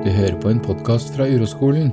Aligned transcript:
Du 0.00 0.08
hører 0.08 0.38
på 0.40 0.48
en 0.48 0.60
podkast 0.64 1.10
fra 1.12 1.26
Uroskolen. 1.28 1.90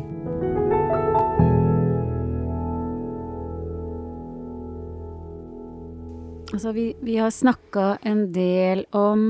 Altså, 6.54 6.72
vi, 6.72 6.86
vi 7.04 7.18
har 7.20 7.34
snakka 7.36 7.98
en 8.08 8.22
del 8.32 8.86
om 8.96 9.26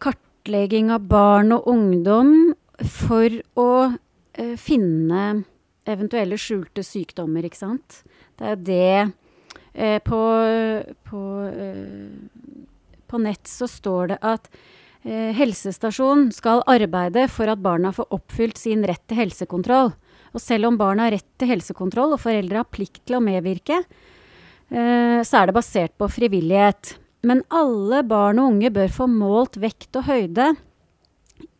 kartlegging 0.00 0.88
av 0.96 1.04
barn 1.12 1.52
og 1.58 1.68
ungdom 1.68 2.32
for 2.80 3.36
å 3.60 3.68
eh, 3.84 4.56
finne 4.56 5.26
eventuelle 5.84 6.40
skjulte 6.40 6.80
sykdommer, 6.80 7.44
ikke 7.44 7.60
sant. 7.66 8.00
Det 8.40 8.48
er 8.54 8.64
det 8.70 8.90
eh, 9.76 10.00
på, 10.08 10.22
på, 11.12 11.22
eh, 11.52 12.50
på 13.12 13.24
nett 13.28 13.44
så 13.44 13.68
står 13.68 14.14
det 14.14 14.20
at 14.24 14.48
eh, 15.08 15.32
helsestasjonen 15.36 16.28
skal 16.34 16.62
arbeide 16.68 17.24
for 17.32 17.50
at 17.50 17.62
barna 17.64 17.92
får 17.96 18.10
oppfylt 18.14 18.60
sin 18.60 18.84
rett 18.86 19.02
til 19.08 19.22
helsekontroll. 19.22 19.94
Og 20.36 20.44
selv 20.44 20.68
om 20.68 20.78
barna 20.78 21.08
har 21.08 21.16
rett 21.16 21.28
til 21.40 21.50
helsekontroll 21.54 22.14
og 22.14 22.22
foreldre 22.22 22.60
har 22.60 22.68
plikt 22.68 23.02
til 23.08 23.18
å 23.18 23.24
medvirke, 23.24 23.80
eh, 24.68 25.18
så 25.24 25.42
er 25.42 25.48
det 25.48 25.56
basert 25.56 25.96
på 25.98 26.10
frivillighet. 26.12 26.98
Men 27.26 27.42
alle 27.50 28.04
barn 28.06 28.38
og 28.38 28.52
unge 28.52 28.70
bør 28.70 28.92
få 28.94 29.08
målt 29.10 29.58
vekt 29.58 29.96
og 29.98 30.06
høyde 30.10 30.52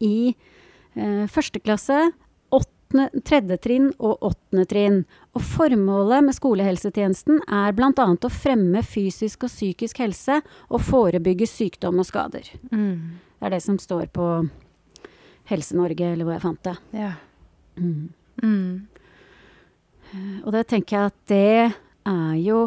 i 0.05 0.31
eh, 0.31 1.25
første 1.33 1.65
klasse, 1.65 2.07
tredje 3.25 3.59
trinn 3.63 3.89
og 3.99 4.23
åttende 4.25 4.65
trinn. 4.69 4.99
Og 5.37 5.45
formålet 5.45 6.25
med 6.27 6.37
skolehelsetjenesten 6.37 7.43
er 7.45 7.75
bl.a. 7.77 7.93
å 7.93 8.33
fremme 8.33 8.83
fysisk 8.83 9.47
og 9.47 9.53
psykisk 9.53 10.01
helse 10.03 10.41
og 10.69 10.83
forebygge 10.87 11.49
sykdom 11.49 12.01
og 12.03 12.09
skader. 12.09 12.49
Mm. 12.73 13.19
Det 13.39 13.47
er 13.47 13.55
det 13.55 13.63
som 13.63 13.79
står 13.79 14.09
på 14.15 14.27
Helse-Norge, 15.49 16.13
eller 16.13 16.27
hvor 16.27 16.37
jeg 16.37 16.45
fant 16.45 16.65
det. 16.67 16.77
Ja. 16.99 17.13
Mm. 17.79 18.09
Mm. 18.43 18.87
Og 20.45 20.53
det 20.55 20.67
tenker 20.71 20.97
jeg 20.97 21.13
at 21.13 21.19
det 21.31 21.73
er 22.09 22.37
jo 22.43 22.61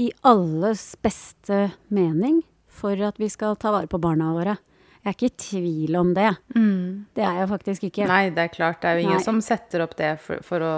i 0.00 0.10
alles 0.26 0.94
beste 1.02 1.68
mening 1.94 2.40
for 2.74 2.98
at 3.06 3.18
vi 3.22 3.28
skal 3.30 3.58
ta 3.60 3.70
vare 3.74 3.90
på 3.90 4.00
barna 4.02 4.32
våre. 4.34 4.56
Jeg 5.04 5.10
er 5.10 5.16
ikke 5.18 5.28
i 5.28 5.42
tvil 5.44 5.96
om 6.00 6.14
det. 6.16 6.30
Mm. 6.56 7.04
Det 7.14 7.24
er 7.26 7.42
jeg 7.42 7.50
faktisk 7.50 7.86
ikke. 7.90 8.08
Nei, 8.08 8.22
det 8.34 8.46
er 8.46 8.54
klart. 8.54 8.80
Det 8.80 8.88
er 8.88 8.98
jo 8.98 9.04
ingen 9.04 9.20
Nei. 9.20 9.26
som 9.26 9.40
setter 9.44 9.84
opp 9.84 9.94
det 9.98 10.14
for, 10.24 10.40
for, 10.46 10.64
å, 10.64 10.74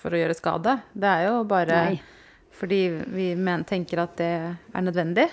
for 0.00 0.16
å 0.16 0.20
gjøre 0.22 0.36
skade. 0.38 0.78
Det 0.96 1.10
er 1.12 1.26
jo 1.28 1.42
bare 1.50 1.82
Nei. 1.90 2.00
fordi 2.56 2.80
vi 3.12 3.28
men, 3.36 3.66
tenker 3.68 4.00
at 4.06 4.16
det 4.18 4.32
er 4.48 4.86
nødvendig. 4.86 5.28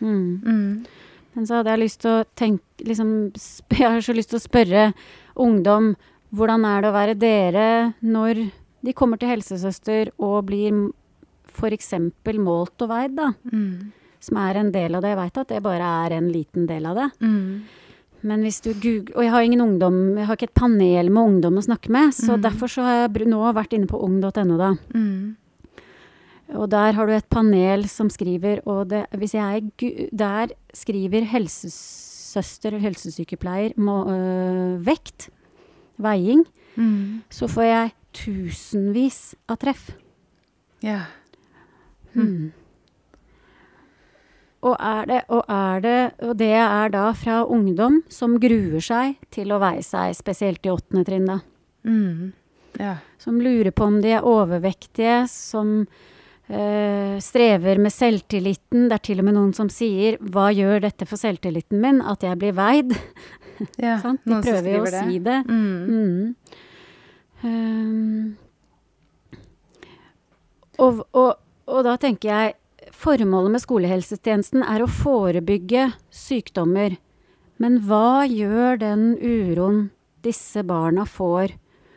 Mm. 0.00 0.86
Men 1.34 1.46
så 1.46 1.58
hadde 1.60 1.72
jeg 1.74 1.82
lyst 1.84 2.00
til 2.04 2.10
å 2.10 2.24
tenke 2.38 2.86
liksom, 2.86 3.08
Jeg 3.80 3.88
har 3.90 4.00
så 4.04 4.14
lyst 4.16 4.30
til 4.34 4.38
å 4.40 4.44
spørre 4.44 4.84
ungdom 5.36 5.94
hvordan 6.34 6.64
er 6.66 6.82
det 6.82 6.90
å 6.90 6.94
være 6.96 7.14
dere 7.18 7.66
når 8.02 8.40
de 8.84 8.92
kommer 8.92 9.18
til 9.18 9.30
helsesøster 9.30 10.10
og 10.18 10.46
blir 10.48 10.74
f.eks. 11.54 11.92
målt 12.42 12.82
og 12.82 12.90
veid, 12.90 13.14
da. 13.16 13.30
Mm. 13.52 13.92
Som 14.24 14.38
er 14.40 14.58
en 14.58 14.72
del 14.74 14.96
av 14.96 15.04
det. 15.04 15.12
Jeg 15.12 15.20
veit 15.20 15.38
at 15.38 15.48
det 15.52 15.62
bare 15.62 15.90
er 16.06 16.16
en 16.16 16.28
liten 16.32 16.66
del 16.66 16.86
av 16.90 16.98
det. 16.98 17.06
Mm. 17.22 17.62
Men 18.24 18.40
hvis 18.42 18.60
du 18.64 18.70
googler 18.72 19.16
Og 19.18 19.22
jeg 19.26 19.32
har 19.34 19.42
ingen 19.44 19.60
ungdom, 19.60 19.96
jeg 20.16 20.26
har 20.26 20.36
ikke 20.38 20.48
et 20.48 20.54
panel 20.58 21.10
med 21.12 21.22
ungdom 21.22 21.58
å 21.60 21.64
snakke 21.66 21.90
med, 21.92 22.14
så 22.16 22.34
Mm. 22.38 22.42
derfor 22.42 22.68
så 22.72 22.82
har 22.82 22.94
jeg 23.08 23.26
nå 23.28 23.40
vært 23.54 23.72
inne 23.76 23.86
på 23.86 24.00
ung.no, 24.02 24.56
da. 24.56 24.70
Mm. 24.94 25.36
Og 26.52 26.68
der 26.70 26.92
har 26.92 27.06
du 27.06 27.12
et 27.12 27.28
panel 27.32 27.86
som 27.88 28.10
skriver, 28.12 28.60
og 28.68 28.90
det, 28.90 29.06
hvis 29.16 29.34
jeg 29.34 29.62
gu- 29.80 30.08
Der 30.16 30.48
skriver 30.74 31.24
helsesøster 31.24 32.68
eller 32.68 32.80
helsesykepleier 32.80 33.72
må, 33.76 34.04
øh, 34.10 34.86
vekt, 34.86 35.30
veiing, 35.98 36.44
Mm. 36.76 37.22
så 37.30 37.46
får 37.48 37.62
jeg 37.62 37.92
tusenvis 38.12 39.34
av 39.48 39.56
treff. 39.58 39.90
Ja. 40.82 41.00
Hmm. 42.14 42.52
Og, 44.64 44.76
er 44.80 45.04
det, 45.06 45.20
og, 45.28 45.44
er 45.48 45.80
det, 45.80 46.12
og 46.24 46.36
det 46.40 46.52
er 46.56 46.88
da 46.88 47.12
fra 47.12 47.42
ungdom 47.44 48.02
som 48.08 48.38
gruer 48.40 48.80
seg 48.80 49.16
til 49.30 49.52
å 49.52 49.58
veie 49.60 49.82
seg, 49.84 50.14
spesielt 50.16 50.64
i 50.64 50.72
åttende 50.72 51.04
trinn, 51.04 51.26
da. 51.28 51.38
Mm. 51.84 52.32
Ja. 52.80 52.96
Som 53.18 53.40
lurer 53.44 53.70
på 53.76 53.84
om 53.84 54.00
de 54.02 54.14
er 54.16 54.24
overvektige, 54.24 55.28
som 55.28 55.86
strever 56.44 57.78
med 57.80 57.92
selvtilliten. 57.94 58.88
Det 58.90 58.98
er 58.98 59.02
til 59.06 59.22
og 59.22 59.24
med 59.24 59.34
noen 59.34 59.54
som 59.56 59.70
sier 59.72 60.18
'hva 60.20 60.50
gjør 60.52 60.82
dette 60.84 61.06
for 61.08 61.16
selvtilliten 61.16 61.80
min', 61.80 62.02
at 62.04 62.20
jeg 62.20 62.36
blir 62.38 62.52
veid. 62.52 62.92
ja. 63.80 63.96
sånn? 64.02 64.18
De 64.24 64.42
prøver 64.44 64.70
jo 64.74 64.82
å 64.82 64.92
si 64.92 65.18
det. 65.24 65.38
Mm. 65.48 65.88
Mm. 65.88 66.34
Um, 67.44 68.36
og, 70.78 71.04
og, 71.12 71.34
og 71.68 71.80
da 71.84 71.96
tenker 72.00 72.30
jeg 72.30 72.54
Formålet 72.94 73.50
med 73.54 73.62
skolehelsetjenesten 73.62 74.62
er 74.62 74.82
å 74.84 74.86
forebygge 74.90 75.88
sykdommer. 76.14 76.94
Men 77.58 77.80
hva 77.88 78.24
gjør 78.28 78.78
den 78.80 79.04
uroen 79.18 79.88
disse 80.24 80.62
barna 80.66 81.06
får? 81.08 81.56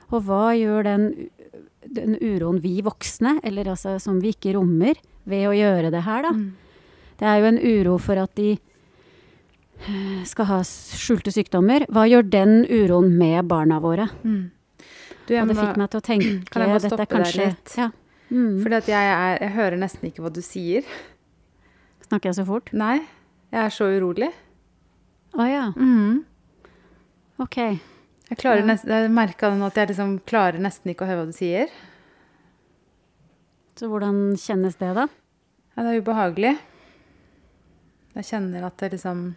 Og 0.09 0.23
hva 0.27 0.55
gjør 0.57 0.87
den, 0.87 1.05
den 1.93 2.15
uroen 2.21 2.59
vi 2.63 2.81
voksne, 2.85 3.37
eller 3.43 3.69
altså 3.73 3.97
som 4.01 4.19
vi 4.23 4.33
ikke 4.35 4.53
rommer, 4.57 4.95
ved 5.27 5.47
å 5.49 5.55
gjøre 5.55 5.91
det 5.91 6.03
her, 6.05 6.23
da? 6.27 6.31
Mm. 6.31 6.53
Det 7.19 7.27
er 7.27 7.39
jo 7.41 7.45
en 7.49 7.57
uro 7.59 7.97
for 7.99 8.19
at 8.21 8.33
de 8.37 8.51
eh, 9.87 10.23
skal 10.29 10.45
ha 10.51 10.59
skjulte 10.67 11.33
sykdommer. 11.33 11.85
Hva 11.91 12.05
gjør 12.09 12.27
den 12.29 12.59
uroen 12.69 13.11
med 13.17 13.47
barna 13.49 13.79
våre? 13.83 14.09
Mm. 14.23 14.51
Du, 15.27 15.33
Og 15.35 15.47
det 15.49 15.55
må- 15.55 15.61
fikk 15.65 15.77
meg 15.81 15.89
til 15.91 15.99
å 15.99 16.05
tenke 16.05 16.29
Kan 16.51 16.63
jeg 16.63 16.75
er 16.77 16.79
stoppe 16.85 17.03
deg 17.03 17.09
kanskje, 17.15 17.47
litt? 17.51 17.75
Ja. 17.77 17.89
Mm. 18.29 18.57
Fordi 18.63 18.75
at 18.75 18.87
jeg, 18.91 19.11
er, 19.17 19.37
jeg 19.41 19.51
hører 19.55 19.77
nesten 19.81 20.09
ikke 20.09 20.23
hva 20.25 20.31
du 20.35 20.41
sier. 20.43 20.83
Snakker 22.07 22.29
jeg 22.31 22.35
så 22.39 22.45
fort? 22.47 22.71
Nei. 22.75 22.97
Jeg 23.51 23.61
er 23.65 23.73
så 23.75 23.87
urolig. 23.91 24.29
Å 25.37 25.45
ja. 25.47 25.65
Mm. 25.75 26.23
Ok. 27.43 27.57
Jeg 28.27 28.41
klarer 28.41 28.65
nesten, 28.67 28.91
jeg 28.91 29.11
merka 29.13 29.49
at 29.69 29.77
jeg 29.79 29.93
liksom 29.93 30.17
klarer 30.27 30.59
nesten 30.59 30.91
ikke 30.91 31.05
å 31.05 31.09
høre 31.09 31.21
hva 31.21 31.29
du 31.29 31.35
sier. 31.35 31.71
Så 33.77 33.87
hvordan 33.87 34.35
kjennes 34.41 34.75
det, 34.79 34.89
da? 34.97 35.05
Ja, 35.75 35.83
det 35.85 35.91
er 35.91 36.01
ubehagelig. 36.01 36.55
Jeg 38.17 38.25
kjenner 38.31 38.65
at 38.65 38.79
det 38.81 38.95
liksom 38.95 39.27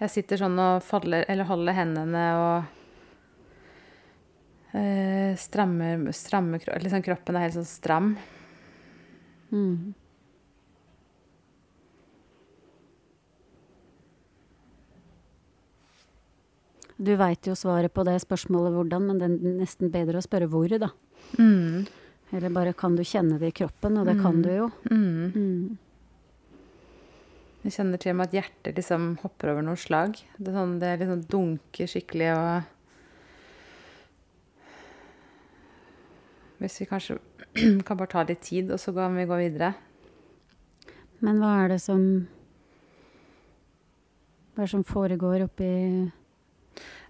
Jeg 0.00 0.12
sitter 0.12 0.40
sånn 0.42 0.58
og 0.60 0.82
faller, 0.84 1.24
eller 1.30 1.48
holder 1.48 1.76
hendene 1.78 2.24
og 2.36 2.56
eh, 4.76 5.32
strammer, 5.40 6.02
strammer 6.12 6.60
Liksom 6.82 7.04
kroppen 7.06 7.38
er 7.38 7.46
helt 7.46 7.56
sånn 7.56 7.70
stram. 7.70 8.10
Mm. 9.54 9.94
Du 16.96 17.12
veit 17.20 17.44
jo 17.46 17.52
svaret 17.58 17.92
på 17.92 18.04
det 18.08 18.14
spørsmålet 18.22 18.72
hvordan, 18.72 19.06
men 19.10 19.18
det 19.20 19.26
er 19.28 19.56
nesten 19.60 19.90
bedre 19.92 20.18
å 20.20 20.24
spørre 20.24 20.48
hvor, 20.48 20.68
da. 20.80 20.88
Mm. 21.38 21.84
Eller 22.32 22.50
bare 22.54 22.72
kan 22.74 22.96
du 22.96 23.02
kjenne 23.06 23.36
det 23.38 23.50
i 23.52 23.56
kroppen, 23.64 23.98
og 24.00 24.06
det 24.08 24.16
kan 24.22 24.34
Mm. 24.38 24.42
du 24.42 24.50
jo. 24.54 24.70
Mm. 24.90 25.32
Mm. 25.34 25.78
Jeg 27.66 27.72
kjenner 27.72 27.98
til 27.98 28.10
og 28.12 28.16
med 28.16 28.26
at 28.28 28.32
hjertet 28.38 28.76
liksom 28.78 29.18
hopper 29.22 29.50
over 29.52 29.62
noen 29.62 29.76
slag. 29.76 30.16
Det, 30.38 30.48
er 30.48 30.54
sånn, 30.56 30.78
det 30.80 30.98
liksom 31.00 31.22
dunker 31.28 31.86
skikkelig 31.90 32.32
og 32.36 32.72
Hvis 36.58 36.78
vi 36.80 36.86
kanskje 36.88 37.18
kan 37.86 37.98
bare 37.98 38.08
ta 38.08 38.22
litt 38.24 38.40
tid, 38.46 38.70
og 38.72 38.80
så 38.80 38.94
kan 38.96 39.16
vi 39.18 39.26
gå 39.28 39.36
videre. 39.36 39.74
Men 41.20 41.36
hva 41.40 41.64
er 41.64 41.74
det 41.74 41.80
som 41.84 42.00
Hva 44.54 44.62
er 44.62 44.64
det 44.64 44.72
som 44.72 44.84
foregår 44.88 45.44
oppi 45.44 45.68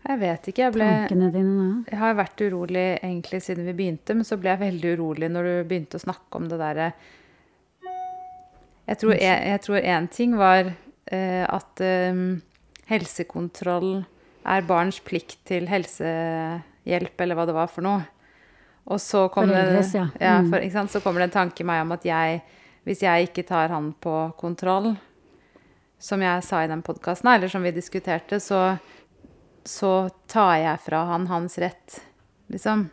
Jeg 0.06 0.20
vet 0.20 0.48
ikke. 0.50 0.62
Jeg 0.62 0.74
ble 0.76 0.86
tankene 0.86 1.28
dine 1.34 1.52
nå? 1.56 1.68
Jeg 1.90 1.98
har 1.98 2.16
vært 2.18 2.42
urolig 2.46 2.86
egentlig 2.94 3.40
siden 3.42 3.66
vi 3.66 3.74
begynte, 3.74 4.14
men 4.14 4.26
så 4.28 4.38
ble 4.38 4.52
jeg 4.52 4.62
veldig 4.62 4.96
urolig 4.96 5.30
når 5.32 5.48
du 5.48 5.54
begynte 5.70 5.98
å 5.98 6.04
snakke 6.04 6.38
om 6.38 6.50
det 6.50 6.60
derre 6.62 6.90
Jeg 8.86 9.00
tror 9.02 9.16
en, 9.16 9.46
jeg 9.50 9.62
tror 9.64 9.78
en 9.80 10.10
ting 10.14 10.36
var 10.38 10.68
eh, 10.70 11.42
at 11.42 11.82
eh, 11.82 12.20
helsekontroll 12.86 14.04
er 14.46 14.68
barns 14.68 15.00
plikt 15.02 15.40
til 15.48 15.66
helsehjelp, 15.66 17.16
eller 17.18 17.38
hva 17.38 17.46
det 17.48 17.56
var 17.56 17.72
for 17.72 17.82
noe. 17.86 18.04
Og 18.86 19.00
så 19.02 19.24
kom 19.34 19.50
det, 19.50 19.64
ja. 19.90 20.06
ja 20.22 20.36
Mm. 20.38 20.52
for, 20.52 20.86
så 20.86 21.00
kommer 21.02 21.20
det 21.20 21.32
en 21.32 21.38
tanke 21.40 21.64
i 21.64 21.66
meg 21.66 21.82
om 21.82 21.96
at 21.96 22.06
jeg, 22.06 22.42
hvis 22.86 23.02
jeg 23.02 23.26
ikke 23.26 23.42
tar 23.48 23.74
han 23.74 23.90
på 23.98 24.14
kontroll, 24.38 24.92
som 25.98 26.22
jeg 26.22 26.44
sa 26.46 26.62
i 26.62 26.70
den 26.70 26.84
podkasten, 26.86 27.32
eller 27.32 27.50
som 27.50 27.64
vi 27.66 27.74
diskuterte, 27.74 28.38
så, 28.40 28.76
så 29.68 30.08
tar 30.30 30.54
jeg 30.62 30.82
fra 30.86 31.04
han 31.10 31.26
hans 31.30 31.58
rett, 31.62 32.00
liksom. 32.52 32.88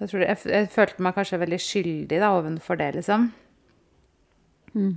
Jeg, 0.00 0.10
tror 0.10 0.24
jeg, 0.24 0.38
jeg 0.50 0.70
følte 0.74 1.04
meg 1.06 1.14
kanskje 1.16 1.38
veldig 1.44 1.60
skyldig 1.62 2.18
da, 2.18 2.32
ovenfor 2.34 2.80
det, 2.80 2.90
liksom. 2.98 3.30
Mm. 4.74 4.96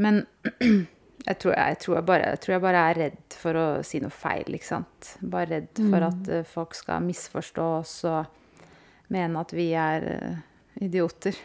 Men 0.00 0.24
Jeg 1.22 1.38
tror 1.38 1.54
jeg, 1.54 1.78
tror 1.78 2.00
bare, 2.02 2.30
jeg 2.32 2.40
tror 2.42 2.52
jeg 2.56 2.62
bare 2.64 2.82
er 2.90 2.98
redd 2.98 3.34
for 3.38 3.58
å 3.58 3.66
si 3.86 4.00
noe 4.02 4.10
feil, 4.10 4.56
ikke 4.56 4.66
sant. 4.66 5.10
Bare 5.22 5.50
redd 5.52 5.82
for 5.92 6.06
at 6.08 6.30
eh, 6.34 6.46
folk 6.48 6.74
skal 6.74 7.04
misforstå 7.06 7.66
oss 7.76 7.92
og 8.10 8.64
mene 9.14 9.44
at 9.44 9.54
vi 9.54 9.68
er 9.78 10.06
eh, 10.16 10.40
idioter. 10.82 11.38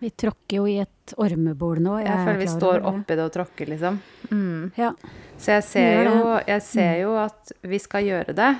Vi 0.00 0.08
tråkker 0.16 0.62
jo 0.62 0.66
i 0.70 0.78
et 0.80 1.12
ormebol 1.20 1.82
nå. 1.84 1.98
Jeg, 2.00 2.08
jeg 2.08 2.24
føler 2.24 2.40
vi 2.40 2.48
står 2.48 2.86
oppi 2.88 3.16
det 3.18 3.24
og 3.26 3.34
tråkker, 3.34 3.68
liksom. 3.74 3.98
Mm. 4.30 4.70
Ja. 4.78 4.94
Så 5.36 5.52
jeg 5.58 5.66
ser, 5.68 6.08
jo, 6.08 6.22
jeg 6.48 6.64
ser 6.64 6.94
jo 7.02 7.14
at 7.20 7.52
vi 7.68 7.80
skal 7.82 8.06
gjøre 8.06 8.36
det. 8.38 8.50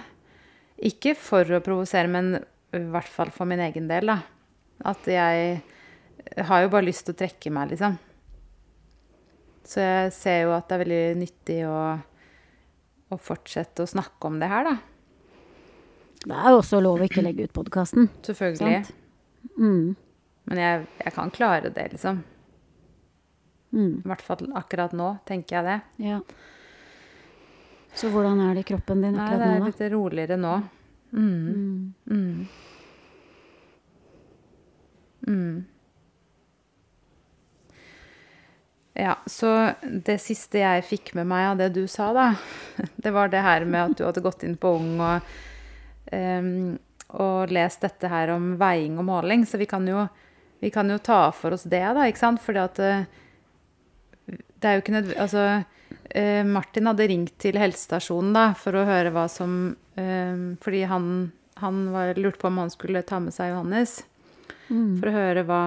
Ikke 0.91 1.15
for 1.17 1.49
å 1.57 1.63
provosere, 1.65 2.11
men 2.13 2.35
i 2.77 2.83
hvert 2.93 3.09
fall 3.09 3.33
for 3.33 3.49
min 3.49 3.63
egen 3.65 3.89
del, 3.89 4.13
da. 4.13 4.19
At 4.91 5.09
jeg 5.09 5.63
har 6.37 6.63
jo 6.65 6.71
bare 6.73 6.89
lyst 6.89 7.07
til 7.09 7.17
å 7.17 7.21
trekke 7.23 7.53
meg, 7.57 7.73
liksom. 7.73 7.97
Så 9.71 9.81
jeg 9.85 10.13
ser 10.17 10.39
jo 10.45 10.55
at 10.57 10.69
det 10.69 10.77
er 10.77 10.85
veldig 10.85 11.03
nyttig 11.21 11.59
å, 11.69 11.81
å 13.09 13.21
fortsette 13.21 13.85
å 13.85 13.91
snakke 13.91 14.29
om 14.29 14.41
det 14.43 14.49
her, 14.51 14.69
da. 14.69 14.77
Det 16.21 16.37
er 16.37 16.53
jo 16.53 16.61
også 16.61 16.85
lov 16.85 17.01
å 17.01 17.09
ikke 17.09 17.25
legge 17.25 17.49
ut 17.49 17.57
podkasten. 17.57 18.11
Selvfølgelig. 18.27 18.83
Mm. 19.57 19.97
Men 20.51 20.61
jeg, 20.61 20.87
jeg 21.05 21.15
kan 21.15 21.31
klare 21.35 21.71
det, 21.71 21.87
liksom. 21.95 22.23
Mm. 23.71 24.03
I 24.05 24.09
hvert 24.11 24.25
fall 24.27 24.49
akkurat 24.59 24.95
nå, 24.99 25.13
tenker 25.29 25.61
jeg 25.61 25.69
det. 25.69 26.07
Ja. 26.11 26.21
Så 27.95 28.11
hvordan 28.11 28.41
er 28.43 28.55
det 28.55 28.65
i 28.65 28.71
kroppen 28.71 29.03
din 29.03 29.15
Nei, 29.15 29.27
akkurat 29.27 29.45
det 29.45 29.51
er 29.51 29.61
nå, 29.63 29.71
litt 29.71 29.85
roligere 29.95 30.39
nå. 30.41 30.55
Mm. 31.11 31.37
Mm. 31.47 31.95
Mm. 32.11 32.47
Mm. 35.27 35.65
Ja, 39.01 39.15
så 39.27 39.73
det 39.83 40.19
siste 40.21 40.61
jeg 40.61 40.85
fikk 40.85 41.15
med 41.17 41.29
meg 41.31 41.47
av 41.53 41.61
det 41.61 41.71
du 41.79 41.85
sa, 41.89 42.11
da, 42.13 42.27
det 43.03 43.13
var 43.15 43.31
det 43.33 43.43
her 43.47 43.65
med 43.65 43.93
at 43.93 43.99
du 43.99 44.05
hadde 44.05 44.25
gått 44.25 44.43
inn 44.47 44.59
på 44.61 44.75
Ung 44.81 44.99
og, 45.01 45.31
um, 46.13 46.75
og 47.17 47.55
lest 47.55 47.87
dette 47.87 48.11
her 48.11 48.35
om 48.35 48.53
veiing 48.61 48.99
og 49.01 49.07
måling. 49.09 49.47
Så 49.47 49.59
vi 49.59 49.67
kan 49.71 49.87
jo, 49.89 50.05
vi 50.61 50.71
kan 50.71 50.91
jo 50.93 50.99
ta 50.99 51.31
for 51.33 51.57
oss 51.57 51.65
det, 51.65 51.83
da, 51.97 52.07
ikke 52.09 52.21
sant? 52.21 52.43
Fordi 52.45 52.61
at 52.63 52.81
eh, 52.85 53.05
det 54.61 54.69
er 54.69 54.77
jo 54.77 54.85
ikke 54.85 54.95
nødvendig 54.95 55.21
Altså, 55.25 55.45
eh, 56.13 56.43
Martin 56.47 56.91
hadde 56.91 57.09
ringt 57.09 57.37
til 57.41 57.59
helsestasjonen 57.61 58.35
da, 58.37 58.47
for 58.61 58.77
å 58.77 58.87
høre 58.89 59.13
hva 59.15 59.25
som 59.33 59.75
eh, 59.97 60.47
Fordi 60.61 60.85
han, 60.91 61.07
han 61.63 61.83
var, 61.95 62.13
lurte 62.21 62.43
på 62.43 62.51
om 62.53 62.61
han 62.61 62.73
skulle 62.73 63.05
ta 63.09 63.23
med 63.25 63.35
seg 63.37 63.55
Johannes. 63.55 64.03
Mm. 64.69 65.01
For 65.01 65.09
å 65.09 65.17
høre 65.17 65.47
hva, 65.49 65.63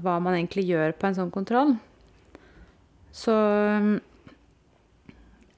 hva 0.00 0.18
man 0.22 0.38
egentlig 0.38 0.68
gjør 0.70 0.94
på 0.96 1.10
en 1.10 1.18
sånn 1.18 1.34
kontroll. 1.34 1.76
Så 3.16 3.34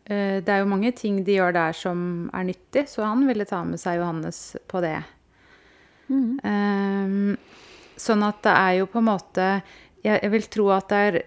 det 0.09 0.49
er 0.49 0.63
jo 0.63 0.71
mange 0.71 0.89
ting 0.97 1.19
de 1.27 1.35
gjør 1.35 1.53
der 1.53 1.75
som 1.77 1.99
er 2.33 2.47
nyttig, 2.49 2.87
så 2.89 3.05
han 3.05 3.27
ville 3.29 3.45
ta 3.45 3.59
med 3.67 3.77
seg 3.83 3.99
Johannes 3.99 4.39
på 4.71 4.81
det. 4.81 4.97
Mm. 6.09 6.39
Ehm, 6.49 7.37
sånn 7.99 8.25
at 8.27 8.41
det 8.47 8.55
er 8.55 8.73
jo 8.81 8.89
på 8.91 9.03
en 9.03 9.09
måte 9.11 9.49
jeg, 10.05 10.17
jeg 10.23 10.33
vil 10.33 10.49
tro 10.53 10.71
at 10.75 10.89
det 10.93 11.03
er 11.09 11.21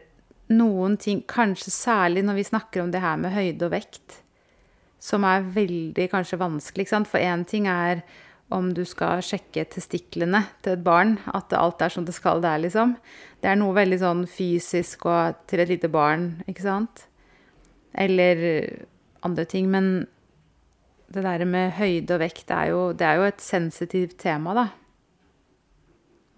noen 0.52 0.98
ting, 1.00 1.22
kanskje 1.28 1.72
særlig 1.74 2.26
når 2.28 2.40
vi 2.40 2.50
snakker 2.50 2.84
om 2.84 2.92
det 2.92 3.04
her 3.04 3.20
med 3.20 3.34
høyde 3.36 3.68
og 3.68 3.74
vekt, 3.74 4.20
som 5.02 5.26
er 5.28 5.48
veldig 5.56 6.08
kanskje 6.12 6.40
vanskelig. 6.42 6.86
Ikke 6.86 6.96
sant? 6.96 7.10
For 7.10 7.24
én 7.24 7.46
ting 7.48 7.70
er 7.72 8.04
om 8.52 8.74
du 8.76 8.84
skal 8.88 9.24
sjekke 9.24 9.64
testiklene 9.72 10.44
til 10.64 10.76
et 10.76 10.84
barn, 10.84 11.16
at 11.32 11.54
alt 11.56 11.82
er 11.84 11.94
som 11.94 12.06
det 12.08 12.16
skal 12.18 12.44
der, 12.44 12.60
liksom. 12.66 12.98
Det 13.40 13.48
er 13.48 13.60
noe 13.60 13.76
veldig 13.78 14.02
sånn 14.02 14.26
fysisk 14.30 15.08
og 15.10 15.40
til 15.50 15.64
et 15.64 15.72
lite 15.72 15.92
barn, 15.92 16.34
ikke 16.52 16.66
sant? 16.66 17.06
Eller 17.96 18.44
andre 19.26 19.48
ting. 19.48 19.72
Men 19.72 20.06
det 21.12 21.24
der 21.24 21.48
med 21.48 21.78
høyde 21.80 22.18
og 22.18 22.24
vekt, 22.26 22.52
er 22.52 22.74
jo, 22.74 22.84
det 22.92 23.08
er 23.08 23.22
jo 23.22 23.30
et 23.30 23.44
sensitivt 23.44 24.20
tema, 24.22 24.56
da. 24.58 24.68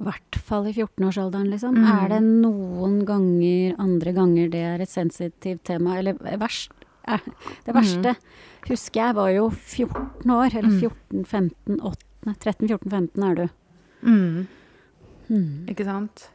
I 0.01 0.05
hvert 0.07 0.35
fall 0.43 0.65
i 0.67 0.73
14-årsalderen, 0.73 1.49
liksom. 1.53 1.75
Mm. 1.77 1.85
Er 1.93 2.09
det 2.09 2.21
noen 2.25 2.95
ganger, 3.07 3.75
andre 3.79 4.13
ganger, 4.15 4.49
det 4.51 4.63
er 4.67 4.81
et 4.83 4.89
sensitivt 4.91 5.63
tema? 5.69 5.97
Eller 5.99 6.17
verst 6.41 6.71
eh, 7.07 7.19
Det 7.65 7.75
verste 7.75 8.15
husker 8.67 9.01
jeg 9.03 9.15
var 9.15 9.29
jo 9.35 9.49
14 9.51 10.31
år, 10.33 10.55
eller 10.55 10.69
Mm. 10.71 11.23
14-15, 11.25 11.79
8, 11.83 12.05
13-14-15 12.39 13.29
er 13.29 13.35
du. 13.35 13.45
Mm. 14.03 14.47
Mm. 15.29 15.67
Ikke 15.71 15.85
sant? 15.87 16.29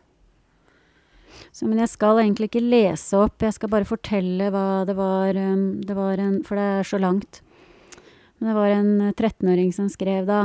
Så, 1.52 1.66
men 1.68 1.78
jeg 1.78 1.88
skal 1.92 2.18
egentlig 2.22 2.48
ikke 2.50 2.62
lese 2.64 3.16
opp, 3.18 3.40
jeg 3.44 3.54
skal 3.56 3.70
bare 3.72 3.88
fortelle 3.88 4.50
hva 4.52 4.84
det 4.88 4.96
var, 4.98 5.36
um, 5.36 5.80
det 5.80 5.94
var 5.96 6.18
en, 6.18 6.42
For 6.44 6.56
det 6.56 6.64
er 6.80 6.88
så 6.88 6.98
langt. 7.00 7.40
Men 8.38 8.50
det 8.50 8.56
var 8.56 8.68
en 8.74 8.90
eh, 9.08 9.12
13-åring 9.12 9.72
som 9.74 9.88
skrev 9.92 10.26
da. 10.28 10.40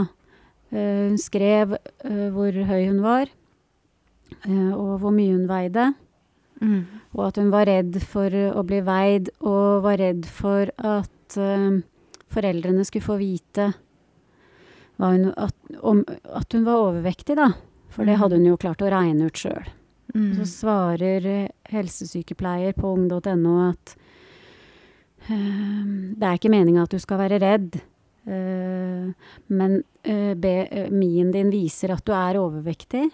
Eh, 0.74 1.08
hun 1.10 1.18
skrev 1.22 1.76
eh, 1.78 2.30
hvor 2.34 2.52
høy 2.66 2.88
hun 2.90 3.02
var, 3.06 3.30
eh, 4.48 4.72
og 4.74 4.96
hvor 5.04 5.14
mye 5.14 5.36
hun 5.36 5.48
veide. 5.50 5.92
Mm. 6.64 6.80
Og 7.14 7.28
at 7.28 7.38
hun 7.38 7.52
var 7.54 7.68
redd 7.70 8.00
for 8.02 8.30
å 8.34 8.64
bli 8.66 8.80
veid, 8.82 9.30
og 9.46 9.84
var 9.86 10.00
redd 10.02 10.26
for 10.26 10.70
at 10.82 11.38
foreldrene 12.34 12.84
skulle 12.86 13.06
få 13.06 13.16
vite 13.20 13.72
hun, 15.02 15.28
at, 15.38 15.56
om, 15.82 16.04
at 16.30 16.54
hun 16.54 16.64
var 16.66 16.82
overvektig, 16.88 17.36
da. 17.38 17.52
For 17.94 18.06
det 18.06 18.16
Mhm. 18.16 18.20
hadde 18.22 18.38
hun 18.38 18.46
jo 18.46 18.58
klart 18.58 18.82
å 18.86 18.90
regne 18.94 19.26
ut 19.28 19.38
sjøl. 19.38 19.66
Mm. 20.16 20.36
Så 20.38 20.46
svarer 20.50 21.50
helsesykepleier 21.70 22.74
på 22.78 22.94
ung.no 22.94 23.70
at 23.70 23.96
det 25.28 26.26
er 26.28 26.38
ikke 26.38 26.52
meninga 26.54 26.84
at 26.84 26.92
du 26.94 27.00
skal 27.00 27.18
være 27.22 27.40
redd, 27.42 27.82
men 28.26 29.84
eh, 30.04 30.32
BMI-en 30.40 31.34
din 31.34 31.52
viser 31.52 31.92
at 31.92 32.06
du 32.08 32.14
er 32.16 32.40
overvektig. 32.40 33.10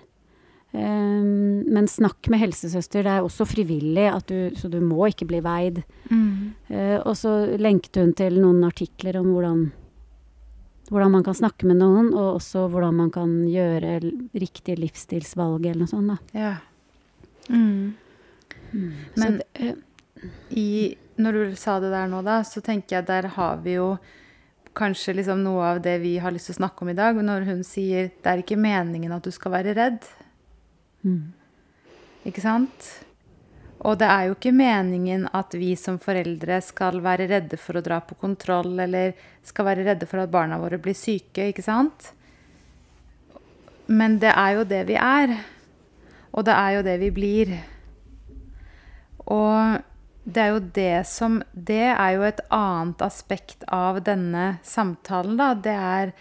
Eh, 0.71 1.23
men 1.65 1.87
snakk 1.89 2.29
med 2.29 2.43
helsesøster, 2.43 3.03
det 3.05 3.15
er 3.15 3.25
også 3.25 3.47
frivillig, 3.49 4.05
at 4.11 4.29
du, 4.29 4.55
så 4.57 4.69
du 4.69 4.79
må 4.85 5.07
ikke 5.09 5.27
bli 5.29 5.41
veid. 5.45 5.81
Mm. 6.11 6.53
Eh, 6.69 6.97
og 6.99 7.15
så 7.17 7.35
lenket 7.57 7.97
hun 8.01 8.13
til 8.17 8.37
noen 8.41 8.61
artikler 8.67 9.17
om 9.21 9.31
hvordan, 9.33 9.63
hvordan 10.91 11.15
man 11.17 11.25
kan 11.25 11.37
snakke 11.41 11.69
med 11.69 11.81
noen, 11.81 12.13
og 12.13 12.35
også 12.37 12.67
hvordan 12.69 13.01
man 13.01 13.09
kan 13.13 13.33
gjøre 13.49 13.97
riktige 14.03 14.43
riktig 14.45 14.77
livsstilsvalg 14.83 15.65
eller 15.65 15.85
noe 15.85 15.93
sånt. 15.93 16.13
Da. 16.13 16.39
Ja. 16.39 16.55
Mm. 17.49 17.95
så 19.15 19.19
Men- 19.23 19.37
det, 19.37 19.45
eh, 19.55 19.75
I, 20.51 20.97
når 21.17 21.31
du 21.33 21.55
sa 21.55 21.79
det 21.79 21.89
der 21.89 22.07
nå, 22.07 22.21
da, 22.21 22.41
så 22.43 22.61
tenker 22.61 22.97
jeg 22.97 23.07
der 23.07 23.27
har 23.27 23.57
vi 23.63 23.73
jo 23.79 23.97
kanskje 24.79 25.17
liksom 25.19 25.43
noe 25.43 25.73
av 25.73 25.81
det 25.83 25.97
vi 26.01 26.15
har 26.23 26.33
lyst 26.33 26.49
til 26.49 26.57
å 26.57 26.61
snakke 26.61 26.85
om 26.85 26.93
i 26.93 26.97
dag. 26.97 27.19
Når 27.19 27.45
hun 27.49 27.61
sier 27.67 28.09
det 28.15 28.31
er 28.31 28.41
ikke 28.43 28.59
meningen 28.59 29.13
at 29.15 29.27
du 29.27 29.31
skal 29.35 29.53
være 29.57 29.75
redd. 29.77 30.07
mm. 31.03 31.27
Ikke 32.29 32.43
sant? 32.43 32.87
Og 33.87 33.95
det 34.01 34.09
er 34.11 34.25
jo 34.27 34.35
ikke 34.35 34.51
meningen 34.51 35.27
at 35.35 35.53
vi 35.55 35.71
som 35.79 35.95
foreldre 36.03 36.57
skal 36.63 36.99
være 37.03 37.29
redde 37.31 37.59
for 37.59 37.79
å 37.79 37.83
dra 37.83 38.01
på 38.03 38.17
kontroll, 38.19 38.73
eller 38.83 39.13
skal 39.45 39.69
være 39.69 39.85
redde 39.87 40.07
for 40.09 40.19
at 40.19 40.31
barna 40.31 40.59
våre 40.59 40.81
blir 40.83 40.97
syke, 40.99 41.47
ikke 41.47 41.63
sant? 41.63 42.11
Men 43.87 44.19
det 44.19 44.33
er 44.35 44.57
jo 44.57 44.65
det 44.67 44.81
vi 44.89 44.97
er. 44.99 45.37
Og 46.35 46.43
det 46.45 46.57
er 46.57 46.75
jo 46.75 46.83
det 46.85 46.97
vi 47.01 47.11
blir. 47.15 47.53
Og 49.31 49.79
det 50.33 50.41
er 50.43 50.53
jo 50.53 50.59
det 50.75 51.07
som 51.09 51.39
Det 51.53 51.89
er 51.91 52.11
jo 52.15 52.25
et 52.27 52.41
annet 52.53 53.01
aspekt 53.05 53.65
av 53.67 54.01
denne 54.05 54.59
samtalen, 54.63 55.37
da. 55.39 55.53
Det 55.53 55.75
er 55.75 56.13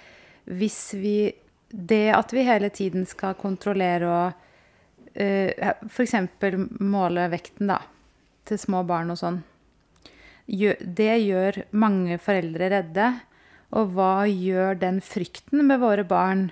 hvis 0.48 0.94
vi 0.96 1.32
Det 1.68 2.08
at 2.16 2.32
vi 2.32 2.46
hele 2.48 2.70
tiden 2.72 3.04
skal 3.06 3.36
kontrollere 3.36 4.08
og 4.08 4.32
uh, 5.20 5.72
f.eks. 5.84 6.14
måle 6.80 7.26
vekten, 7.28 7.68
da, 7.68 7.82
til 8.48 8.58
små 8.58 8.84
barn 8.88 9.12
og 9.12 9.18
sånn. 9.20 9.42
Det 10.48 11.14
gjør 11.20 11.58
mange 11.76 12.16
foreldre 12.16 12.70
redde. 12.72 13.10
Og 13.76 13.92
hva 13.92 14.24
gjør 14.24 14.78
den 14.80 15.02
frykten 15.04 15.66
med 15.68 15.82
våre 15.82 16.06
barn? 16.08 16.48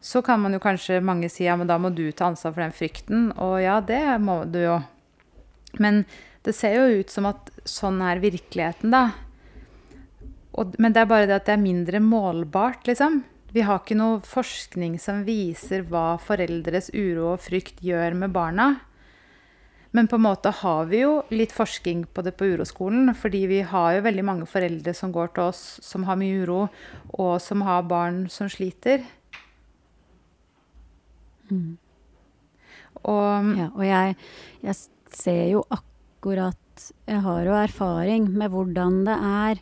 Så 0.00 0.22
kan 0.24 0.40
man 0.40 0.56
jo 0.56 0.62
kanskje 0.64 1.02
mange 1.04 1.28
si 1.28 1.44
ja, 1.44 1.58
men 1.60 1.68
da 1.68 1.76
må 1.76 1.90
du 1.92 2.06
ta 2.12 2.30
ansvar 2.30 2.54
for 2.54 2.64
den 2.64 2.72
frykten. 2.72 3.28
Og 3.36 3.58
ja, 3.60 3.82
det 3.84 4.00
må 4.24 4.40
du 4.48 4.62
jo. 4.62 4.78
Men 5.78 6.06
det 6.46 6.54
ser 6.56 6.78
jo 6.78 7.00
ut 7.00 7.12
som 7.12 7.26
at 7.28 7.50
sånn 7.68 8.00
er 8.04 8.22
virkeligheten, 8.22 8.94
da. 8.94 9.10
Og, 10.58 10.74
men 10.82 10.94
det 10.94 11.02
er 11.02 11.10
bare 11.10 11.28
det 11.28 11.36
at 11.36 11.48
det 11.48 11.56
er 11.56 11.62
mindre 11.62 12.00
målbart, 12.02 12.86
liksom. 12.88 13.22
Vi 13.50 13.64
har 13.66 13.82
ikke 13.82 13.98
noe 13.98 14.20
forskning 14.24 14.94
som 15.02 15.24
viser 15.26 15.82
hva 15.90 16.14
foreldres 16.22 16.92
uro 16.94 17.32
og 17.32 17.42
frykt 17.42 17.82
gjør 17.82 18.14
med 18.18 18.32
barna. 18.34 18.68
Men 19.90 20.06
på 20.06 20.20
en 20.20 20.22
måte 20.22 20.52
har 20.54 20.84
vi 20.86 21.00
jo 21.02 21.16
litt 21.34 21.50
forskning 21.50 22.04
på 22.14 22.22
det 22.22 22.36
på 22.38 22.46
uroskolen, 22.52 23.10
fordi 23.18 23.40
vi 23.50 23.58
har 23.66 23.96
jo 23.96 24.04
veldig 24.06 24.24
mange 24.26 24.46
foreldre 24.46 24.94
som 24.94 25.10
går 25.14 25.32
til 25.34 25.50
oss 25.50 25.64
som 25.82 26.06
har 26.06 26.18
mye 26.20 26.44
uro, 26.44 26.60
og 27.18 27.40
som 27.42 27.66
har 27.66 27.88
barn 27.90 28.28
som 28.30 28.50
sliter. 28.50 29.02
Og 31.50 31.76
Ja, 33.58 33.68
og 33.74 33.84
jeg, 33.84 34.16
jeg 34.62 34.76
ser 35.10 35.46
jo 35.50 35.64
akkurat 35.66 35.89
at 36.24 36.90
jeg 37.08 37.20
har 37.24 37.44
jo 37.44 37.56
erfaring 37.56 38.28
med 38.36 38.50
hvordan 38.52 39.04
det 39.06 39.16
er 39.16 39.60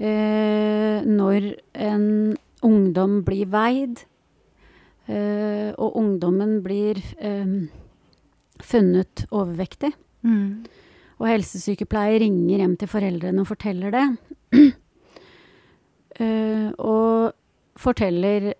eh, 0.00 1.06
når 1.06 1.54
en 1.74 2.36
ungdom 2.62 3.22
blir 3.24 3.48
veid, 3.50 4.04
eh, 5.08 5.70
og 5.76 5.96
ungdommen 5.96 6.60
blir 6.64 7.00
eh, 7.18 7.56
funnet 8.60 9.24
overvektig. 9.30 9.92
Mm. 10.22 10.66
Og 11.20 11.28
helsesykepleier 11.28 12.22
ringer 12.22 12.62
hjem 12.62 12.76
til 12.80 12.88
foreldrene 12.88 13.42
og 13.42 13.48
forteller 13.48 13.92
det. 13.92 14.06
Uh, 16.20 16.72
og 16.92 17.32
forteller 17.80 18.52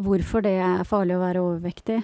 hvorfor 0.00 0.44
det 0.44 0.58
er 0.60 0.84
farlig 0.88 1.16
å 1.16 1.22
være 1.24 1.44
overvektig. 1.44 2.02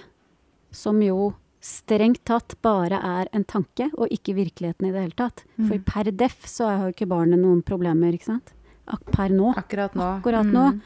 Som 0.73 1.01
jo 1.01 1.31
strengt 1.61 2.23
tatt 2.25 2.55
bare 2.61 2.99
er 3.03 3.27
en 3.33 3.43
tanke, 3.43 3.89
og 3.97 4.07
ikke 4.09 4.35
virkeligheten 4.37 4.87
i 4.87 4.91
det 4.91 5.01
hele 5.01 5.17
tatt. 5.17 5.43
For 5.57 5.75
Mm. 5.77 5.83
per 5.85 6.11
def 6.11 6.45
så 6.47 6.65
har 6.69 6.85
jo 6.87 6.93
ikke 6.93 7.07
barnet 7.09 7.39
noen 7.39 7.61
problemer, 7.63 8.13
ikke 8.13 8.25
sant. 8.31 8.53
Ak 8.87 9.03
per 9.11 9.29
nå. 9.29 9.53
Akkurat 9.57 9.93
nå. 9.93 10.07
Akkurat 10.21 10.45
nå. 10.45 10.71
Mm. 10.73 10.81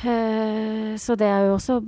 Uh, 0.00 0.94
så 0.96 1.16
det 1.18 1.26
er 1.28 1.46
jo 1.48 1.56
også 1.58 1.80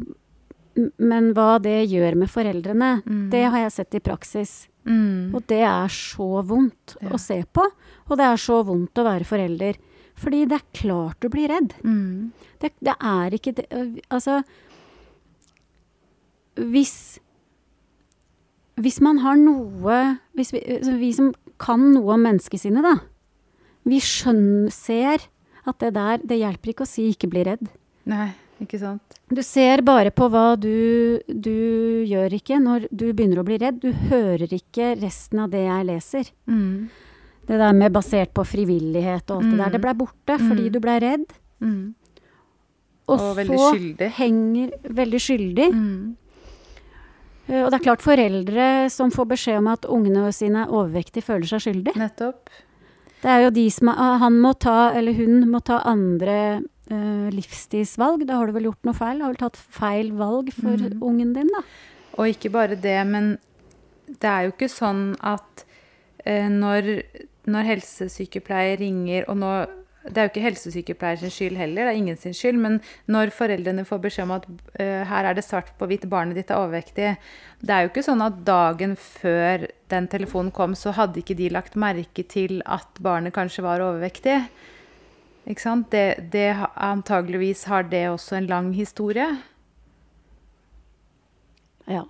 Men 0.99 1.35
hva 1.35 1.61
det 1.61 1.89
gjør 1.91 2.15
med 2.17 2.29
foreldrene, 2.31 3.03
Mm. 3.05 3.29
det 3.31 3.45
har 3.45 3.59
jeg 3.59 3.73
sett 3.73 3.95
i 3.95 4.01
praksis. 4.01 4.69
Mm. 4.87 5.35
Og 5.35 5.47
det 5.47 5.61
er 5.61 5.87
så 5.89 6.43
vondt 6.45 6.97
Ja. 7.03 7.11
å 7.11 7.19
se 7.21 7.43
på. 7.53 7.63
Og 8.11 8.17
det 8.17 8.25
er 8.25 8.37
så 8.37 8.65
vondt 8.65 8.95
å 8.95 9.05
være 9.05 9.25
forelder. 9.25 9.77
Fordi 10.17 10.49
det 10.49 10.61
er 10.63 10.73
klart 10.73 11.21
du 11.21 11.29
blir 11.29 11.49
redd. 11.49 11.75
Mm. 11.85 12.33
Det, 12.59 12.73
det 12.83 12.95
er 13.01 13.31
ikke 13.31 13.55
det 13.55 13.67
Altså 14.11 14.43
Hvis 16.57 17.19
Hvis 18.81 19.01
man 19.05 19.19
har 19.19 19.37
noe 19.37 20.19
hvis 20.35 20.53
vi, 20.55 20.61
altså 20.79 20.95
vi 20.99 21.13
som 21.13 21.33
kan 21.61 21.93
noe 21.93 22.15
om 22.15 22.23
menneskesinnet, 22.25 22.83
da. 22.83 22.95
Vi 23.85 23.99
skjønner, 24.01 24.71
ser 24.73 25.27
at 25.67 25.79
det 25.79 25.93
der 25.95 26.19
Det 26.19 26.39
hjelper 26.39 26.71
ikke 26.73 26.85
å 26.87 26.89
si 26.89 27.11
'ikke 27.13 27.29
bli 27.31 27.45
redd'. 27.45 27.69
Nei, 28.07 28.33
ikke 28.61 28.79
sant. 28.81 29.03
Du 29.29 29.43
ser 29.43 29.83
bare 29.83 30.11
på 30.11 30.29
hva 30.31 30.57
du, 30.59 31.21
du 31.29 32.05
gjør 32.07 32.33
ikke 32.33 32.59
når 32.63 32.89
du 32.91 33.13
begynner 33.13 33.39
å 33.39 33.45
bli 33.45 33.59
redd. 33.59 33.81
Du 33.81 33.93
hører 33.93 34.49
ikke 34.53 35.01
resten 35.01 35.39
av 35.39 35.51
det 35.51 35.67
jeg 35.67 35.87
leser. 35.87 36.31
Mm. 36.49 36.89
Det 37.47 37.59
der 37.59 37.73
med 37.73 37.93
basert 37.93 38.33
på 38.35 38.45
frivillighet 38.47 39.31
og 39.31 39.43
alt 39.43 39.51
det 39.51 39.59
der, 39.59 39.71
det 39.71 39.81
ble 39.83 39.95
borte 39.95 40.39
fordi 40.39 40.67
Mm. 40.69 40.73
du 40.73 40.81
ble 40.81 40.99
redd. 41.01 41.27
Mm. 41.61 41.95
Og, 43.09 43.21
Og 43.21 43.37
veldig 43.37 43.59
så 43.59 43.75
skyldig. 43.75 44.11
henger 44.13 44.71
veldig 44.89 45.21
skyldig. 45.21 45.73
Mm. 45.75 46.17
Eh, 47.49 47.63
Og 47.65 47.71
det 47.71 47.81
er 47.81 47.85
klart 47.87 48.03
foreldre 48.05 48.67
som 48.91 49.11
får 49.11 49.27
beskjed 49.35 49.59
om 49.59 49.67
at 49.73 49.85
ungene 49.91 50.29
sine 50.33 50.63
er 50.67 50.71
overvektige, 50.73 51.23
føler 51.27 51.47
seg 51.51 51.61
skyldig. 51.67 51.97
Nettopp. 51.99 52.49
Det 53.23 53.31
er 53.31 53.43
jo 53.45 53.51
de 53.55 53.65
som 53.71 53.89
er, 53.89 54.19
Han 54.19 54.41
må 54.43 54.53
ta, 54.59 54.93
eller 54.99 55.13
hun 55.15 55.49
må 55.51 55.61
ta 55.63 55.81
andre 55.87 56.63
uh, 56.91 57.29
livsstilsvalg. 57.31 58.27
Da 58.27 58.37
har 58.41 58.47
du 58.47 58.53
vel 58.53 58.65
gjort 58.71 58.85
noe 58.85 58.95
feil? 58.95 59.21
Har 59.23 59.31
vel 59.33 59.37
tatt 59.43 59.57
feil 59.57 60.13
valg 60.19 60.53
for 60.53 60.77
Mhm. 60.77 61.01
ungen 61.03 61.33
din, 61.35 61.47
da? 61.55 61.63
Og 62.19 62.27
ikke 62.29 62.51
bare 62.51 62.75
det, 62.77 63.07
men 63.07 63.39
det 64.09 64.25
er 64.29 64.43
jo 64.45 64.53
ikke 64.53 64.69
sånn 64.69 65.17
at 65.23 65.65
uh, 66.27 66.49
når, 66.49 67.03
når 67.47 67.63
helsesykepleier 67.71 68.79
ringer, 68.79 69.25
og 69.29 69.37
nå 69.39 69.53
Det 70.03 70.19
er 70.19 70.27
jo 70.27 70.31
ikke 70.33 70.43
helsesykepleierens 70.43 71.35
skyld 71.37 71.57
heller, 71.61 71.87
det 71.87 71.93
er 71.93 71.99
ingen 72.01 72.17
sin 72.19 72.35
skyld, 72.35 72.59
men 72.59 72.81
når 73.07 73.31
foreldrene 73.37 73.85
får 73.87 74.01
beskjed 74.03 74.27
om 74.27 74.35
at 74.35 74.49
uh, 74.51 75.03
her 75.07 75.29
er 75.29 75.37
det 75.39 75.45
svart 75.47 75.71
på 75.79 75.87
hvitt, 75.87 76.09
barnet 76.11 76.35
ditt 76.35 76.51
er 76.51 76.59
overvektig 76.59 77.13
Det 77.63 77.71
er 77.71 77.85
jo 77.85 77.93
ikke 77.93 78.03
sånn 78.03 78.25
at 78.25 78.41
dagen 78.43 78.97
før 78.99 79.69
den 79.93 80.09
telefonen 80.11 80.51
kom, 80.51 80.75
så 80.75 80.91
hadde 80.97 81.23
ikke 81.23 81.39
de 81.39 81.53
lagt 81.55 81.79
merke 81.79 82.27
til 82.27 82.65
at 82.67 82.99
barnet 82.99 83.35
kanskje 83.37 83.63
var 83.63 83.85
overvektig. 83.85 84.41
Ikke 85.47 85.63
sant? 85.63 85.91
Det, 85.95 86.31
det, 86.33 86.51
antageligvis 86.75 87.65
har 87.71 87.87
det 87.91 88.09
også 88.11 88.41
en 88.41 88.51
lang 88.51 88.73
historie. 88.75 89.29
Ja. 91.87 92.05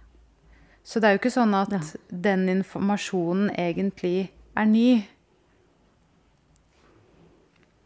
Så 0.85 1.01
det 1.01 1.09
er 1.09 1.17
jo 1.17 1.21
ikke 1.23 1.37
sånn 1.37 1.55
at 1.57 1.73
Ja. 1.73 1.81
den 2.09 2.49
informasjonen 2.49 3.51
egentlig 3.57 4.31
er 4.57 4.65
ny. 4.65 5.05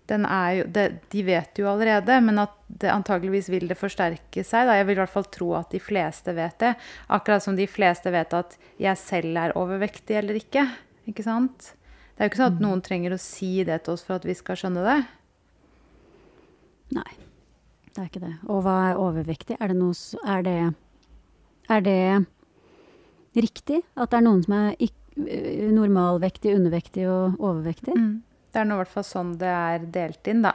Den 0.07 0.27
jo, 0.55 0.67
det, 0.71 0.85
de 1.11 1.23
vet 1.27 1.59
jo 1.59 1.67
allerede, 1.67 2.21
men 2.23 2.39
at 2.39 2.53
det 2.67 2.93
antageligvis 2.93 3.49
vil 3.51 3.67
det 3.67 3.79
forsterke 3.79 4.45
seg. 4.47 4.69
Da. 4.69 4.77
Jeg 4.79 4.87
vil 4.87 4.99
i 4.99 5.01
hvert 5.03 5.15
fall 5.15 5.27
tro 5.35 5.49
at 5.59 5.73
de 5.75 5.81
fleste 5.83 6.35
vet 6.37 6.55
det. 6.63 6.75
Akkurat 7.11 7.43
som 7.43 7.59
de 7.59 7.67
fleste 7.71 8.13
vet 8.15 8.37
at 8.37 8.55
jeg 8.83 9.01
selv 9.01 9.41
er 9.43 9.57
overvektig 9.59 10.21
eller 10.21 10.39
ikke. 10.39 10.63
Ikke 11.11 11.27
sant? 11.27 11.73
Det 12.17 12.23
er 12.23 12.29
jo 12.29 12.33
ikke 12.33 12.43
sånn 12.43 12.55
at 12.55 12.63
noen 12.65 12.83
trenger 12.85 13.13
å 13.17 13.21
si 13.21 13.51
det 13.67 13.83
til 13.85 13.97
oss 13.97 14.05
for 14.07 14.17
at 14.17 14.27
vi 14.27 14.35
skal 14.39 14.59
skjønne 14.61 14.85
det. 14.87 15.01
Nei, 16.97 17.13
det 17.91 17.99
er 18.01 18.07
ikke 18.09 18.23
det. 18.23 18.35
Og 18.47 18.63
hva 18.65 18.77
er 18.93 19.03
overvektig? 19.03 19.59
Er 19.61 19.73
det 19.73 19.79
noe 19.81 19.93
Er 20.23 20.47
det, 20.47 20.61
er 21.69 21.83
det 21.85 22.27
riktig 23.37 23.83
at 23.97 24.15
det 24.15 24.21
er 24.21 24.25
noen 24.25 24.43
som 24.47 24.55
er 24.57 24.79
øh, 24.81 25.69
normalvektig, 25.75 26.55
undervektig 26.57 27.05
og 27.11 27.37
overvektig? 27.43 27.99
Det 28.57 28.63
er 28.63 28.69
nå 28.71 28.79
i 28.79 28.81
hvert 28.81 28.89
fall 28.89 29.05
sånn 29.05 29.35
det 29.37 29.51
er 29.53 29.83
delt 29.93 30.29
inn, 30.33 30.39
da. 30.47 30.55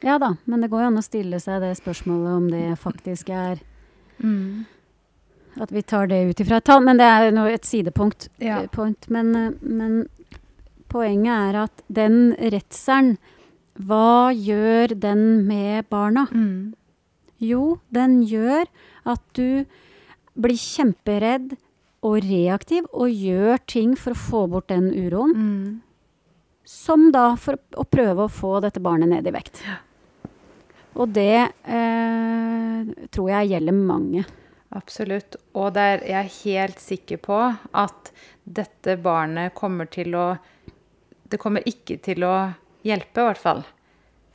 Ja 0.00 0.14
da, 0.16 0.30
men 0.48 0.62
det 0.64 0.70
går 0.72 0.86
jo 0.86 0.88
an 0.88 0.96
å 0.96 1.04
stille 1.04 1.36
seg 1.44 1.60
det 1.60 1.74
spørsmålet 1.76 2.30
om 2.32 2.46
det 2.48 2.62
faktisk 2.80 3.28
er 3.36 3.60
At 5.60 5.74
vi 5.76 5.82
tar 5.84 6.08
det 6.08 6.22
ut 6.30 6.40
ifra 6.40 6.56
et 6.56 6.64
tall. 6.68 6.80
Men 6.84 6.96
det 6.96 7.04
er 7.04 7.26
jo 7.28 7.44
et 7.52 7.68
sidepunkt. 7.68 8.30
Ja. 8.40 8.62
eh. 8.62 9.10
Men, 9.12 9.34
eh, 9.36 9.52
men 9.60 10.08
poenget 10.88 11.32
er 11.36 11.60
at 11.66 11.84
den 11.92 12.32
redselen, 12.40 13.18
hva 13.76 14.32
gjør 14.32 14.96
den 14.96 15.44
med 15.44 15.90
barna? 15.92 16.26
Mm. 16.32 16.72
Jo, 17.44 17.78
den 17.92 18.22
gjør 18.24 18.64
at 19.04 19.20
du 19.36 19.66
blir 20.32 20.56
kjemperedd 20.56 21.58
og 22.00 22.22
reaktiv 22.24 22.88
og 22.92 23.12
gjør 23.12 23.60
ting 23.68 23.96
for 24.00 24.16
å 24.16 24.22
få 24.30 24.46
bort 24.48 24.72
den 24.72 24.88
uroen. 24.96 25.36
Mm. 25.36 25.82
Som 26.66 27.12
da 27.14 27.28
for 27.38 27.60
å 27.78 27.84
prøve 27.86 28.26
å 28.26 28.32
få 28.32 28.56
dette 28.64 28.82
barnet 28.82 29.12
ned 29.12 29.28
i 29.28 29.34
vekt. 29.34 29.62
Og 30.96 31.12
det 31.14 31.52
eh, 31.62 33.06
tror 33.14 33.30
jeg 33.30 33.52
gjelder 33.52 33.76
mange. 33.76 34.24
Absolutt. 34.74 35.38
Og 35.54 35.70
der 35.76 36.02
er 36.02 36.26
helt 36.42 36.82
sikker 36.82 37.20
på 37.22 37.38
at 37.54 38.10
dette 38.44 38.96
barnet 39.02 39.54
kommer 39.54 39.88
til 39.90 40.14
å 40.18 40.26
Det 41.26 41.40
kommer 41.42 41.64
ikke 41.66 41.96
til 41.98 42.22
å 42.22 42.34
hjelpe, 42.86 43.18
i 43.18 43.26
hvert 43.26 43.40
fall. 43.42 43.64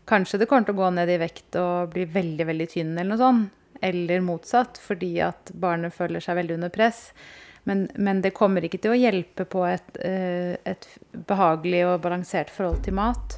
Kanskje 0.04 0.42
det 0.42 0.48
kommer 0.52 0.68
til 0.68 0.76
å 0.76 0.82
gå 0.82 0.90
ned 0.92 1.08
i 1.08 1.22
vekt 1.22 1.56
og 1.56 1.94
bli 1.94 2.04
veldig, 2.04 2.48
veldig 2.50 2.68
tynn 2.68 2.98
eller 2.98 3.14
noe 3.14 3.22
sånt. 3.22 3.54
Eller 3.82 4.20
motsatt, 4.22 4.76
fordi 4.78 5.14
at 5.24 5.54
barnet 5.58 5.96
føler 5.96 6.20
seg 6.22 6.36
veldig 6.38 6.58
under 6.60 6.74
press. 6.74 7.14
Men, 7.70 7.86
men 7.96 8.24
det 8.24 8.34
kommer 8.34 8.66
ikke 8.66 8.80
til 8.82 8.96
å 8.96 8.98
hjelpe 8.98 9.46
på 9.46 9.62
et, 9.70 9.98
eh, 10.02 10.58
et 10.66 10.88
behagelig 11.30 11.84
og 11.92 12.02
balansert 12.02 12.50
forhold 12.50 12.82
til 12.86 12.98
mat. 12.98 13.38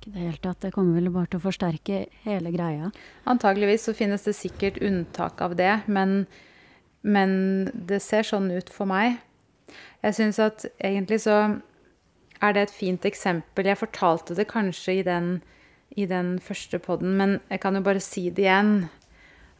Ikke 0.00 0.14
det 0.16 0.26
helt 0.26 0.46
at 0.48 0.62
det 0.64 0.72
kommer 0.74 0.96
vel 0.98 1.12
bare 1.14 1.30
til 1.30 1.38
å 1.38 1.44
forsterke 1.44 2.04
hele 2.24 2.52
greia. 2.54 2.90
Antageligvis 3.30 3.86
så 3.86 3.94
finnes 3.94 4.26
det 4.26 4.34
sikkert 4.38 4.80
unntak 4.82 5.42
av 5.44 5.54
det, 5.60 5.82
men, 5.86 6.24
men 7.06 7.32
det 7.74 8.00
ser 8.02 8.26
sånn 8.26 8.50
ut 8.50 8.72
for 8.72 8.90
meg. 8.90 9.20
Jeg 10.00 10.16
syns 10.16 10.40
at 10.42 10.64
egentlig 10.80 11.20
så 11.26 11.36
er 12.40 12.56
det 12.56 12.64
et 12.64 12.74
fint 12.74 13.04
eksempel. 13.04 13.68
Jeg 13.68 13.78
fortalte 13.78 14.34
det 14.38 14.48
kanskje 14.50 15.00
i 15.00 15.04
den, 15.06 15.34
i 15.92 16.08
den 16.08 16.38
første 16.42 16.80
podden, 16.82 17.14
men 17.20 17.38
jeg 17.50 17.60
kan 17.62 17.76
jo 17.76 17.84
bare 17.84 18.02
si 18.02 18.30
det 18.30 18.46
igjen. 18.48 18.74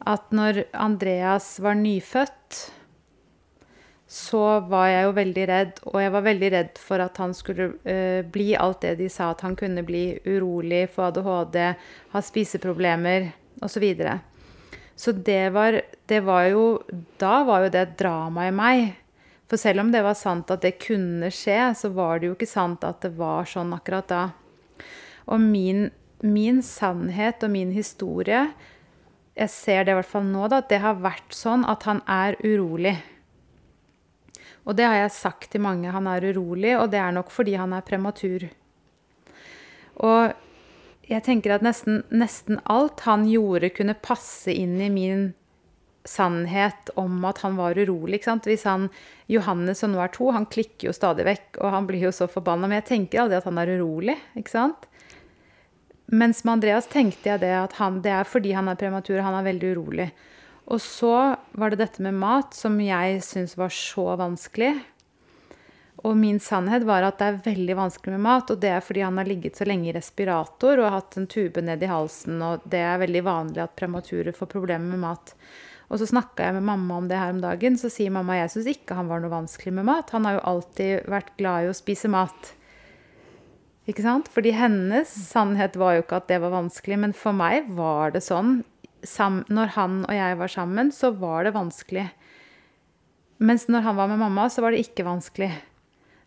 At 0.09 0.33
når 0.33 0.63
Andreas 0.73 1.59
var 1.61 1.77
nyfødt, 1.77 2.63
så 4.11 4.59
var 4.67 4.89
jeg 4.91 5.03
jo 5.05 5.11
veldig 5.15 5.43
redd, 5.47 5.77
og 5.87 6.01
jeg 6.03 6.11
var 6.11 6.23
veldig 6.25 6.47
redd 6.51 6.79
for 6.83 6.99
at 6.99 7.19
han 7.21 7.31
skulle 7.31 7.69
uh, 7.87 8.19
bli 8.27 8.49
alt 8.59 8.81
det 8.83 8.97
de 8.99 9.05
sa 9.07 9.29
at 9.31 9.43
han 9.45 9.53
kunne 9.55 9.85
bli. 9.87 10.17
Urolig, 10.27 10.81
få 10.91 11.05
ADHD, 11.07 11.59
ha 12.11 12.21
spiseproblemer 12.27 13.29
osv. 13.61 13.69
Så, 13.71 13.79
videre. 13.79 14.17
så 14.99 15.13
det 15.15 15.53
var, 15.55 15.77
det 16.11 16.19
var 16.27 16.49
jo 16.49 16.81
Da 17.19 17.43
var 17.47 17.63
jo 17.63 17.69
det 17.71 17.85
et 17.85 17.95
drama 18.01 18.49
i 18.49 18.51
meg. 18.51 18.83
For 19.47 19.59
selv 19.59 19.85
om 19.85 19.93
det 19.95 20.03
var 20.03 20.19
sant 20.19 20.51
at 20.51 20.65
det 20.65 20.73
kunne 20.83 21.31
skje, 21.31 21.71
så 21.79 21.93
var 21.95 22.19
det 22.19 22.27
jo 22.27 22.35
ikke 22.35 22.51
sant 22.51 22.83
at 22.87 22.99
det 23.05 23.13
var 23.15 23.47
sånn 23.47 23.71
akkurat 23.77 24.11
da. 24.11 24.25
Og 25.31 25.39
min, 25.39 25.87
min 26.19 26.59
sannhet 26.59 27.47
og 27.47 27.51
min 27.53 27.71
historie 27.71 28.43
Jeg 29.37 29.51
ser 29.55 29.85
det 29.85 29.95
i 29.95 29.97
hvert 30.01 30.11
fall 30.11 30.27
nå, 30.27 30.49
da, 30.51 30.59
at 30.59 30.67
det 30.67 30.81
har 30.83 30.99
vært 30.99 31.31
sånn 31.31 31.63
at 31.63 31.87
han 31.87 32.03
er 32.11 32.35
urolig. 32.43 32.97
Og 34.67 34.77
det 34.77 34.85
har 34.85 34.99
jeg 34.99 35.15
sagt 35.15 35.49
til 35.53 35.63
mange. 35.63 35.91
Han 35.91 36.07
er 36.09 36.29
urolig, 36.31 36.75
og 36.77 36.91
det 36.93 37.01
er 37.01 37.13
nok 37.15 37.31
fordi 37.33 37.57
han 37.57 37.73
er 37.73 37.85
prematur. 37.85 38.47
Og 40.01 40.33
jeg 41.09 41.25
tenker 41.25 41.55
at 41.55 41.65
nesten, 41.65 42.03
nesten 42.13 42.61
alt 42.71 43.03
han 43.07 43.25
gjorde, 43.29 43.73
kunne 43.75 43.97
passe 43.97 44.53
inn 44.53 44.77
i 44.81 44.91
min 44.93 45.31
sannhet 46.07 46.89
om 46.97 47.19
at 47.29 47.41
han 47.43 47.57
var 47.59 47.77
urolig. 47.77 48.21
Hvis 48.45 48.65
han, 48.65 48.87
Johannes 49.29 49.81
som 49.83 49.93
nå 49.93 50.01
er 50.01 50.13
to, 50.13 50.31
han 50.33 50.47
klikker 50.49 50.89
jo 50.89 50.95
stadig 50.95 51.25
vekk, 51.27 51.59
og 51.61 51.75
han 51.75 51.89
blir 51.89 52.07
jo 52.07 52.13
så 52.15 52.29
forbanna. 52.31 52.69
Men 52.69 52.81
jeg 52.81 52.89
tenker 52.93 53.25
aldri 53.25 53.41
at 53.41 53.49
han 53.49 53.59
er 53.61 53.75
urolig, 53.77 54.17
ikke 54.39 54.53
sant? 54.53 54.87
Mens 56.11 56.41
med 56.43 56.57
Andreas 56.57 56.89
tenkte 56.91 57.29
jeg 57.29 57.43
det 57.43 57.53
at 57.55 57.77
han, 57.79 58.01
det 58.03 58.11
er 58.11 58.27
fordi 58.27 58.51
han 58.57 58.67
er 58.67 58.79
prematur, 58.79 59.21
han 59.23 59.37
er 59.37 59.47
veldig 59.47 59.75
urolig. 59.77 60.09
Og 60.71 60.79
så 60.79 61.35
var 61.59 61.71
det 61.71 61.81
dette 61.81 62.03
med 62.03 62.15
mat 62.15 62.55
som 62.55 62.77
jeg 62.79 63.19
syntes 63.25 63.57
var 63.59 63.73
så 63.75 64.13
vanskelig. 64.19 64.71
Og 66.01 66.15
min 66.17 66.39
sannhet 66.41 66.85
var 66.87 67.05
at 67.05 67.19
det 67.19 67.27
er 67.27 67.41
veldig 67.45 67.75
vanskelig 67.77 68.15
med 68.15 68.23
mat, 68.23 68.49
og 68.49 68.61
det 68.63 68.71
er 68.73 68.85
fordi 68.85 69.03
han 69.05 69.19
har 69.19 69.27
ligget 69.27 69.59
så 69.59 69.67
lenge 69.67 69.91
i 69.91 69.95
respirator 69.95 70.79
og 70.81 70.95
hatt 70.95 71.17
en 71.19 71.27
tube 71.29 71.61
ned 71.61 71.83
i 71.83 71.91
halsen, 71.91 72.39
og 72.41 72.63
det 72.71 72.81
er 72.81 73.03
veldig 73.03 73.21
vanlig 73.27 73.61
at 73.61 73.75
premature 73.77 74.33
får 74.33 74.49
problemer 74.49 74.95
med 74.95 75.03
mat. 75.03 75.35
Og 75.91 75.99
så 75.99 76.07
snakka 76.07 76.47
jeg 76.47 76.55
med 76.55 76.65
mamma 76.71 76.97
om 77.01 77.11
det 77.11 77.19
her 77.19 77.35
om 77.35 77.43
dagen, 77.43 77.75
så 77.77 77.91
sier 77.91 78.13
mamma 78.15 78.39
jeg 78.39 78.53
syns 78.53 78.71
ikke 78.71 78.97
han 78.97 79.11
var 79.11 79.21
noe 79.21 79.33
vanskelig 79.33 79.75
med 79.75 79.89
mat. 79.91 80.15
Han 80.15 80.25
har 80.25 80.39
jo 80.39 80.47
alltid 80.53 81.11
vært 81.11 81.35
glad 81.37 81.67
i 81.67 81.69
å 81.69 81.77
spise 81.77 82.09
mat. 82.09 82.53
Ikke 83.91 84.05
sant? 84.05 84.29
Fordi 84.31 84.55
hennes 84.55 85.11
sannhet 85.11 85.75
var 85.77 85.97
jo 85.97 86.05
ikke 86.05 86.21
at 86.21 86.31
det 86.31 86.39
var 86.41 86.55
vanskelig, 86.55 87.01
men 87.03 87.17
for 87.17 87.35
meg 87.35 87.67
var 87.75 88.15
det 88.15 88.23
sånn. 88.23 88.61
Sam, 89.07 89.41
når 89.49 89.73
han 89.77 90.01
og 90.05 90.13
jeg 90.13 90.37
var 90.37 90.51
sammen, 90.51 90.91
så 90.93 91.11
var 91.17 91.47
det 91.47 91.55
vanskelig. 91.55 92.05
Mens 93.41 93.65
når 93.71 93.87
han 93.87 93.97
var 93.97 94.09
med 94.11 94.21
mamma, 94.21 94.45
så 94.49 94.61
var 94.61 94.73
det 94.73 94.83
ikke 94.85 95.07
vanskelig. 95.07 95.49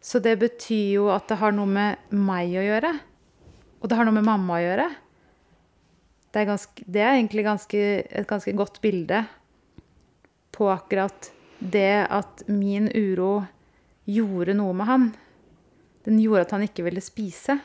Så 0.05 0.21
det 0.21 0.35
betyr 0.43 0.99
jo 0.99 1.09
at 1.15 1.29
det 1.31 1.39
har 1.41 1.55
noe 1.55 1.71
med 1.71 2.11
meg 2.13 2.57
å 2.59 2.65
gjøre. 2.65 2.91
Og 3.81 3.89
det 3.89 3.97
har 3.99 4.09
noe 4.09 4.17
med 4.17 4.27
mamma 4.27 4.59
å 4.59 4.65
gjøre. 4.65 4.89
Det 6.35 6.43
er, 6.43 6.49
ganske, 6.51 6.85
det 6.91 7.03
er 7.05 7.15
egentlig 7.15 7.45
ganske, 7.47 7.83
et 8.03 8.27
ganske 8.29 8.53
godt 8.59 8.81
bilde 8.83 9.23
på 10.55 10.67
akkurat 10.73 11.31
det 11.59 12.07
at 12.11 12.43
min 12.51 12.89
uro 12.91 13.45
gjorde 14.11 14.57
noe 14.59 14.75
med 14.77 14.91
han. 14.91 15.07
Den 16.05 16.19
gjorde 16.21 16.49
at 16.49 16.57
han 16.57 16.67
ikke 16.67 16.85
ville 16.89 17.05
spise. 17.05 17.57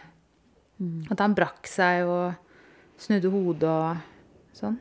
Mm. 0.79 1.09
At 1.11 1.19
han 1.19 1.35
brakk 1.35 1.67
seg 1.67 2.05
og 2.07 3.01
snudde 3.01 3.31
hodet 3.33 3.73
og 3.73 4.55
sånn. 4.55 4.77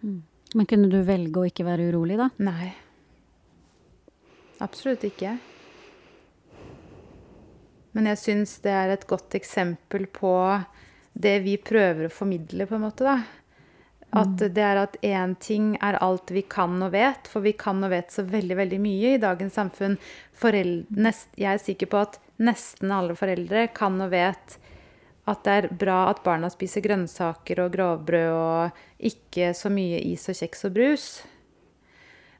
Men 0.00 0.66
kunne 0.66 0.90
du 0.90 1.00
velge 1.06 1.40
å 1.40 1.46
ikke 1.48 1.66
være 1.66 1.90
urolig, 1.92 2.18
da? 2.20 2.30
Nei. 2.42 2.72
Absolutt 4.60 5.04
ikke. 5.06 5.36
Men 7.96 8.06
jeg 8.12 8.20
syns 8.22 8.56
det 8.64 8.72
er 8.74 8.94
et 8.94 9.06
godt 9.10 9.34
eksempel 9.38 10.06
på 10.12 10.32
det 11.20 11.40
vi 11.44 11.56
prøver 11.58 12.06
å 12.06 12.14
formidle, 12.14 12.66
på 12.66 12.78
en 12.78 12.84
måte, 12.86 13.06
da. 13.06 13.18
At 14.10 14.40
det 14.42 14.62
er 14.66 14.78
at 14.80 14.96
én 15.06 15.36
ting 15.38 15.76
er 15.78 15.98
alt 16.02 16.32
vi 16.34 16.42
kan 16.50 16.80
og 16.82 16.90
vet, 16.96 17.28
for 17.30 17.46
vi 17.46 17.52
kan 17.58 17.78
og 17.86 17.92
vet 17.92 18.10
så 18.10 18.24
veldig 18.26 18.56
veldig 18.58 18.80
mye 18.82 19.12
i 19.14 19.20
dagens 19.22 19.54
samfunn. 19.58 19.94
Foreldre, 20.34 21.12
jeg 21.38 21.50
er 21.52 21.62
sikker 21.62 21.90
på 21.92 22.00
at 22.00 22.18
nesten 22.42 22.90
alle 22.94 23.14
foreldre 23.18 23.68
kan 23.76 24.00
og 24.02 24.10
vet 24.10 24.56
at 25.28 25.42
det 25.44 25.56
er 25.56 25.68
bra 25.82 25.98
at 26.10 26.22
barna 26.24 26.48
spiser 26.52 26.84
grønnsaker 26.84 27.60
og 27.64 27.74
grovbrød 27.74 28.30
og 28.32 29.08
ikke 29.10 29.52
så 29.56 29.70
mye 29.72 30.00
is 30.10 30.28
og 30.32 30.38
kjeks 30.40 30.64
og 30.68 30.76
brus. 30.76 31.08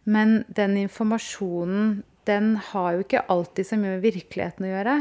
Men 0.09 0.41
den 0.49 0.79
informasjonen, 0.81 2.01
den 2.27 2.55
har 2.71 2.95
jo 2.95 3.05
ikke 3.05 3.27
alltid 3.33 3.69
så 3.69 3.79
mye 3.79 3.97
med 3.97 4.07
virkeligheten 4.07 4.67
å 4.67 4.73
gjøre. 4.73 4.97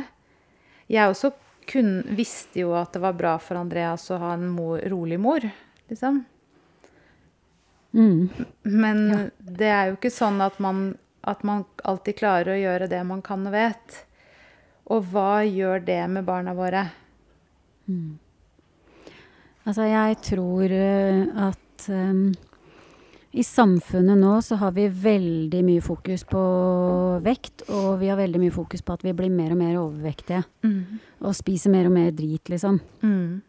Jeg 0.90 1.14
også 1.14 1.32
kun, 1.70 2.02
visste 2.18 2.64
jo 2.64 2.74
at 2.78 2.94
det 2.96 3.04
var 3.04 3.18
bra 3.18 3.38
for 3.42 3.60
Andreas 3.60 4.10
å 4.12 4.20
ha 4.22 4.34
en 4.36 4.50
mor, 4.52 4.82
rolig 4.90 5.20
mor, 5.22 5.46
liksom. 5.92 6.24
Mm. 7.94 8.30
Men 8.62 9.30
det 9.40 9.70
er 9.70 9.90
jo 9.90 9.98
ikke 9.98 10.14
sånn 10.14 10.42
at 10.46 10.60
man, 10.62 10.92
at 11.26 11.42
man 11.48 11.66
alltid 11.88 12.20
klarer 12.20 12.54
å 12.54 12.60
gjøre 12.60 12.90
det 12.92 13.02
man 13.08 13.24
kan 13.26 13.48
og 13.50 13.56
vet. 13.56 14.02
Og 14.90 15.06
hva 15.12 15.44
gjør 15.46 15.86
det 15.86 16.02
med 16.10 16.26
barna 16.26 16.56
våre? 16.58 16.88
Altså, 19.68 19.86
jeg 19.86 20.20
tror 20.26 20.72
eh, 20.74 21.26
at 21.50 21.90
um, 21.94 22.30
i 23.38 23.44
samfunnet 23.46 24.18
nå 24.18 24.32
så 24.42 24.58
har 24.58 24.74
vi 24.74 24.88
veldig 24.90 25.60
mye 25.68 25.82
fokus 25.86 26.24
på 26.26 26.42
vekt, 27.22 27.68
og 27.70 28.00
vi 28.02 28.10
har 28.10 28.18
veldig 28.18 28.42
mye 28.42 28.54
fokus 28.54 28.82
på 28.82 28.96
at 28.96 29.06
vi 29.06 29.14
blir 29.14 29.30
mer 29.30 29.54
og 29.54 29.60
mer 29.60 29.76
overvektige. 29.78 30.42
Og 31.22 31.38
spiser 31.38 31.74
mer 31.74 31.90
og 31.92 31.94
mer 31.94 32.10
drit, 32.16 32.50
liksom. 32.50 32.80
Mm. 33.06 33.42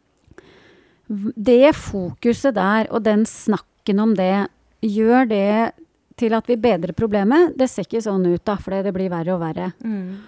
Det 1.35 1.73
fokuset 1.75 2.55
der, 2.55 2.91
og 2.93 3.07
den 3.07 3.25
snakken 3.27 4.05
om 4.05 4.13
det, 4.19 4.51
gjør 4.85 5.31
det 5.31 5.73
til 6.21 6.37
at 6.37 6.47
vi 6.49 6.59
bedrer 6.61 6.93
problemet? 6.97 7.57
Det 7.57 7.71
ser 7.71 7.89
ikke 7.89 8.05
sånn 8.05 8.29
ut, 8.29 8.45
da, 8.45 8.59
for 8.61 8.77
det 8.85 8.93
blir 8.95 9.09
verre 9.13 9.35
og 9.35 9.41
verre. 9.41 9.73
Mm. 9.81 10.21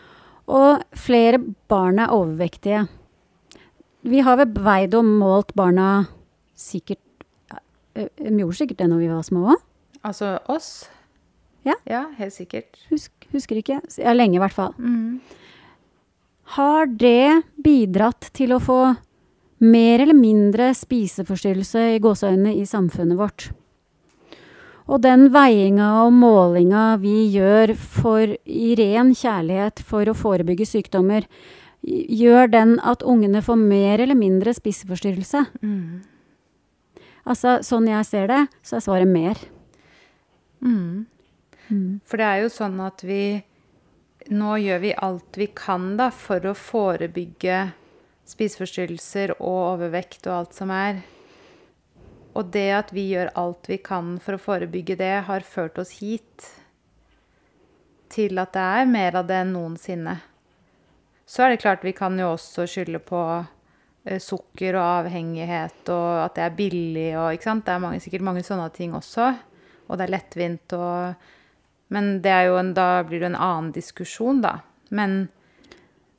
Og 0.52 0.96
flere 0.96 1.38
barn 1.70 2.00
er 2.02 2.16
overvektige. 2.16 2.86
Vi 4.02 4.22
har 4.26 4.38
vel 4.40 4.50
veid 4.64 4.96
og 4.98 5.06
målt 5.06 5.54
barna 5.58 6.06
sikkert 6.58 6.98
Vi 7.94 8.40
gjorde 8.40 8.56
sikkert 8.56 8.80
det 8.80 8.88
når 8.88 9.02
vi 9.02 9.12
var 9.12 9.24
små 9.26 9.44
òg. 9.52 9.62
Altså 10.02 10.38
oss? 10.50 10.88
Ja. 11.62 11.76
Ja, 11.86 12.06
helt 12.16 12.34
sikkert. 12.34 12.78
Husk, 12.90 13.12
husker 13.34 13.60
ikke. 13.60 13.78
Ja, 14.00 14.14
lenge 14.16 14.38
i 14.38 14.42
hvert 14.42 14.56
fall. 14.56 14.72
Mm. 14.80 15.20
Har 16.56 16.88
det 16.88 17.44
bidratt 17.62 18.32
til 18.34 18.56
å 18.56 18.60
få 18.62 18.80
mer 19.62 20.02
eller 20.02 20.16
mindre 20.18 20.72
spiseforstyrrelse 20.74 21.84
i 21.94 22.00
gåseøynene 22.02 22.56
i 22.58 22.64
samfunnet 22.66 23.20
vårt? 23.20 23.50
Og 24.90 25.04
den 25.04 25.28
veiinga 25.32 25.88
og 26.02 26.16
målinga 26.16 26.96
vi 27.00 27.28
gjør 27.36 27.76
for, 27.78 28.34
i 28.44 28.72
ren 28.80 29.12
kjærlighet 29.14 29.84
for 29.86 30.10
å 30.10 30.16
forebygge 30.18 30.66
sykdommer, 30.66 31.28
gjør 31.82 32.50
den 32.52 32.76
at 32.86 33.02
ungene 33.02 33.42
får 33.42 33.58
mer 33.58 34.02
eller 34.02 34.18
mindre 34.18 34.54
spiseforstyrrelse? 34.54 35.44
Mm. 35.62 36.02
Altså, 37.22 37.60
sånn 37.62 37.88
jeg 37.90 38.06
ser 38.08 38.30
det, 38.30 38.42
så 38.66 38.78
er 38.78 38.84
svaret 38.86 39.10
mer. 39.10 39.38
Mm. 40.62 41.06
For 42.06 42.20
det 42.20 42.26
er 42.26 42.42
jo 42.44 42.52
sånn 42.52 42.78
at 42.84 43.02
vi 43.06 43.42
Nå 44.30 44.52
gjør 44.62 44.78
vi 44.84 44.90
alt 45.02 45.34
vi 45.34 45.48
kan 45.50 45.96
da 45.98 46.06
for 46.14 46.44
å 46.46 46.52
forebygge 46.54 47.56
spiseforstyrrelser 48.30 49.32
og 49.40 49.56
overvekt 49.72 50.28
og 50.28 50.36
alt 50.36 50.54
som 50.54 50.70
er. 50.70 51.00
Og 52.38 52.52
det 52.54 52.68
at 52.76 52.92
vi 52.94 53.08
gjør 53.10 53.32
alt 53.42 53.66
vi 53.66 53.80
kan 53.82 54.14
for 54.22 54.38
å 54.38 54.44
forebygge 54.44 54.94
det, 55.00 55.24
har 55.26 55.42
ført 55.42 55.80
oss 55.82 55.96
hit. 55.98 56.46
Til 58.14 58.38
at 58.38 58.54
det 58.54 58.68
er 58.78 58.92
mer 58.94 59.18
av 59.18 59.26
det 59.26 59.40
enn 59.42 59.56
noensinne. 59.56 60.20
Så 61.32 61.44
er 61.44 61.52
det 61.54 61.62
klart 61.62 61.84
vi 61.86 61.94
kan 61.96 62.18
jo 62.20 62.34
også 62.34 62.66
skylde 62.68 63.00
på 63.08 63.20
eh, 64.04 64.18
sukker 64.20 64.76
og 64.76 64.88
avhengighet 65.06 65.88
og 65.94 66.08
at 66.26 66.34
det 66.36 66.44
er 66.44 66.56
billig 66.58 67.06
og 67.16 67.30
ikke 67.32 67.48
sant. 67.48 67.64
Det 67.64 67.72
er 67.72 67.84
mange, 67.84 68.02
sikkert 68.04 68.26
mange 68.26 68.42
sånne 68.44 68.68
ting 68.74 68.92
også. 68.98 69.30
Og 69.88 69.96
det 69.96 70.06
er 70.06 70.16
lettvint 70.18 70.76
og 70.78 71.30
Men 71.92 72.22
det 72.24 72.32
jo 72.46 72.54
en, 72.56 72.70
da 72.72 73.02
blir 73.04 73.20
det 73.20 73.26
en 73.28 73.36
annen 73.36 73.72
diskusjon, 73.74 74.38
da. 74.40 74.60
Men 74.90 75.28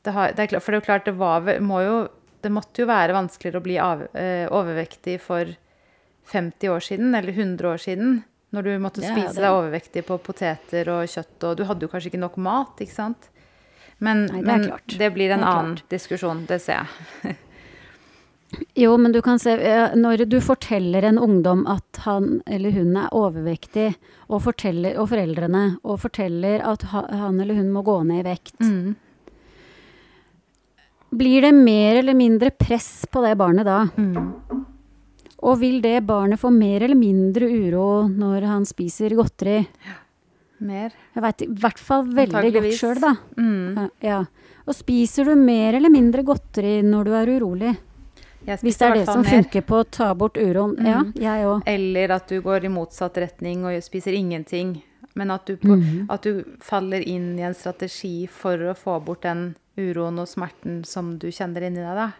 det 0.06 0.12
har, 0.14 0.34
det 0.34 0.44
er 0.44 0.52
klart, 0.52 0.64
For 0.64 0.72
det 0.72 0.78
er 0.78 0.82
jo 0.82 0.86
klart, 0.86 1.06
det 1.08 1.16
var 1.18 1.48
må 1.66 1.80
jo 1.82 1.96
Det 2.44 2.52
måtte 2.52 2.84
jo 2.84 2.90
være 2.90 3.16
vanskeligere 3.16 3.62
å 3.62 3.64
bli 3.64 3.78
av, 3.80 4.02
eh, 4.14 4.46
overvektig 4.52 5.20
for 5.22 5.48
50 6.28 6.70
år 6.70 6.84
siden, 6.84 7.16
eller 7.16 7.32
100 7.32 7.70
år 7.70 7.80
siden. 7.80 8.24
Når 8.54 8.64
du 8.64 8.72
måtte 8.80 9.02
Ja, 9.02 9.14
spise 9.16 9.36
det- 9.36 9.44
deg 9.46 9.54
overvektig 9.56 10.04
på 10.06 10.18
poteter 10.20 10.90
og 10.92 11.08
kjøtt, 11.08 11.44
og 11.44 11.58
du 11.58 11.64
hadde 11.64 11.82
jo 11.82 11.88
kanskje 11.88 12.12
ikke 12.12 12.20
nok 12.20 12.38
mat, 12.38 12.76
ikke 12.78 12.92
sant? 12.94 13.30
Men, 14.04 14.26
Nei, 14.28 14.42
det 14.44 14.48
men 14.50 14.68
det 15.00 15.10
blir 15.16 15.32
en 15.32 15.40
Det 15.46 15.50
annen 15.54 15.78
diskusjon, 15.94 16.46
det 16.50 16.60
ser 16.64 16.84
jeg. 16.84 17.38
Jo, 18.78 18.98
men 19.02 19.12
du 19.16 19.18
kan 19.26 19.40
se 19.42 19.56
eh, 19.58 19.96
Når 19.98 20.26
du 20.30 20.36
forteller 20.44 21.08
en 21.08 21.18
ungdom 21.18 21.64
at 21.72 22.02
han 22.04 22.42
eller 22.46 22.76
hun 22.76 22.92
er 23.00 23.08
overvektig, 23.16 23.88
og, 24.28 24.44
forteller, 24.46 24.98
og 25.02 25.08
foreldrene, 25.10 25.64
og 25.84 25.98
forteller 26.04 26.62
at 26.62 26.84
han 26.92 27.40
eller 27.42 27.58
hun 27.58 27.72
må 27.74 27.82
gå 27.88 27.96
ned 28.12 28.22
i 28.22 28.28
vekt, 28.28 28.60
Mm. 28.62 28.94
blir 31.14 31.42
det 31.46 31.54
mer 31.54 31.96
eller 32.02 32.14
mindre 32.18 32.52
press 32.52 33.06
på 33.12 33.22
det 33.26 33.36
barnet 33.38 33.66
da? 33.66 33.80
Mm. 33.98 34.64
Og 35.44 35.60
vil 35.60 35.82
det 35.84 36.00
barnet 36.08 36.40
få 36.42 36.50
mer 36.54 36.82
eller 36.86 36.98
mindre 36.98 37.50
uro 37.50 38.08
når 38.10 38.46
han 38.50 38.66
spiser 38.66 39.14
godteri? 39.18 39.60
Mer. 40.60 40.92
Jeg 41.16 41.24
veit 41.24 41.42
i 41.42 41.48
hvert 41.48 41.80
fall 41.80 42.06
veldig 42.06 42.54
godt 42.54 42.78
sjøl, 42.78 43.00
da. 43.02 43.16
Mm. 43.38 43.76
Ja, 43.76 43.88
Ja. 44.02 44.26
Og 44.66 44.76
spiser 44.78 45.26
du 45.26 45.36
mer 45.36 45.74
eller 45.76 45.90
mindre 45.92 46.24
godteri 46.24 46.82
når 46.84 47.04
du 47.04 47.12
er 47.14 47.28
urolig? 47.40 47.74
Hvis 48.46 48.78
det 48.78 48.82
er 48.88 48.94
det 48.96 49.06
som 49.06 49.22
mer. 49.22 49.30
funker 49.44 49.62
på 49.62 49.82
å 49.84 49.90
ta 49.90 50.14
bort 50.14 50.36
uroen. 50.38 50.78
Ja, 50.86 51.02
Mhm. 51.04 51.14
jeg 51.16 51.46
òg. 51.46 51.64
Eller 51.66 52.12
at 52.12 52.28
du 52.28 52.42
går 52.42 52.64
i 52.66 52.70
motsatt 52.70 53.14
retning 53.16 53.66
og 53.66 53.82
spiser 53.84 54.14
ingenting. 54.14 54.82
Men 55.16 55.32
at 55.32 55.46
du, 55.46 55.58
på, 55.58 55.68
mm. 55.78 56.06
at 56.10 56.22
du 56.24 56.44
faller 56.60 57.02
inn 57.06 57.38
i 57.38 57.44
en 57.44 57.54
strategi 57.54 58.26
for 58.28 58.58
å 58.58 58.74
få 58.76 59.04
bort 59.04 59.22
den 59.22 59.56
uroen 59.78 60.18
og 60.20 60.28
smerten 60.28 60.86
som 60.86 61.18
du 61.20 61.28
kjenner 61.28 61.62
inni 61.68 61.76
deg, 61.84 61.96
da. 61.96 62.12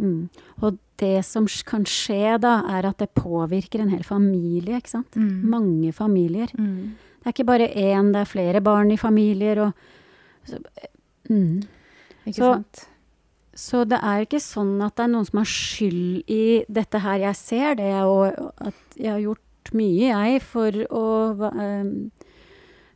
Mm. 0.00 0.28
Og 0.62 0.78
det 0.98 1.24
som 1.24 1.46
kan 1.64 1.84
skje 1.84 2.38
da, 2.40 2.62
er 2.68 2.86
at 2.86 2.98
det 2.98 3.14
påvirker 3.14 3.80
en 3.80 3.90
hel 3.90 4.02
familie, 4.02 4.80
ikke 4.80 4.88
sant? 4.90 5.10
Mm. 5.16 5.42
Mange 5.48 5.92
familier. 5.94 6.48
Mm. 6.58 6.94
Det 7.24 7.30
er 7.30 7.32
ikke 7.32 7.46
bare 7.48 7.68
én, 7.72 8.10
det 8.12 8.20
er 8.20 8.28
flere 8.28 8.60
barn 8.60 8.90
i 8.92 8.98
familier 9.00 9.62
og 9.64 9.72
så, 10.44 10.58
mm. 11.30 11.62
Ikke 12.26 12.34
Så- 12.36 12.52
sant? 12.52 12.82
Så 13.54 13.84
det 13.88 14.00
er 14.02 14.24
ikke 14.26 14.40
sånn 14.42 14.82
at 14.84 14.96
det 14.96 15.04
er 15.04 15.08
noen 15.12 15.24
som 15.28 15.38
har 15.38 15.46
skyld 15.46 16.24
i 16.28 16.64
dette 16.68 16.98
her. 17.00 17.18
Jeg 17.22 17.36
ser 17.36 17.74
det, 17.76 17.92
og 18.02 18.52
at 18.60 18.74
jeg 18.98 19.12
har 19.12 19.20
gjort 19.22 19.72
mye, 19.72 20.08
jeg, 20.10 20.42
for 20.42 20.70
å 20.90 21.50
ehm, 21.52 22.10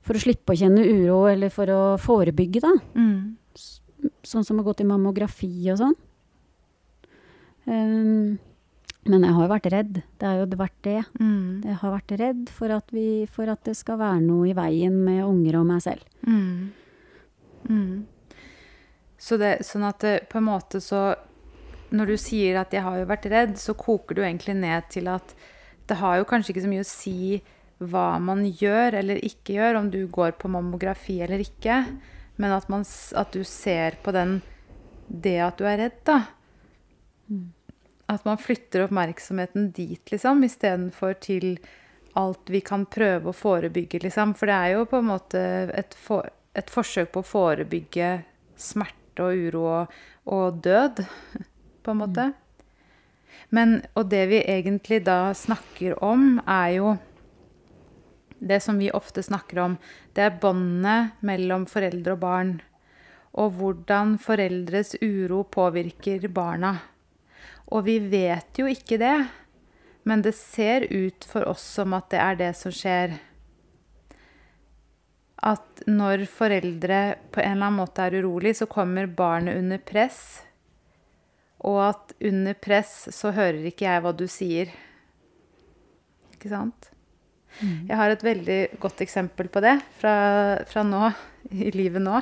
For 0.03 0.15
å 0.17 0.21
slippe 0.23 0.55
å 0.55 0.57
kjenne 0.57 0.81
uro, 0.89 1.27
eller 1.29 1.51
for 1.51 1.67
å 1.67 1.99
forebygge, 2.01 2.61
da. 2.65 2.71
Mm. 2.97 3.37
Sånn 4.25 4.45
som 4.45 4.59
å 4.59 4.65
gå 4.65 4.75
til 4.75 4.87
mammografi 4.87 5.71
og 5.71 5.77
sånn. 5.79 5.95
Ehm, 7.69 8.39
men 9.07 9.25
jeg 9.25 9.35
har 9.37 9.47
jo 9.47 9.53
vært 9.53 9.71
redd. 9.73 10.01
Det 10.19 10.27
har 10.27 10.41
jo 10.41 10.59
vært 10.59 10.79
det. 10.85 10.99
Mm. 11.21 11.63
Jeg 11.65 11.77
har 11.81 11.95
vært 11.95 12.15
redd 12.21 12.51
for 12.53 12.75
at, 12.75 12.93
vi, 12.93 13.07
for 13.31 13.51
at 13.53 13.63
det 13.65 13.77
skal 13.79 14.01
være 14.01 14.21
noe 14.25 14.51
i 14.51 14.57
veien 14.57 14.99
med 15.05 15.23
unger 15.25 15.61
og 15.61 15.69
meg 15.71 15.85
selv. 15.85 16.05
Mm. 16.27 16.73
Mm. 17.69 17.95
Så 19.19 19.39
det, 19.41 19.59
sånn 19.67 19.87
at 19.89 20.03
det, 20.05 20.15
på 20.31 20.39
en 20.39 20.47
måte 20.47 20.81
så 20.83 21.17
Når 21.89 22.07
du 22.07 22.17
sier 22.21 22.59
at 22.61 22.73
'jeg 22.73 22.85
har 22.85 22.99
jo 22.99 23.07
vært 23.09 23.27
redd', 23.33 23.57
så 23.57 23.73
koker 23.73 24.15
du 24.15 24.21
egentlig 24.21 24.55
ned 24.55 24.91
til 24.93 25.09
at 25.09 25.35
det 25.89 25.97
har 25.97 26.19
jo 26.19 26.27
kanskje 26.29 26.53
ikke 26.53 26.65
så 26.67 26.69
mye 26.69 26.85
å 26.85 26.89
si 26.89 27.43
hva 27.81 28.19
man 28.21 28.45
gjør 28.45 28.99
eller 29.01 29.17
ikke 29.25 29.57
gjør, 29.57 29.79
om 29.79 29.91
du 29.91 30.07
går 30.07 30.37
på 30.37 30.51
mammografi 30.53 31.23
eller 31.25 31.41
ikke, 31.41 31.99
men 32.37 32.53
at, 32.53 32.69
man, 32.69 32.85
at 33.17 33.33
du 33.33 33.41
ser 33.43 33.97
på 34.05 34.13
den 34.13 34.43
det 35.09 35.39
at 35.41 35.57
du 35.57 35.65
er 35.65 35.79
redd, 35.79 35.97
da. 36.05 36.19
At 38.09 38.25
man 38.25 38.41
flytter 38.41 38.87
oppmerksomheten 38.87 39.71
dit, 39.77 40.03
liksom, 40.11 40.45
istedenfor 40.47 41.19
til 41.21 41.59
alt 42.17 42.51
vi 42.51 42.63
kan 42.65 42.87
prøve 42.89 43.31
å 43.31 43.37
forebygge, 43.37 44.01
liksom. 44.07 44.35
For 44.39 44.51
det 44.51 44.57
er 44.57 44.75
jo 44.79 44.87
på 44.89 45.03
en 45.03 45.11
måte 45.11 45.43
et, 45.77 45.95
for, 45.95 46.31
et 46.57 46.73
forsøk 46.73 47.13
på 47.15 47.23
å 47.23 47.29
forebygge 47.29 48.13
smerte 48.59 49.27
og 49.27 49.45
uro 49.49 49.65
og, 49.69 49.99
og 50.33 50.63
død, 50.65 51.05
på 51.85 51.95
en 51.95 52.01
måte. 52.01 52.31
Men, 53.55 53.79
og 53.97 54.09
det 54.13 54.25
vi 54.33 54.41
egentlig 54.43 55.03
da 55.07 55.35
snakker 55.37 56.01
om, 56.05 56.41
er 56.49 56.73
jo 56.79 56.97
det 58.39 58.61
som 58.63 58.79
vi 58.79 58.91
ofte 58.95 59.23
snakker 59.23 59.59
om, 59.63 59.79
det 60.15 60.25
er 60.25 60.39
båndet 60.43 61.19
mellom 61.27 61.67
foreldre 61.71 62.15
og 62.15 62.23
barn. 62.23 62.53
Og 63.39 63.59
hvordan 63.59 64.17
foreldres 64.23 64.97
uro 65.03 65.45
påvirker 65.45 66.29
barna. 66.35 66.79
Og 67.69 67.85
vi 67.85 67.99
vet 68.01 68.59
jo 68.59 68.69
ikke 68.71 68.99
det, 69.01 69.17
men 70.09 70.23
det 70.25 70.35
ser 70.39 70.87
ut 70.89 71.27
for 71.29 71.45
oss 71.51 71.65
som 71.77 71.93
at 71.97 72.09
det 72.13 72.21
er 72.25 72.39
det 72.41 72.53
som 72.57 72.73
skjer. 72.73 73.19
At 75.45 75.83
når 75.87 76.25
foreldre 76.33 77.01
på 77.31 77.43
en 77.43 77.59
eller 77.59 77.69
annen 77.69 77.81
måte 77.83 78.07
er 78.07 78.17
urolig, 78.19 78.57
så 78.59 78.67
kommer 78.71 79.07
barnet 79.07 79.61
under 79.61 79.83
press. 79.85 80.41
Og 81.69 81.81
at 81.91 82.15
under 82.25 82.57
press 82.57 83.09
så 83.15 83.35
hører 83.37 83.69
ikke 83.69 83.87
jeg 83.87 84.05
hva 84.05 84.15
du 84.17 84.25
sier. 84.31 84.73
Ikke 86.35 86.51
sant? 86.55 86.91
Jeg 87.59 87.97
har 87.99 88.13
et 88.13 88.23
veldig 88.23 88.59
godt 88.79 89.01
eksempel 89.03 89.49
på 89.51 89.61
det 89.65 89.75
fra, 89.99 90.15
fra 90.69 90.85
nå, 90.87 91.09
i 91.51 91.73
livet 91.75 92.05
nå. 92.05 92.21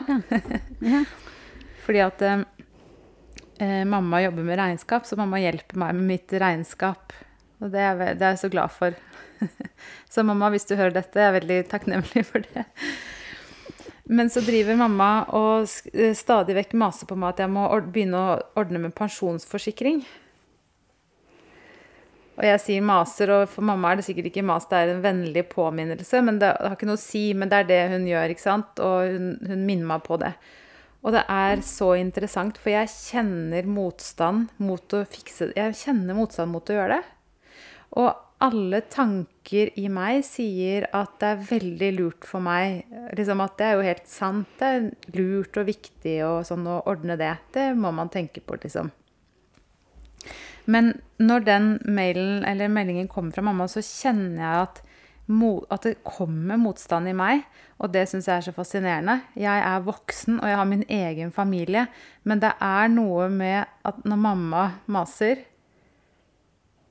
Ja. 0.81 1.03
Fordi 1.87 2.01
at 2.03 2.23
eh, 3.63 3.83
mamma 3.89 4.23
jobber 4.23 4.47
med 4.47 4.59
regnskap, 4.61 5.07
så 5.07 5.19
mamma 5.19 5.41
hjelper 5.43 5.79
meg 5.81 5.95
med 5.99 6.11
mitt 6.15 6.33
regnskap. 6.33 7.15
Og 7.63 7.71
det 7.73 7.83
er, 7.83 8.01
det 8.19 8.23
er 8.23 8.35
jeg 8.35 8.43
så 8.45 8.53
glad 8.53 8.73
for. 8.75 8.97
så 10.13 10.25
mamma, 10.27 10.51
hvis 10.53 10.69
du 10.69 10.77
hører 10.77 10.97
dette, 10.97 11.21
jeg 11.21 11.31
er 11.31 11.39
veldig 11.39 11.61
takknemlig 11.71 12.27
for 12.29 12.45
det. 12.47 12.67
Men 14.07 14.31
så 14.31 14.43
driver 14.45 14.79
mamma 14.79 15.11
og 15.35 15.67
eh, 15.93 16.15
stadig 16.15 16.55
vekk 16.61 16.77
maser 16.79 17.09
på 17.11 17.17
meg 17.19 17.35
at 17.35 17.43
jeg 17.43 17.53
må 17.57 17.67
begynne 17.89 18.21
å 18.21 18.39
ordne 18.61 18.85
med 18.85 18.95
pensjonsforsikring. 18.95 20.05
Og 22.37 22.45
jeg 22.45 22.61
sier 22.61 22.85
maser, 22.85 23.33
og 23.33 23.49
for 23.49 23.65
mamma 23.65 23.91
er 23.91 23.99
det 23.99 24.07
sikkert 24.11 24.29
ikke 24.29 24.45
mas, 24.45 24.69
det 24.69 24.79
er 24.79 24.93
en 24.93 25.03
vennlig 25.05 25.47
påminnelse. 25.49 26.21
Men 26.23 26.39
det 26.43 26.53
har 26.53 26.77
ikke 26.77 26.89
noe 26.89 27.01
å 27.01 27.03
si, 27.03 27.31
men 27.35 27.51
det 27.51 27.63
er 27.63 27.71
det 27.71 27.81
hun 27.95 28.07
gjør, 28.11 28.35
ikke 28.35 28.45
sant? 28.45 28.85
Og 28.85 29.09
hun, 29.09 29.31
hun 29.41 29.65
minner 29.65 29.89
meg 29.95 30.05
på 30.05 30.21
det. 30.21 30.35
Og 31.07 31.15
det 31.15 31.23
er 31.31 31.61
så 31.63 31.93
interessant, 31.95 32.57
for 32.59 32.75
jeg 32.75 32.91
kjenner 32.91 33.69
motstand 33.71 34.49
mot 34.59 34.95
å 34.97 35.05
fikse 35.07 35.53
Jeg 35.55 35.77
kjenner 35.79 36.19
motstand 36.19 36.51
mot 36.51 36.67
å 36.67 36.81
gjøre 36.81 36.97
det. 36.97 37.05
Og 38.03 38.09
alle 38.43 38.83
tanker 38.93 39.71
i 39.81 39.87
meg 39.89 40.21
sier 40.27 40.89
at 40.97 41.15
det 41.23 41.29
er 41.31 41.47
veldig 41.49 41.91
lurt 41.97 42.27
for 42.29 42.43
meg. 42.45 42.83
Liksom 43.17 43.41
at 43.45 43.55
det 43.61 43.69
er 43.69 43.79
jo 43.79 43.87
helt 43.87 44.11
sant. 44.11 44.51
Det 44.59 44.73
er 44.75 44.89
lurt 45.17 45.57
og 45.57 45.71
viktig 45.71 46.17
og 46.27 46.43
sånn 46.49 46.67
å 46.69 46.83
ordne 46.91 47.17
det. 47.21 47.33
Det 47.55 47.71
må 47.79 47.95
man 47.95 48.11
tenke 48.13 48.43
på, 48.43 48.59
liksom. 48.61 48.91
Men 50.67 50.97
når 51.23 51.47
den 51.47 51.69
mailen 51.87 52.43
eller 52.45 52.69
meldingen 52.73 53.09
kommer 53.09 53.33
fra 53.33 53.47
mamma, 53.47 53.69
så 53.71 53.81
kjenner 53.85 54.43
jeg 54.43 54.65
at, 54.67 54.83
at 55.27 55.83
det 55.83 55.99
kommer 56.07 56.59
motstand 56.61 57.09
i 57.11 57.15
meg. 57.17 57.43
Og 57.83 57.91
det 57.93 58.07
syns 58.09 58.29
jeg 58.29 58.39
er 58.39 58.47
så 58.47 58.55
fascinerende. 58.55 59.21
Jeg 59.35 59.61
er 59.61 59.85
voksen, 59.85 60.41
og 60.41 60.49
jeg 60.49 60.57
har 60.57 60.69
min 60.71 60.85
egen 60.89 61.33
familie. 61.33 61.87
Men 62.25 62.41
det 62.41 62.55
er 62.63 62.89
noe 62.89 63.29
med 63.29 63.67
at 63.85 64.05
når 64.05 64.23
mamma 64.23 64.65
maser, 64.87 65.43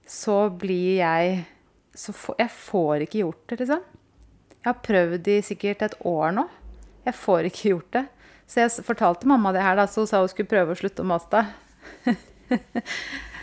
så 0.06 0.50
blir 0.50 1.00
jeg 1.00 1.46
så 1.96 2.12
for, 2.14 2.36
Jeg 2.38 2.52
får 2.52 3.06
ikke 3.06 3.22
gjort 3.24 3.50
det, 3.50 3.60
liksom. 3.60 3.82
Jeg 4.60 4.68
har 4.68 4.82
prøvd 4.84 5.28
i 5.28 5.42
sikkert 5.42 5.82
et 5.82 5.96
år 6.06 6.32
nå. 6.36 6.44
Jeg 7.06 7.16
får 7.16 7.48
ikke 7.48 7.70
gjort 7.70 7.92
det. 7.94 8.06
Så 8.46 8.60
jeg 8.60 8.86
fortalte 8.86 9.28
mamma 9.30 9.54
det 9.56 9.64
her, 9.64 9.78
da, 9.80 9.88
så 9.88 10.04
hun 10.04 10.10
sa 10.10 10.20
hun 10.20 10.30
skulle 10.30 10.50
prøve 10.50 10.76
å 10.76 10.78
slutte 10.78 11.02
å 11.02 11.08
mase. 11.08 11.46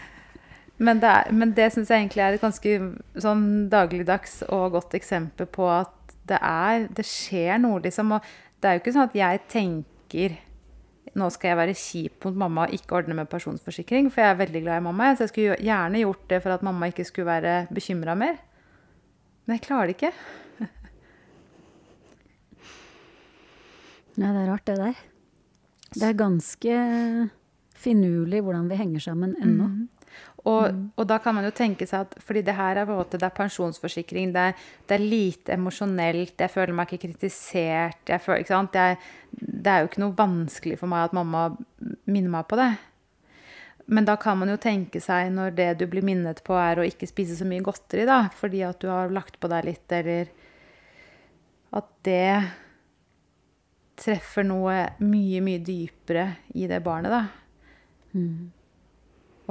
Men 0.83 1.01
det, 1.03 1.11
er, 1.11 1.35
men 1.37 1.53
det 1.55 1.69
syns 1.75 1.91
jeg 1.93 2.03
egentlig 2.03 2.23
er 2.25 2.37
et 2.37 2.43
ganske 2.43 2.77
sånn 3.23 3.45
dagligdags 3.71 4.41
og 4.49 4.73
godt 4.75 4.97
eksempel 4.99 5.47
på 5.47 5.69
at 5.71 5.99
det 6.31 6.39
er 6.39 6.85
Det 6.95 7.03
skjer 7.07 7.59
noe, 7.59 7.81
liksom. 7.83 8.15
Og 8.15 8.33
det 8.63 8.69
er 8.69 8.77
jo 8.77 8.83
ikke 8.83 8.95
sånn 8.95 9.09
at 9.09 9.17
jeg 9.19 9.41
tenker 9.51 10.37
nå 11.19 11.27
skal 11.35 11.51
jeg 11.51 11.59
være 11.59 11.77
kjip 11.77 12.25
mot 12.25 12.37
mamma 12.45 12.65
og 12.65 12.77
ikke 12.77 12.97
ordne 13.01 13.17
med 13.19 13.29
pensjonsforsikring, 13.29 14.07
for 14.13 14.23
jeg 14.23 14.33
er 14.33 14.39
veldig 14.39 14.63
glad 14.65 14.81
i 14.81 14.85
mamma. 14.87 15.11
Så 15.13 15.27
jeg 15.27 15.33
skulle 15.33 15.59
gjerne 15.61 16.01
gjort 16.01 16.23
det 16.31 16.39
for 16.45 16.55
at 16.55 16.65
mamma 16.65 16.89
ikke 16.89 17.05
skulle 17.05 17.29
være 17.29 17.57
bekymra 17.75 18.15
mer. 18.17 18.39
Men 19.45 19.59
jeg 19.59 19.67
klarer 19.67 19.91
det 19.91 19.99
ikke. 19.99 20.15
Ja, 24.13 24.29
det 24.29 24.43
er 24.43 24.49
rart, 24.51 24.67
det 24.69 24.77
der. 24.77 24.99
Det 25.95 26.05
er 26.05 26.17
ganske 26.21 26.75
finurlig 27.81 28.43
hvordan 28.45 28.67
vi 28.69 28.77
henger 28.77 29.01
sammen 29.01 29.33
ennå. 29.41 29.71
Og, 30.43 30.79
og 30.99 31.07
da 31.07 31.21
kan 31.23 31.37
man 31.37 31.45
jo 31.47 31.53
tenke 31.55 31.87
seg 31.87 32.03
at 32.03 32.15
fordi 32.27 32.41
det 32.43 32.57
her 32.59 32.81
er 32.81 32.87
på 32.87 32.95
en 32.97 32.99
måte 33.05 33.19
det 33.21 33.29
er 33.29 33.35
pensjonsforsikring, 33.37 34.33
det 34.35 34.47
er, 34.51 34.63
det 34.91 34.97
er 34.97 35.05
lite 35.05 35.55
emosjonelt, 35.55 36.35
jeg 36.35 36.51
føler 36.51 36.75
meg 36.75 36.91
ikke 36.91 37.07
kritisert 37.07 38.11
jeg 38.11 38.25
føler, 38.25 38.43
ikke 38.43 38.55
sant? 38.57 38.73
Det, 38.75 38.81
er, 38.83 39.13
det 39.39 39.71
er 39.71 39.85
jo 39.85 39.91
ikke 39.91 40.03
noe 40.03 40.17
vanskelig 40.19 40.81
for 40.81 40.91
meg 40.91 41.07
at 41.07 41.15
mamma 41.15 41.45
minner 42.11 42.33
meg 42.35 42.49
på 42.51 42.59
det. 42.59 42.73
Men 43.87 44.07
da 44.09 44.17
kan 44.19 44.41
man 44.41 44.51
jo 44.51 44.59
tenke 44.63 45.03
seg 45.03 45.31
når 45.35 45.55
det 45.59 45.69
du 45.79 45.87
blir 45.91 46.07
minnet 46.07 46.43
på, 46.47 46.57
er 46.59 46.81
å 46.81 46.87
ikke 46.87 47.07
spise 47.11 47.37
så 47.39 47.47
mye 47.47 47.63
godteri, 47.67 48.07
da, 48.09 48.25
fordi 48.39 48.65
at 48.67 48.81
du 48.83 48.89
har 48.91 49.15
lagt 49.15 49.39
på 49.43 49.51
deg 49.53 49.69
litt, 49.69 49.95
eller 49.95 50.31
at 51.79 51.89
det 52.07 52.27
treffer 54.03 54.47
noe 54.47 54.75
mye, 55.05 55.43
mye 55.45 55.63
dypere 55.63 56.27
i 56.59 56.67
det 56.71 56.83
barnet, 56.83 57.15
da. 57.15 57.23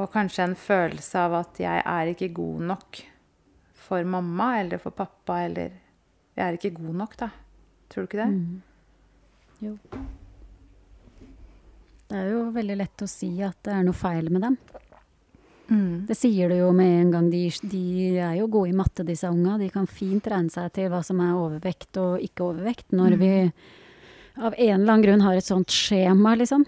Og 0.02 0.10
kanskje 0.10 0.48
en 0.48 0.58
følelse 0.58 1.22
av 1.22 1.38
at 1.44 1.62
jeg 1.62 1.84
er 1.86 2.12
ikke 2.12 2.32
god 2.34 2.66
nok 2.74 3.02
for 3.82 4.08
mamma 4.08 4.56
eller 4.62 4.82
for 4.82 4.96
pappa, 4.96 5.44
eller 5.46 5.78
Jeg 6.32 6.48
er 6.48 6.56
ikke 6.56 6.78
god 6.78 6.94
nok, 6.96 7.16
da. 7.20 7.28
Tror 7.92 8.06
du 8.06 8.08
ikke 8.08 8.24
det? 8.24 8.62
Jo. 9.62 9.74
Det 12.08 12.18
er 12.18 12.30
jo 12.32 12.46
veldig 12.56 12.78
lett 12.80 13.04
å 13.04 13.10
si 13.10 13.34
at 13.44 13.60
det 13.68 13.74
er 13.76 13.84
noe 13.84 13.98
feil 13.98 14.32
med 14.32 14.46
dem. 14.48 14.56
Mm. 15.72 16.08
Det 16.08 16.16
sier 16.20 16.52
du 16.52 16.56
jo 16.56 16.72
med 16.76 16.92
en 17.02 17.12
gang. 17.12 17.28
De, 17.32 17.44
de 17.72 17.84
er 18.16 18.38
jo 18.40 18.48
gode 18.52 18.72
i 18.72 18.76
matte, 18.76 19.06
disse 19.08 19.30
unga. 19.32 19.58
De 19.60 19.70
kan 19.72 19.88
fint 19.88 20.26
regne 20.28 20.52
seg 20.52 20.72
til 20.76 20.90
hva 20.92 21.04
som 21.06 21.20
er 21.24 21.36
overvekt 21.36 22.00
og 22.02 22.24
ikke 22.24 22.48
overvekt, 22.48 22.90
når 22.96 23.18
vi 23.20 23.32
av 24.40 24.56
en 24.56 24.82
eller 24.82 24.94
annen 24.94 25.06
grunn 25.06 25.24
har 25.28 25.40
et 25.40 25.48
sånt 25.48 25.72
skjema, 25.72 26.38
liksom. 26.40 26.66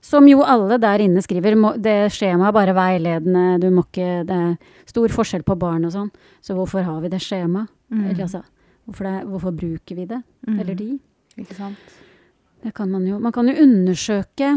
Som 0.00 0.28
jo 0.30 0.40
alle 0.42 0.78
der 0.80 1.02
inne 1.04 1.22
skriver. 1.24 1.56
Må, 1.60 1.74
det 1.76 2.12
skjemaet 2.14 2.48
er 2.50 2.56
bare 2.56 2.76
veiledende, 2.76 3.44
du 3.60 3.68
må 3.74 3.84
ikke 3.84 4.22
Det 4.28 4.36
er 4.36 4.54
stor 4.88 5.12
forskjell 5.12 5.44
på 5.46 5.58
barn 5.60 5.84
og 5.88 5.92
sånn. 5.94 6.10
Så 6.40 6.56
hvorfor 6.56 6.86
har 6.86 7.02
vi 7.04 7.12
det 7.12 7.20
skjemaet? 7.24 7.68
Eller 7.90 8.22
altså, 8.24 8.44
hvorfor, 8.86 9.08
det, 9.08 9.26
hvorfor 9.28 9.56
bruker 9.56 9.98
vi 9.98 10.06
det? 10.08 10.20
Eller 10.48 10.78
de? 10.78 10.92
Ikke 11.40 11.56
sant? 11.58 11.98
Det 12.60 12.74
kan 12.76 12.90
man 12.92 13.06
jo. 13.08 13.18
Man 13.18 13.32
kan 13.32 13.48
jo 13.48 13.56
undersøke 13.62 14.52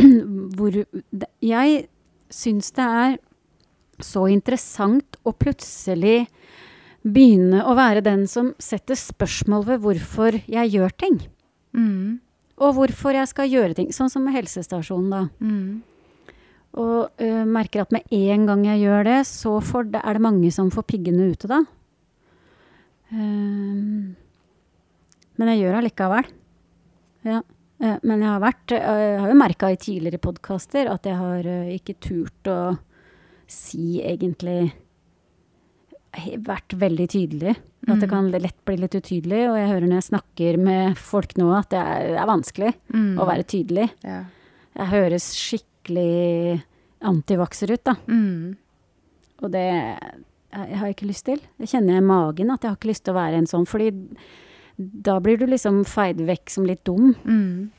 hvor 0.56 0.76
det, 0.76 1.28
Jeg 1.40 1.86
syns 2.32 2.72
det 2.76 2.84
er 2.84 3.16
så 4.04 4.26
interessant 4.28 5.16
å 5.24 5.32
plutselig 5.32 6.26
begynne 7.06 7.62
å 7.64 7.76
være 7.78 8.02
den 8.04 8.26
som 8.28 8.50
setter 8.60 8.98
spørsmål 8.98 9.64
ved 9.70 9.82
hvorfor 9.84 10.38
jeg 10.50 10.72
gjør 10.74 10.94
ting. 11.00 11.20
Mm. 11.76 12.18
Og 12.56 12.72
hvorfor 12.76 13.16
jeg 13.16 13.28
skal 13.28 13.50
gjøre 13.52 13.76
ting. 13.76 13.90
Sånn 13.92 14.10
som 14.12 14.24
med 14.24 14.36
helsestasjonen, 14.36 15.10
da. 15.12 15.22
Mm. 15.44 16.36
Og 16.76 17.20
uh, 17.20 17.42
merker 17.48 17.84
at 17.84 17.92
med 17.94 18.08
en 18.12 18.46
gang 18.48 18.64
jeg 18.68 18.84
gjør 18.84 19.08
det, 19.08 19.18
så 19.28 19.56
får 19.64 19.90
det, 19.92 20.00
er 20.02 20.16
det 20.16 20.24
mange 20.24 20.52
som 20.52 20.72
får 20.72 20.86
piggene 20.88 21.30
ute 21.32 21.50
da. 21.50 21.62
Ehm, 23.12 24.16
men 25.36 25.52
jeg 25.52 25.62
gjør 25.62 25.78
allikevel. 25.80 26.32
Ja. 27.28 27.42
Uh, 27.76 27.96
men 28.08 28.22
jeg 28.24 28.30
har 28.30 28.40
vært 28.40 28.72
Jeg 28.72 29.18
har 29.20 29.28
jo 29.28 29.36
merka 29.36 29.68
i 29.68 29.76
tidligere 29.76 30.20
podkaster 30.24 30.88
at 30.88 31.04
jeg 31.04 31.16
har 31.20 31.48
ikke 31.74 31.98
turt 32.00 32.48
å 32.48 32.60
si 33.52 34.00
egentlig 34.00 34.70
Vært 36.46 36.74
veldig 36.80 37.06
tydelig. 37.12 37.56
At 37.86 38.00
det 38.02 38.08
kan 38.10 38.30
lett 38.32 38.56
bli 38.66 38.76
litt 38.80 38.94
utydelig. 38.98 39.42
Og 39.50 39.56
jeg 39.60 39.68
hører 39.70 39.86
når 39.86 40.00
jeg 40.00 40.08
snakker 40.10 40.56
med 40.58 40.96
folk 40.98 41.36
nå, 41.38 41.50
at 41.58 41.68
det 41.70 41.78
er, 41.82 42.06
det 42.14 42.20
er 42.22 42.30
vanskelig 42.30 42.72
Mm. 42.94 43.18
å 43.20 43.26
være 43.28 43.44
tydelig. 43.46 43.90
Ja. 44.04 44.24
Jeg 44.76 44.86
høres 44.92 45.28
skikkelig 45.36 46.62
antivakser 47.06 47.70
ut, 47.76 47.84
da. 47.84 47.94
Mm. 48.08 48.56
Og 49.42 49.50
det 49.52 49.64
jeg 50.56 50.78
har 50.78 50.86
jeg 50.88 50.94
ikke 50.96 51.08
lyst 51.10 51.26
til. 51.28 51.40
Det 51.60 51.68
kjenner 51.68 51.94
jeg 51.98 52.02
i 52.02 52.06
magen 52.08 52.50
at 52.50 52.62
jeg 52.64 52.70
har 52.72 52.76
ikke 52.78 52.88
lyst 52.90 53.04
til 53.04 53.12
å 53.12 53.18
være 53.20 53.36
en 53.42 53.46
sånn. 53.50 53.66
Fordi 53.68 53.90
da 54.78 55.18
blir 55.20 55.36
du 55.40 55.46
liksom 55.46 55.82
feid 55.88 56.16
vekk 56.26 56.50
som 56.52 56.64
litt 56.68 56.82
dum. 56.84 57.14
Mm. 57.24 57.70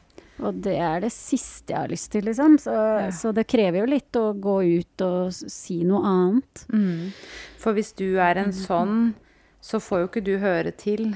Og 0.43 0.59
det 0.61 0.75
er 0.77 1.01
det 1.01 1.11
siste 1.13 1.73
jeg 1.73 1.79
har 1.81 1.91
lyst 1.91 2.11
til, 2.13 2.27
liksom. 2.29 2.57
Så, 2.61 2.73
Ja. 2.73 3.09
så 3.11 3.33
det 3.33 3.47
krever 3.49 3.79
jo 3.81 3.85
litt 3.89 4.19
å 4.19 4.33
gå 4.33 4.57
ut 4.79 5.01
og 5.01 5.33
si 5.33 5.83
noe 5.83 6.05
annet. 6.05 6.65
Mm. 6.69 7.11
For 7.57 7.73
hvis 7.73 7.93
du 7.97 8.19
er 8.21 8.37
en 8.37 8.53
sånn, 8.53 9.15
så 9.61 9.81
får 9.81 9.99
jo 10.03 10.07
ikke 10.07 10.23
du 10.23 10.37
høre 10.37 10.71
til 10.71 11.15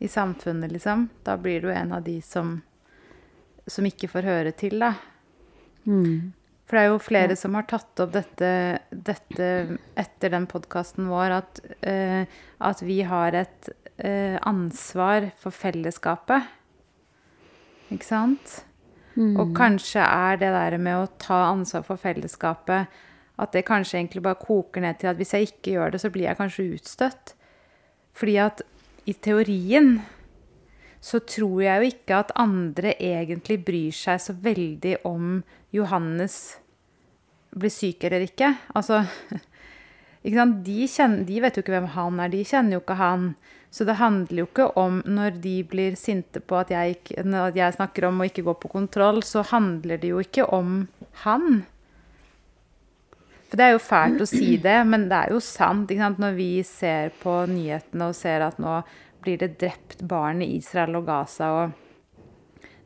i 0.00 0.08
samfunnet, 0.08 0.72
liksom. 0.72 1.08
Da 1.24 1.36
blir 1.36 1.62
du 1.62 1.70
en 1.72 1.92
av 1.92 2.04
de 2.04 2.20
som, 2.20 2.62
som 3.66 3.84
ikke 3.88 4.10
får 4.12 4.28
høre 4.28 4.52
til, 4.52 4.78
da. 4.78 4.94
Mm. 5.86 6.32
For 6.64 6.76
det 6.76 6.82
er 6.82 6.90
jo 6.92 7.00
flere 7.04 7.36
som 7.36 7.56
har 7.58 7.66
tatt 7.68 8.00
opp 8.00 8.12
dette, 8.14 8.50
dette 8.90 9.78
etter 10.00 10.32
den 10.32 10.46
podkasten 10.48 11.08
vår, 11.12 11.38
at, 11.40 11.60
uh, 11.84 12.24
at 12.64 12.82
vi 12.84 13.02
har 13.04 13.36
et 13.36 13.68
uh, 14.00 14.36
ansvar 14.48 15.30
for 15.40 15.52
fellesskapet. 15.52 16.48
Ikke 17.92 18.06
sant? 18.06 18.60
Mm. 19.14 19.34
Og 19.38 19.52
kanskje 19.56 20.02
er 20.02 20.38
det 20.40 20.50
der 20.54 20.76
med 20.82 20.98
å 20.98 21.10
ta 21.22 21.44
ansvar 21.52 21.84
for 21.86 22.00
fellesskapet 22.00 22.90
At 23.38 23.52
det 23.54 23.62
kanskje 23.68 24.00
egentlig 24.00 24.24
bare 24.24 24.40
koker 24.40 24.82
ned 24.82 24.98
til 24.98 25.10
at 25.10 25.18
hvis 25.18 25.34
jeg 25.34 25.48
ikke 25.48 25.76
gjør 25.76 25.94
det, 25.94 26.00
så 26.02 26.10
blir 26.10 26.28
jeg 26.28 26.38
kanskje 26.38 26.66
utstøtt. 26.76 27.34
Fordi 28.14 28.36
at 28.42 28.62
i 29.10 29.12
teorien 29.12 29.96
så 31.04 31.18
tror 31.20 31.58
jeg 31.64 31.80
jo 31.80 31.88
ikke 31.90 32.20
at 32.22 32.30
andre 32.40 32.94
egentlig 33.02 33.58
bryr 33.66 33.96
seg 33.96 34.22
så 34.22 34.36
veldig 34.38 34.94
om 35.04 35.42
Johannes 35.74 36.38
blir 37.54 37.74
syk 37.74 38.06
eller 38.06 38.24
ikke. 38.24 38.54
Altså? 38.74 39.02
De, 40.24 40.86
kjenner, 40.88 41.26
de 41.28 41.40
vet 41.44 41.56
jo 41.56 41.60
ikke 41.60 41.74
hvem 41.74 41.90
han 41.92 42.20
er, 42.24 42.30
de 42.32 42.40
kjenner 42.48 42.78
jo 42.78 42.80
ikke 42.80 42.96
han. 42.96 43.28
Så 43.74 43.84
det 43.84 43.98
handler 43.98 44.44
jo 44.44 44.46
ikke 44.46 44.70
om 44.80 45.00
når 45.04 45.36
de 45.42 45.58
blir 45.68 45.96
sinte 46.00 46.40
på 46.40 46.56
at 46.62 46.70
jeg, 46.72 46.96
ikke, 46.96 47.24
at 47.26 47.56
jeg 47.58 47.76
snakker 47.76 48.06
om 48.08 48.22
å 48.22 48.28
ikke 48.28 48.44
gå 48.46 48.54
på 48.62 48.70
kontroll, 48.72 49.20
så 49.26 49.42
handler 49.50 50.00
det 50.00 50.12
jo 50.14 50.22
ikke 50.22 50.46
om 50.54 50.86
han. 51.24 51.64
For 53.50 53.60
det 53.60 53.66
er 53.66 53.74
jo 53.74 53.82
fælt 53.82 54.22
å 54.24 54.30
si 54.30 54.54
det, 54.62 54.78
men 54.88 55.08
det 55.10 55.18
er 55.18 55.34
jo 55.34 55.42
sant. 55.44 55.92
Når 55.92 56.38
vi 56.38 56.48
ser 56.66 57.12
på 57.20 57.34
nyhetene 57.50 58.08
og 58.08 58.16
ser 58.16 58.46
at 58.46 58.62
nå 58.62 58.78
blir 59.24 59.42
det 59.42 59.56
drept 59.60 60.06
barn 60.08 60.40
i 60.44 60.54
Israel 60.56 61.00
og 61.00 61.08
Gaza 61.10 61.50
og 61.58 61.80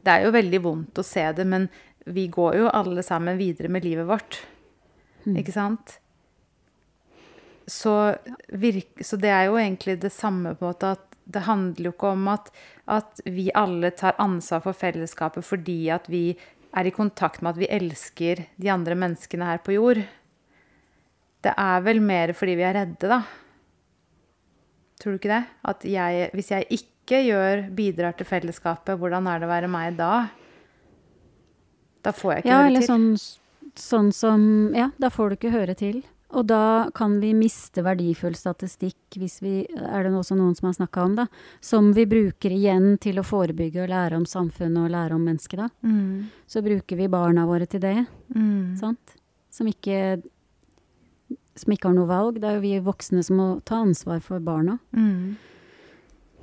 Det 0.03 0.13
er 0.15 0.25
jo 0.25 0.33
veldig 0.33 0.59
vondt 0.65 0.99
å 1.03 1.05
se 1.05 1.25
det, 1.37 1.45
men 1.45 1.67
vi 2.09 2.29
går 2.33 2.55
jo 2.57 2.69
alle 2.73 3.03
sammen 3.05 3.37
videre 3.37 3.69
med 3.69 3.85
livet 3.85 4.07
vårt. 4.09 4.39
Ikke 5.29 5.53
sant? 5.53 5.99
Så, 7.69 7.93
virke, 8.57 9.05
så 9.05 9.19
det 9.21 9.29
er 9.29 9.49
jo 9.51 9.59
egentlig 9.61 9.99
det 10.01 10.13
samme 10.15 10.55
på 10.57 10.65
en 10.65 10.71
måte 10.73 10.93
at 10.97 11.05
det 11.29 11.43
handler 11.45 11.91
jo 11.91 11.93
ikke 11.93 12.13
om 12.15 12.29
at, 12.33 12.47
at 12.89 13.21
vi 13.29 13.51
alle 13.53 13.91
tar 13.93 14.17
ansvar 14.25 14.63
for 14.65 14.73
fellesskapet 14.73 15.45
fordi 15.45 15.91
at 15.93 16.07
vi 16.09 16.23
er 16.73 16.89
i 16.89 16.93
kontakt 16.95 17.43
med 17.45 17.51
at 17.53 17.61
vi 17.61 17.69
elsker 17.77 18.41
de 18.57 18.71
andre 18.73 18.97
menneskene 18.97 19.45
her 19.51 19.61
på 19.65 19.77
jord. 19.77 20.01
Det 21.45 21.53
er 21.53 21.85
vel 21.85 22.01
mer 22.05 22.33
fordi 22.37 22.57
vi 22.57 22.65
er 22.65 22.77
redde, 22.81 23.09
da. 23.13 23.21
Tror 24.99 25.15
du 25.15 25.21
ikke 25.21 25.35
det? 25.37 25.43
At 25.69 25.85
jeg, 25.87 26.31
hvis 26.35 26.51
jeg 26.51 26.67
ikke 26.75 27.21
gjør, 27.29 27.67
bidrar 27.77 28.17
til 28.19 28.29
fellesskapet, 28.29 28.97
hvordan 28.99 29.29
er 29.31 29.41
det 29.41 29.49
å 29.49 29.53
være 29.53 29.71
meg 29.71 29.97
da? 30.01 30.13
Da 32.05 32.13
får 32.17 32.33
jeg 32.33 32.45
ikke 32.45 32.51
Ja, 32.51 32.61
høre 32.63 32.71
eller 32.73 32.85
til. 32.85 32.89
sånn, 32.89 33.73
sånn 33.79 34.11
som 34.17 34.43
Ja, 34.77 34.89
da 35.01 35.13
får 35.13 35.31
du 35.31 35.39
ikke 35.39 35.55
høre 35.55 35.77
til. 35.79 36.03
Og 36.37 36.45
da 36.45 36.91
kan 36.95 37.15
vi 37.23 37.31
miste 37.33 37.81
verdifull 37.81 38.35
statistikk, 38.37 39.17
hvis 39.17 39.39
vi 39.41 39.63
Er 39.73 40.03
det 40.05 40.13
også 40.13 40.37
noen 40.37 40.55
som 40.55 40.67
har 40.69 40.75
snakka 40.77 41.05
om, 41.07 41.15
da? 41.17 41.25
Som 41.65 41.93
vi 41.97 42.05
bruker 42.05 42.53
igjen 42.53 42.99
til 43.01 43.17
å 43.19 43.25
forebygge 43.25 43.83
og 43.87 43.89
lære 43.89 44.17
om 44.19 44.27
samfunnet 44.29 44.83
og 44.85 44.91
lære 44.93 45.15
om 45.17 45.25
mennesket, 45.25 45.57
da. 45.63 45.69
Mm, 45.83 46.27
Så 46.47 46.61
bruker 46.63 46.97
vi 47.01 47.09
barna 47.09 47.47
våre 47.49 47.67
til 47.67 47.81
det, 47.81 48.07
mm, 48.35 48.77
sant? 48.79 49.17
Som 49.51 49.67
ikke 49.73 50.23
Som 51.57 51.73
ikke 51.73 51.89
har 51.89 51.95
noe 51.97 52.07
valg. 52.07 52.37
Det 52.41 52.45
er 52.45 52.55
jo 52.55 52.61
vi 52.61 52.79
voksne 52.79 53.25
som 53.25 53.37
må 53.37 53.49
ta 53.65 53.81
ansvar 53.83 54.21
for 54.23 54.39
barna. 54.39 54.79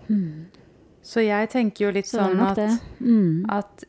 mm. 0.10 0.46
Så 1.06 1.22
jeg 1.24 1.50
tenker 1.54 1.86
jo 1.86 1.92
litt 1.92 2.08
Så 2.10 2.18
sånn 2.20 2.40
at. 2.42 2.82
Mm. 3.00 3.46
at 3.50 3.84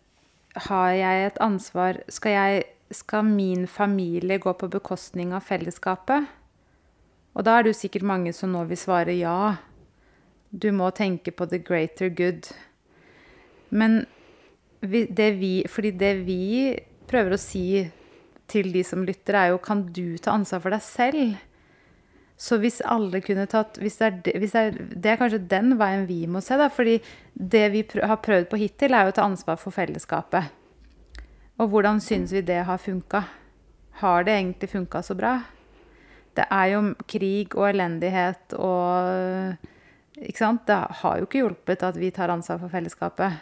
har 0.68 0.90
jeg 0.92 1.26
et 1.26 1.38
ansvar 1.44 1.98
skal, 2.08 2.30
jeg, 2.32 2.64
skal 2.90 3.24
min 3.24 3.66
familie 3.66 4.38
gå 4.38 4.52
på 4.52 4.68
bekostning 4.68 5.32
av 5.34 5.46
fellesskapet? 5.46 6.26
Og 7.36 7.44
da 7.44 7.56
er 7.56 7.64
det 7.64 7.74
jo 7.74 7.80
sikkert 7.80 8.06
mange 8.08 8.32
som 8.32 8.52
nå 8.54 8.64
vil 8.70 8.80
svare 8.80 9.16
ja. 9.16 9.56
Du 10.50 10.70
må 10.72 10.90
tenke 10.94 11.34
på 11.34 11.48
the 11.50 11.58
greater 11.58 12.08
good. 12.08 12.48
Men 13.68 14.06
det 14.80 15.30
vi, 15.40 15.64
fordi 15.68 15.90
det 15.90 16.14
vi 16.24 16.40
prøver 17.10 17.34
å 17.34 17.40
si 17.40 17.66
til 18.50 18.70
de 18.72 18.84
som 18.86 19.04
lytter, 19.04 19.34
er 19.34 19.52
jo 19.52 19.60
kan 19.62 19.84
du 19.92 20.16
ta 20.22 20.36
ansvar 20.36 20.62
for 20.62 20.74
deg 20.74 20.84
selv? 20.86 21.36
Så 22.36 22.58
hvis 22.60 22.82
alle 22.84 23.22
kunne 23.24 23.46
tatt 23.48 23.78
hvis 23.80 23.96
det, 23.98 24.08
er, 24.08 24.38
hvis 24.42 24.52
det, 24.52 24.62
er, 24.62 24.90
det 24.92 25.10
er 25.10 25.18
kanskje 25.20 25.46
den 25.50 25.74
veien 25.80 26.04
vi 26.08 26.22
må 26.28 26.42
se, 26.44 26.56
da. 26.60 26.68
Fordi 26.72 26.98
det 27.34 27.66
vi 27.74 27.82
har 27.96 28.22
prøvd 28.22 28.48
på 28.52 28.60
hittil, 28.60 28.94
er 28.94 29.08
jo 29.08 29.14
å 29.14 29.18
ta 29.18 29.26
ansvar 29.26 29.60
for 29.60 29.74
fellesskapet. 29.74 30.52
Og 31.56 31.70
hvordan 31.72 32.00
syns 32.04 32.34
vi 32.36 32.42
det 32.44 32.62
har 32.68 32.80
funka? 32.80 33.22
Har 34.02 34.24
det 34.26 34.34
egentlig 34.34 34.70
funka 34.70 35.02
så 35.02 35.16
bra? 35.16 35.38
Det 36.36 36.44
er 36.52 36.66
jo 36.74 36.80
krig 37.08 37.56
og 37.56 37.70
elendighet 37.70 38.56
og 38.60 39.56
Ikke 40.16 40.40
sant? 40.40 40.62
Det 40.68 40.76
har 41.02 41.18
jo 41.18 41.26
ikke 41.26 41.42
hjulpet 41.42 41.82
at 41.84 41.96
vi 42.00 42.08
tar 42.10 42.32
ansvar 42.32 42.56
for 42.62 42.72
fellesskapet. 42.72 43.34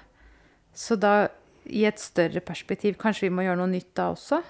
Så 0.74 0.96
da, 0.98 1.29
i 1.70 1.85
et 1.87 2.03
større 2.03 2.42
perspektiv, 2.42 2.96
kanskje 2.98 3.29
vi 3.29 3.35
må 3.37 3.44
gjøre 3.46 3.61
noe 3.61 3.70
nytt 3.70 3.92
da 3.94 4.09
også? 4.11 4.40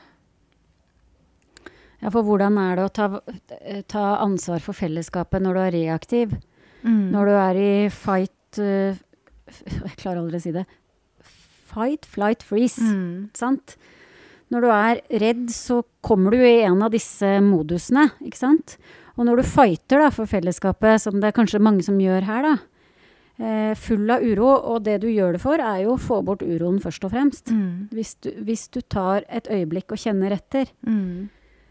Ja, 2.00 2.08
for 2.08 2.24
hvordan 2.24 2.56
er 2.62 2.80
det 2.80 2.86
å 2.86 2.94
ta, 2.96 3.08
ta 3.92 4.04
ansvar 4.24 4.64
for 4.64 4.76
fellesskapet 4.76 5.44
når 5.44 5.52
du 5.52 5.60
er 5.66 5.76
reaktiv? 5.76 6.32
Når 7.12 7.28
du 7.28 7.34
er 7.36 7.60
i 7.60 7.74
fight 7.92 8.58
eh, 8.60 8.96
Jeg 9.48 9.96
klarer 10.00 10.20
aldri 10.20 10.40
å 10.40 10.44
si 10.44 10.52
det. 10.52 10.64
Fight, 11.64 12.04
flight, 12.06 12.42
freeze. 12.44 12.80
Mm. 12.82 13.30
Sant? 13.36 13.76
Når 14.52 14.60
du 14.60 14.68
er 14.70 15.00
redd, 15.22 15.46
så 15.50 15.80
kommer 16.04 16.34
du 16.36 16.42
i 16.44 16.60
en 16.66 16.82
av 16.84 16.92
disse 16.94 17.26
modusene, 17.42 18.10
ikke 18.22 18.38
sant? 18.38 18.76
Og 19.16 19.24
når 19.26 19.40
du 19.40 19.48
fighter 19.48 20.02
da, 20.04 20.10
for 20.14 20.28
fellesskapet, 20.30 21.00
som 21.02 21.16
det 21.22 21.30
er 21.30 21.36
kanskje 21.36 21.62
mange 21.62 21.82
som 21.86 21.96
gjør 22.02 22.26
her, 22.28 22.42
da, 22.48 22.54
eh, 23.40 23.72
full 23.78 24.10
av 24.10 24.22
uro, 24.22 24.50
og 24.74 24.82
det 24.86 24.98
du 25.02 25.08
gjør 25.08 25.32
det 25.38 25.40
for, 25.42 25.58
er 25.62 25.84
jo 25.84 25.94
å 25.96 26.00
få 26.02 26.20
bort 26.26 26.42
uroen 26.44 26.80
først 26.82 27.06
og 27.08 27.14
fremst. 27.14 27.50
Mm. 27.54 27.88
Hvis 27.94 28.14
du, 28.20 28.30
hvis 28.44 28.66
du 28.74 28.80
tar 28.82 29.24
et 29.28 29.48
øyeblikk 29.50 29.94
og 29.96 29.98
kjenner 30.04 30.34
etter, 30.36 30.66
Mm. 30.86 31.28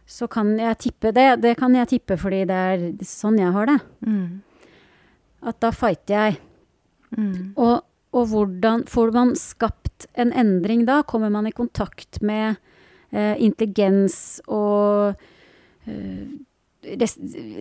så 0.08 0.28
kan 0.30 0.58
jeg 0.60 0.78
tippe 0.80 1.14
det. 1.14 1.42
Det 1.42 1.56
kan 1.58 1.74
jeg 1.76 1.88
tippe 1.88 2.18
fordi 2.20 2.46
det 2.48 2.58
er 2.74 2.92
sånn 3.04 3.38
jeg 3.40 3.52
har 3.54 3.66
det. 3.70 3.80
Mm. 4.06 4.42
At 5.44 5.60
da 5.60 5.72
fighter 5.72 6.14
jeg. 6.16 6.38
Mm. 7.18 7.54
Og, 7.58 7.84
og 8.14 8.28
hvordan 8.28 8.84
får 8.88 9.12
man 9.14 9.36
skapt 9.36 9.83
en 10.14 10.34
endring 10.34 10.86
da? 10.88 11.02
Kommer 11.08 11.32
man 11.34 11.48
i 11.48 11.56
kontakt 11.56 12.22
med 12.22 12.56
eh, 13.12 13.36
intelligens 13.44 14.42
og 14.48 15.20
eh, 15.88 16.26
res, 17.00 17.18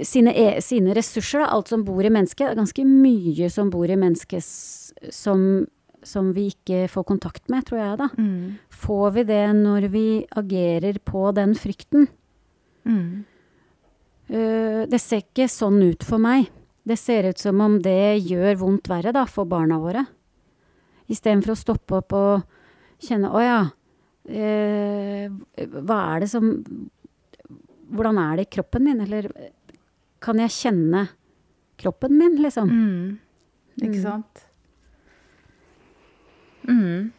sine, 0.09 0.35
e, 0.35 0.49
sine 0.65 0.97
ressurser, 0.97 1.45
da? 1.45 1.53
Alt 1.55 1.73
som 1.73 1.85
bor 1.87 2.03
i 2.05 2.13
mennesket. 2.13 2.47
Det 2.47 2.55
er 2.55 2.63
ganske 2.63 2.89
mye 2.89 3.51
som 3.53 3.71
bor 3.73 3.91
i 3.91 4.01
mennesket 4.01 5.13
som 5.13 5.65
som 6.03 6.33
vi 6.35 6.49
ikke 6.51 6.87
får 6.91 7.05
kontakt 7.07 7.51
med, 7.53 7.65
tror 7.69 7.79
jeg, 7.79 7.99
da. 8.01 8.09
Mm. 8.19 8.57
Får 8.83 9.13
vi 9.17 9.25
det 9.29 9.45
når 9.59 9.89
vi 9.93 10.07
agerer 10.39 10.99
på 11.07 11.29
den 11.37 11.55
frykten? 11.59 12.09
Mm. 12.83 13.23
Uh, 14.33 14.83
det 14.91 15.01
ser 15.03 15.23
ikke 15.23 15.49
sånn 15.51 15.81
ut 15.85 16.07
for 16.07 16.23
meg. 16.23 16.49
Det 16.83 16.99
ser 16.99 17.29
ut 17.31 17.39
som 17.39 17.61
om 17.63 17.79
det 17.83 18.25
gjør 18.27 18.59
vondt 18.65 18.91
verre 18.91 19.15
da, 19.15 19.25
for 19.31 19.47
barna 19.49 19.79
våre. 19.83 20.05
Istedenfor 21.13 21.53
å 21.55 21.59
stoppe 21.61 21.99
opp 22.01 22.15
og 22.17 22.43
kjenne 23.03 23.31
Å 23.35 23.41
ja, 23.45 23.61
eh, 24.31 25.29
hva 25.83 25.99
er 26.15 26.25
det 26.25 26.31
som 26.33 26.47
Hvordan 27.93 28.17
er 28.23 28.37
det 28.41 28.47
i 28.47 28.53
kroppen 28.57 28.87
min? 28.87 29.01
Eller 29.05 29.27
kan 30.23 30.39
jeg 30.41 30.55
kjenne 30.55 31.03
kroppen 31.83 32.15
min, 32.17 32.39
liksom? 32.41 32.71
Mm. 32.71 33.19
Ikke 33.83 33.99
Mm. 33.99 34.03
sant? 34.03 34.45
Mm. 36.69 37.11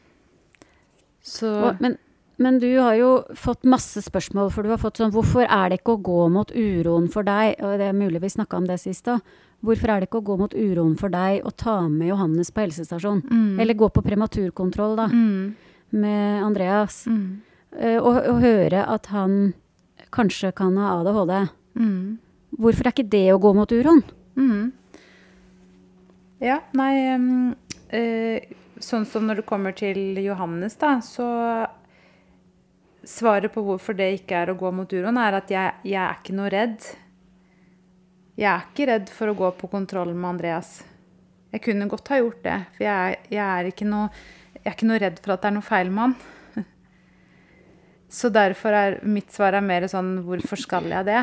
Så 1.21 1.47
Og, 1.67 1.81
men, 1.83 1.97
men 2.43 2.59
du 2.59 2.69
har 2.75 2.97
jo 2.99 3.09
fått 3.39 3.63
masse 3.69 4.01
spørsmål, 4.03 4.51
for 4.51 4.65
du 4.65 4.73
har 4.73 4.81
fått 4.81 4.99
sånn 4.99 5.13
Hvorfor 5.13 5.47
er 5.47 5.71
det 5.71 5.79
ikke 5.79 5.95
å 5.95 6.03
gå 6.03 6.27
mot 6.33 6.51
uroen 6.51 7.07
for 7.11 7.25
deg? 7.27 7.55
Og 7.63 7.79
det 7.79 7.87
er 7.89 7.97
mulig 7.97 8.21
vi 8.23 8.31
snakka 8.33 8.59
om 8.59 8.67
det 8.67 8.81
sist 8.83 9.07
òg. 9.11 9.23
Hvorfor 9.63 9.93
er 9.93 10.01
det 10.01 10.09
ikke 10.09 10.19
å 10.19 10.27
gå 10.27 10.35
mot 10.41 10.53
uroen 10.53 10.97
for 10.99 11.13
deg 11.13 11.45
og 11.47 11.55
ta 11.55 11.77
med 11.87 12.09
Johannes 12.09 12.51
på 12.51 12.65
helsestasjon? 12.65 13.23
mm. 13.23 13.61
Eller 13.63 13.79
gå 13.79 13.87
på 13.95 14.03
prematurkontroll, 14.03 14.97
da, 14.99 15.07
mm. 15.07 15.93
med 16.03 16.43
Andreas. 16.43 17.05
Mm. 17.07 17.41
Eh, 17.79 17.97
og, 17.97 18.19
og 18.27 18.41
høre 18.43 18.83
at 18.91 19.07
han 19.13 19.53
kanskje 20.13 20.51
kan 20.57 20.75
ha 20.77 20.97
ADHD. 20.99 21.35
Mm. 21.79 22.17
Hvorfor 22.59 22.89
er 22.89 22.93
ikke 22.93 23.11
det 23.15 23.27
å 23.33 23.39
gå 23.41 23.53
mot 23.55 23.71
uroen? 23.71 24.03
Mm. 24.35 24.73
Ja, 26.43 26.59
nei 26.75 26.91
um, 27.15 27.53
eh, 27.93 28.51
Sånn 28.83 29.05
som 29.07 29.29
når 29.29 29.39
det 29.39 29.47
kommer 29.47 29.71
til 29.71 30.17
Johannes, 30.19 30.75
da, 30.75 30.97
så 30.99 31.23
Svaret 33.03 33.51
på 33.51 33.63
hvorfor 33.65 33.97
det 33.97 34.13
ikke 34.19 34.37
er 34.39 34.53
å 34.53 34.57
gå 34.59 34.69
mot 34.71 34.93
uroen, 34.95 35.19
er 35.19 35.35
at 35.41 35.51
jeg, 35.51 35.73
jeg 35.83 35.99
er 35.99 36.19
ikke 36.21 36.35
noe 36.37 36.51
redd. 36.53 36.85
Jeg 38.39 38.49
er 38.49 38.63
ikke 38.65 38.87
redd 38.89 39.11
for 39.13 39.29
å 39.29 39.37
gå 39.37 39.49
på 39.59 39.69
kontroll 39.71 40.13
med 40.15 40.29
Andreas. 40.35 40.77
Jeg 41.53 41.61
kunne 41.67 41.89
godt 41.91 42.09
ha 42.09 42.17
gjort 42.17 42.39
det, 42.45 42.55
for 42.77 42.87
jeg, 42.87 43.17
jeg, 43.29 43.43
er, 43.43 43.69
ikke 43.69 43.85
noe, 43.85 44.07
jeg 44.55 44.65
er 44.65 44.77
ikke 44.77 44.89
noe 44.89 45.03
redd 45.03 45.19
for 45.21 45.35
at 45.35 45.43
det 45.43 45.51
er 45.51 45.55
noe 45.59 45.67
feil 45.67 45.91
med 45.93 46.07
han. 46.07 46.15
Så 48.17 48.31
derfor 48.33 48.73
er 48.77 48.99
mitt 49.05 49.29
svar 49.35 49.57
er 49.57 49.65
mer 49.65 49.85
sånn 49.91 50.15
Hvorfor 50.25 50.61
skal 50.63 50.89
jeg 50.89 51.09
det? 51.11 51.21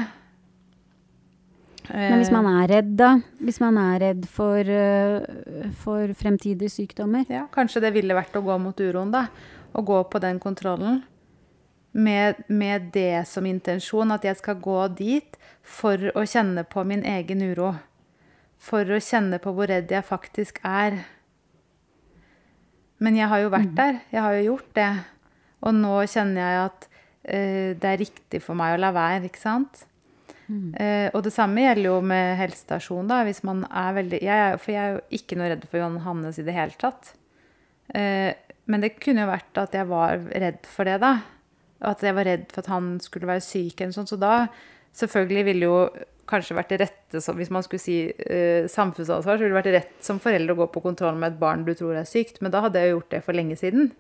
Men 1.91 2.21
hvis 2.21 2.31
man 2.31 2.47
er 2.47 2.69
redd, 2.71 2.91
da? 2.99 3.15
Hvis 3.43 3.59
man 3.63 3.79
er 3.81 3.97
redd 4.05 4.27
for, 4.31 4.61
eh, 4.61 5.71
for 5.83 6.13
fremtidige 6.15 6.71
sykdommer? 6.71 7.25
Ja, 7.33 7.49
kanskje 7.51 7.83
det 7.83 7.95
ville 7.97 8.15
vært 8.15 8.37
å 8.39 8.45
gå 8.45 8.59
mot 8.63 8.79
uroen, 8.79 9.11
da. 9.11 9.27
Å 9.75 9.83
gå 9.87 9.99
på 10.11 10.21
den 10.23 10.39
kontrollen. 10.43 11.01
Med, 11.93 12.45
med 12.47 12.91
det 12.95 13.27
som 13.27 13.47
intensjon, 13.51 14.13
at 14.15 14.25
jeg 14.25 14.39
skal 14.39 14.61
gå 14.63 14.79
dit 14.95 15.39
for 15.67 16.13
å 16.15 16.23
kjenne 16.23 16.63
på 16.63 16.85
min 16.87 17.03
egen 17.03 17.43
uro. 17.43 17.73
For 18.63 18.87
å 18.87 19.01
kjenne 19.03 19.41
på 19.43 19.55
hvor 19.57 19.71
redd 19.73 19.91
jeg 19.91 20.07
faktisk 20.07 20.61
er. 20.63 21.01
Men 23.03 23.19
jeg 23.19 23.31
har 23.33 23.43
jo 23.43 23.51
vært 23.51 23.75
der. 23.75 24.01
Jeg 24.13 24.23
har 24.23 24.39
jo 24.39 24.47
gjort 24.53 24.73
det. 24.79 24.91
Og 25.67 25.75
nå 25.77 25.95
kjenner 26.13 26.41
jeg 26.41 26.65
at 26.69 26.87
uh, 26.87 27.71
det 27.83 27.91
er 27.91 28.03
riktig 28.05 28.43
for 28.45 28.59
meg 28.59 28.77
å 28.77 28.83
la 28.85 28.93
være, 28.95 29.27
ikke 29.27 29.43
sant? 29.43 29.87
Eh, 30.51 31.07
og 31.15 31.23
det 31.23 31.33
samme 31.35 31.63
gjelder 31.63 31.87
jo 31.87 31.97
med 32.03 32.37
helsestasjon, 32.41 33.11
da. 33.11 33.23
Hvis 33.27 33.43
man 33.47 33.63
er 33.67 33.97
veldig 34.01 34.21
jeg 34.25 34.47
er, 34.47 34.57
For 34.59 34.75
jeg 34.75 34.83
er 34.83 34.97
jo 34.97 35.03
ikke 35.21 35.39
noe 35.39 35.51
redd 35.53 35.67
for 35.69 35.81
Johan 35.81 36.01
Hannes 36.07 36.41
i 36.41 36.47
det 36.47 36.57
hele 36.57 36.77
tatt. 36.81 37.13
Uh, 37.91 38.31
men 38.71 38.85
det 38.85 38.97
kunne 39.03 39.25
jo 39.25 39.31
vært 39.31 39.59
at 39.59 39.75
jeg 39.75 39.89
var 39.91 40.21
redd 40.31 40.67
for 40.71 40.87
det, 40.87 41.01
da. 41.03 41.17
At 41.81 42.05
jeg 42.05 42.17
var 42.17 42.29
redd 42.29 42.49
for 42.53 42.65
at 42.65 42.71
han 42.73 42.95
skulle 43.01 43.31
være 43.31 43.45
syk 43.45 43.81
eller 43.81 43.97
sånt. 43.97 44.13
Så 44.13 44.19
da 44.21 44.47
selvfølgelig 44.97 45.45
ville 45.49 45.69
jo 45.69 45.77
kanskje 46.31 46.57
vært 46.59 46.73
det 46.73 46.81
rette 46.85 47.21
som, 47.23 47.37
Hvis 47.39 47.51
man 47.51 47.65
skulle 47.67 47.83
si 47.83 47.99
eh, 48.07 48.69
samfunnsansvar, 48.71 49.37
så 49.37 49.43
ville 49.43 49.55
det 49.55 49.61
vært 49.61 49.77
rett 49.77 50.05
som 50.05 50.21
forelder 50.23 50.55
å 50.55 50.63
gå 50.63 50.71
på 50.75 50.83
kontroll 50.85 51.19
med 51.19 51.33
et 51.33 51.41
barn 51.41 51.65
du 51.67 51.73
tror 51.75 51.99
er 51.99 52.09
sykt. 52.09 52.41
Men 52.41 52.55
da 52.55 52.65
hadde 52.67 52.83
jeg 52.83 52.93
jo 52.93 52.99
gjort 52.99 53.15
det 53.17 53.23
for 53.27 53.39
lenge 53.39 53.59
siden. 53.59 53.91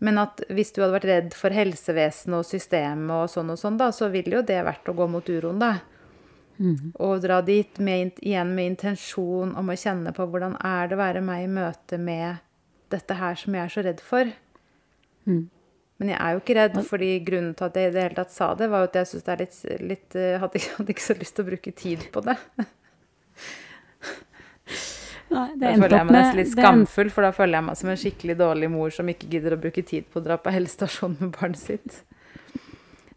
Men 0.00 0.16
at 0.22 0.40
hvis 0.48 0.72
du 0.72 0.80
hadde 0.80 0.96
vært 0.96 1.10
redd 1.10 1.34
for 1.36 1.52
helsevesenet 1.52 2.38
og 2.38 2.48
systemet 2.48 3.12
og 3.12 3.28
sånn 3.28 3.52
og 3.52 3.60
sånn, 3.60 3.76
da, 3.80 3.90
så 3.92 4.08
ville 4.12 4.38
jo 4.38 4.46
det 4.46 4.62
vært 4.64 4.88
å 4.88 4.96
gå 4.96 5.08
mot 5.12 5.28
uroen, 5.28 5.60
da. 5.60 5.74
Og 7.00 7.20
dra 7.24 7.40
dit 7.44 7.78
med, 7.80 8.18
igjen 8.24 8.54
med 8.56 8.74
intensjon 8.74 9.52
om 9.56 9.72
å 9.72 9.76
kjenne 9.80 10.12
på 10.16 10.26
hvordan 10.28 10.56
er 10.64 10.88
det 10.88 10.96
å 10.96 11.00
være 11.00 11.22
meg 11.24 11.44
i 11.44 11.52
møte 11.52 12.00
med 12.00 12.40
dette 12.92 13.16
her 13.16 13.36
som 13.38 13.56
jeg 13.56 13.64
er 13.64 13.72
så 13.72 13.84
redd 13.86 14.00
for. 14.04 14.32
Mm. 15.28 15.44
Men 16.00 16.08
jeg 16.14 16.18
er 16.24 16.32
jo 16.32 16.40
ikke 16.40 16.54
redd, 16.56 16.76
fordi 16.88 17.08
grunnen 17.26 17.54
til 17.58 17.66
at 17.68 17.74
jeg 17.76 17.90
i 17.90 17.94
det 17.94 18.02
hele 18.06 18.16
tatt 18.16 18.32
sa 18.32 18.46
det, 18.56 18.70
var 18.72 18.80
jo 18.84 18.88
at 18.88 18.94
jeg 19.02 19.08
syns 19.10 19.24
det 19.26 19.32
er 19.34 19.42
litt, 19.44 19.56
litt 19.90 20.16
eh, 20.16 20.36
hadde, 20.40 20.60
ikke- 20.62 20.76
hadde 20.78 20.94
ikke 20.94 21.04
så 21.06 21.16
lyst 21.18 21.34
til 21.36 21.44
å 21.44 21.48
bruke 21.50 21.72
tid 21.76 22.06
på 22.14 22.22
det. 22.24 22.36
Nei, 25.30 25.44
det 25.54 25.60
Da 25.62 25.74
føler 25.78 25.92
jeg 25.94 26.06
meg 26.08 26.14
nesten 26.16 26.38
litt 26.40 26.48
skamfull, 26.56 27.10
for 27.14 27.22
da 27.22 27.30
føler 27.34 27.60
jeg 27.60 27.66
meg 27.68 27.76
som 27.78 27.90
en 27.92 27.98
skikkelig 28.00 28.34
dårlig 28.40 28.70
mor 28.72 28.90
som 28.94 29.10
ikke 29.12 29.28
gidder 29.30 29.54
å 29.54 29.60
bruke 29.62 29.84
tid 29.86 30.08
på 30.10 30.18
å 30.18 30.24
dra 30.24 30.36
på 30.42 30.50
helsestasjon 30.50 31.14
med 31.20 31.30
barnet 31.36 31.60
sitt. 31.60 32.00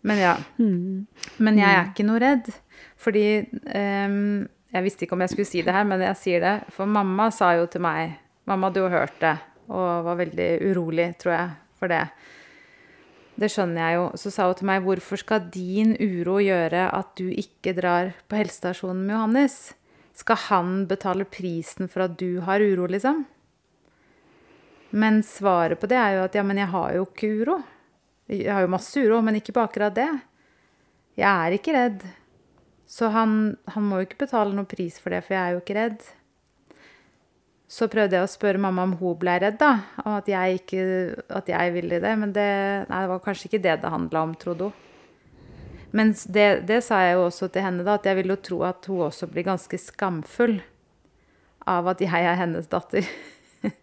Men 0.06 0.20
ja. 0.22 0.34
Mm. 0.60 1.08
Men 1.42 1.58
jeg 1.58 1.72
er 1.80 1.88
ikke 1.90 2.06
noe 2.06 2.20
redd. 2.22 2.52
Fordi 3.00 3.24
um, 3.48 4.44
Jeg 4.74 4.84
visste 4.86 5.06
ikke 5.06 5.16
om 5.16 5.24
jeg 5.24 5.32
skulle 5.34 5.48
si 5.50 5.62
det 5.66 5.74
her, 5.74 5.86
men 5.90 6.02
jeg 6.06 6.18
sier 6.20 6.44
det. 6.44 6.54
For 6.76 6.86
mamma 6.90 7.30
sa 7.34 7.54
jo 7.58 7.66
til 7.72 7.82
meg 7.86 8.20
Mamma 8.50 8.68
hadde 8.68 8.82
jo 8.84 8.90
hørt 8.92 9.18
det 9.24 9.38
og 9.72 10.04
var 10.04 10.18
veldig 10.20 10.48
urolig, 10.68 11.06
tror 11.22 11.32
jeg, 11.32 11.52
for 11.80 11.88
det. 11.88 12.02
Det 13.40 13.50
skjønner 13.50 13.82
jeg 13.82 13.98
jo. 13.98 14.08
Så 14.20 14.32
sa 14.34 14.48
hun 14.50 14.58
til 14.60 14.70
meg 14.70 14.84
hvorfor 14.86 15.20
skal 15.20 15.48
din 15.54 15.96
uro 15.98 16.38
gjøre 16.44 16.88
at 16.94 17.14
du 17.18 17.30
ikke 17.32 17.74
drar 17.78 18.14
på 18.30 18.38
helsestasjonen 18.38 19.06
med 19.08 19.16
Johannes? 19.16 19.58
Skal 20.14 20.38
han 20.48 20.74
betale 20.90 21.26
prisen 21.26 21.90
for 21.90 22.06
at 22.06 22.18
du 22.20 22.44
har 22.46 22.62
uro, 22.62 22.86
liksom? 22.86 23.24
Men 24.94 25.24
svaret 25.26 25.80
på 25.82 25.90
det 25.90 25.98
er 25.98 26.20
jo 26.20 26.26
at 26.28 26.36
ja, 26.38 26.44
men 26.46 26.62
jeg 26.62 26.70
har 26.70 26.92
jo 26.94 27.08
ikke 27.08 27.32
uro. 27.42 27.56
Jeg 28.30 28.54
har 28.54 28.62
jo 28.62 28.74
masse 28.76 29.02
uro, 29.02 29.24
men 29.26 29.40
ikke 29.40 29.56
på 29.56 29.64
akkurat 29.66 29.96
det. 29.98 30.12
Jeg 31.18 31.30
er 31.30 31.56
ikke 31.58 31.74
redd. 31.74 32.04
Så 32.86 33.10
han, 33.10 33.56
han 33.74 33.88
må 33.88 34.00
jo 34.00 34.08
ikke 34.08 34.28
betale 34.28 34.54
noen 34.54 34.70
pris 34.70 35.00
for 35.02 35.14
det, 35.14 35.24
for 35.26 35.34
jeg 35.34 35.42
er 35.42 35.56
jo 35.56 35.64
ikke 35.64 35.78
redd. 35.80 36.06
Så 37.74 37.88
prøvde 37.90 38.20
jeg 38.20 38.28
å 38.28 38.30
spørre 38.30 38.62
mamma 38.62 38.84
om 38.86 38.92
hun 39.00 39.16
ble 39.18 39.34
redd, 39.42 39.58
da. 39.58 39.72
Og 40.04 40.20
at 40.20 40.28
jeg, 40.30 40.60
ikke, 40.62 40.84
at 41.34 41.48
jeg 41.50 41.74
ville 41.74 41.98
det. 42.04 42.12
Men 42.22 42.34
det, 42.36 42.50
nei, 42.90 43.00
det 43.02 43.10
var 43.10 43.24
kanskje 43.24 43.50
ikke 43.50 43.64
det 43.64 43.80
det 43.82 43.94
handla 43.94 44.26
om, 44.28 44.36
trodde 44.38 44.70
hun. 44.70 44.82
Men 45.94 46.12
det, 46.34 46.48
det 46.70 46.80
sa 46.86 47.04
jeg 47.06 47.18
jo 47.18 47.26
også 47.28 47.50
til 47.54 47.66
henne, 47.66 47.86
da, 47.86 48.00
at 48.00 48.06
jeg 48.10 48.18
vil 48.18 48.34
jo 48.34 48.38
tro 48.42 48.62
at 48.66 48.86
hun 48.90 49.04
også 49.08 49.30
blir 49.30 49.46
ganske 49.46 49.78
skamfull 49.78 50.56
av 51.70 51.90
at 51.92 52.02
jeg 52.02 52.30
er 52.30 52.40
hennes 52.40 52.70
datter. 52.70 53.10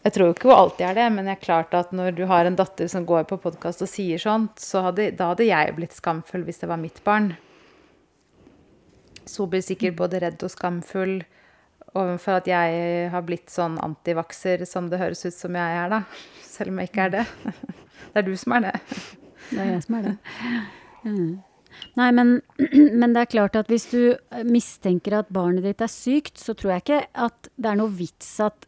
Jeg 0.00 0.14
tror 0.14 0.30
jo 0.30 0.32
ikke 0.32 0.48
hun 0.48 0.56
alltid 0.56 0.86
er 0.88 0.94
det, 0.96 1.06
men 1.12 1.26
jeg 1.28 1.36
er 1.36 1.42
klart 1.42 1.74
at 1.76 1.90
når 1.92 2.14
du 2.16 2.22
har 2.30 2.48
en 2.48 2.54
datter 2.56 2.88
som 2.88 3.04
går 3.04 3.26
på 3.28 3.36
podkast 3.42 3.82
og 3.84 3.90
sier 3.90 4.20
sånt, 4.20 4.56
så 4.56 4.80
hadde, 4.86 5.10
da 5.12 5.26
hadde 5.34 5.44
jeg 5.44 5.74
blitt 5.76 5.92
skamfull 5.92 6.46
hvis 6.46 6.62
det 6.62 6.70
var 6.70 6.80
mitt 6.80 7.02
barn. 7.04 7.34
Så 9.28 9.44
hun 9.44 9.50
blir 9.52 9.64
sikkert 9.64 9.98
både 9.98 10.22
redd 10.24 10.40
og 10.46 10.54
skamfull 10.54 11.18
overfor 11.98 12.40
at 12.40 12.48
jeg 12.50 13.10
har 13.12 13.26
blitt 13.26 13.50
sånn 13.52 13.78
antivakser 13.82 14.64
som 14.68 14.90
det 14.90 15.00
høres 15.00 15.24
ut 15.26 15.36
som 15.36 15.56
jeg 15.58 15.78
er, 15.82 15.92
da. 15.92 16.02
Selv 16.46 16.72
om 16.72 16.80
jeg 16.82 16.90
ikke 16.90 17.06
er 17.08 17.16
det. 17.20 17.28
Det 18.10 18.18
er 18.18 18.26
du 18.26 18.32
som 18.34 18.56
er 18.56 18.64
det. 18.64 18.70
Det 19.52 19.58
er 19.62 19.68
jeg 19.70 19.82
som 19.84 19.96
er 20.00 20.06
det. 20.08 20.14
Mm. 21.04 21.28
Nei, 22.00 22.08
men, 22.16 22.32
men 23.00 23.14
det 23.14 23.22
er 23.22 23.30
klart 23.30 23.58
at 23.60 23.70
hvis 23.70 23.86
du 23.92 24.00
mistenker 24.48 25.20
at 25.20 25.30
barnet 25.30 25.66
ditt 25.66 25.84
er 25.84 25.92
sykt, 25.92 26.40
så 26.40 26.56
tror 26.58 26.74
jeg 26.74 26.84
ikke 26.84 27.00
at 27.26 27.50
det 27.54 27.70
er 27.70 27.78
noe 27.78 27.92
vits 27.94 28.32
at 28.42 28.66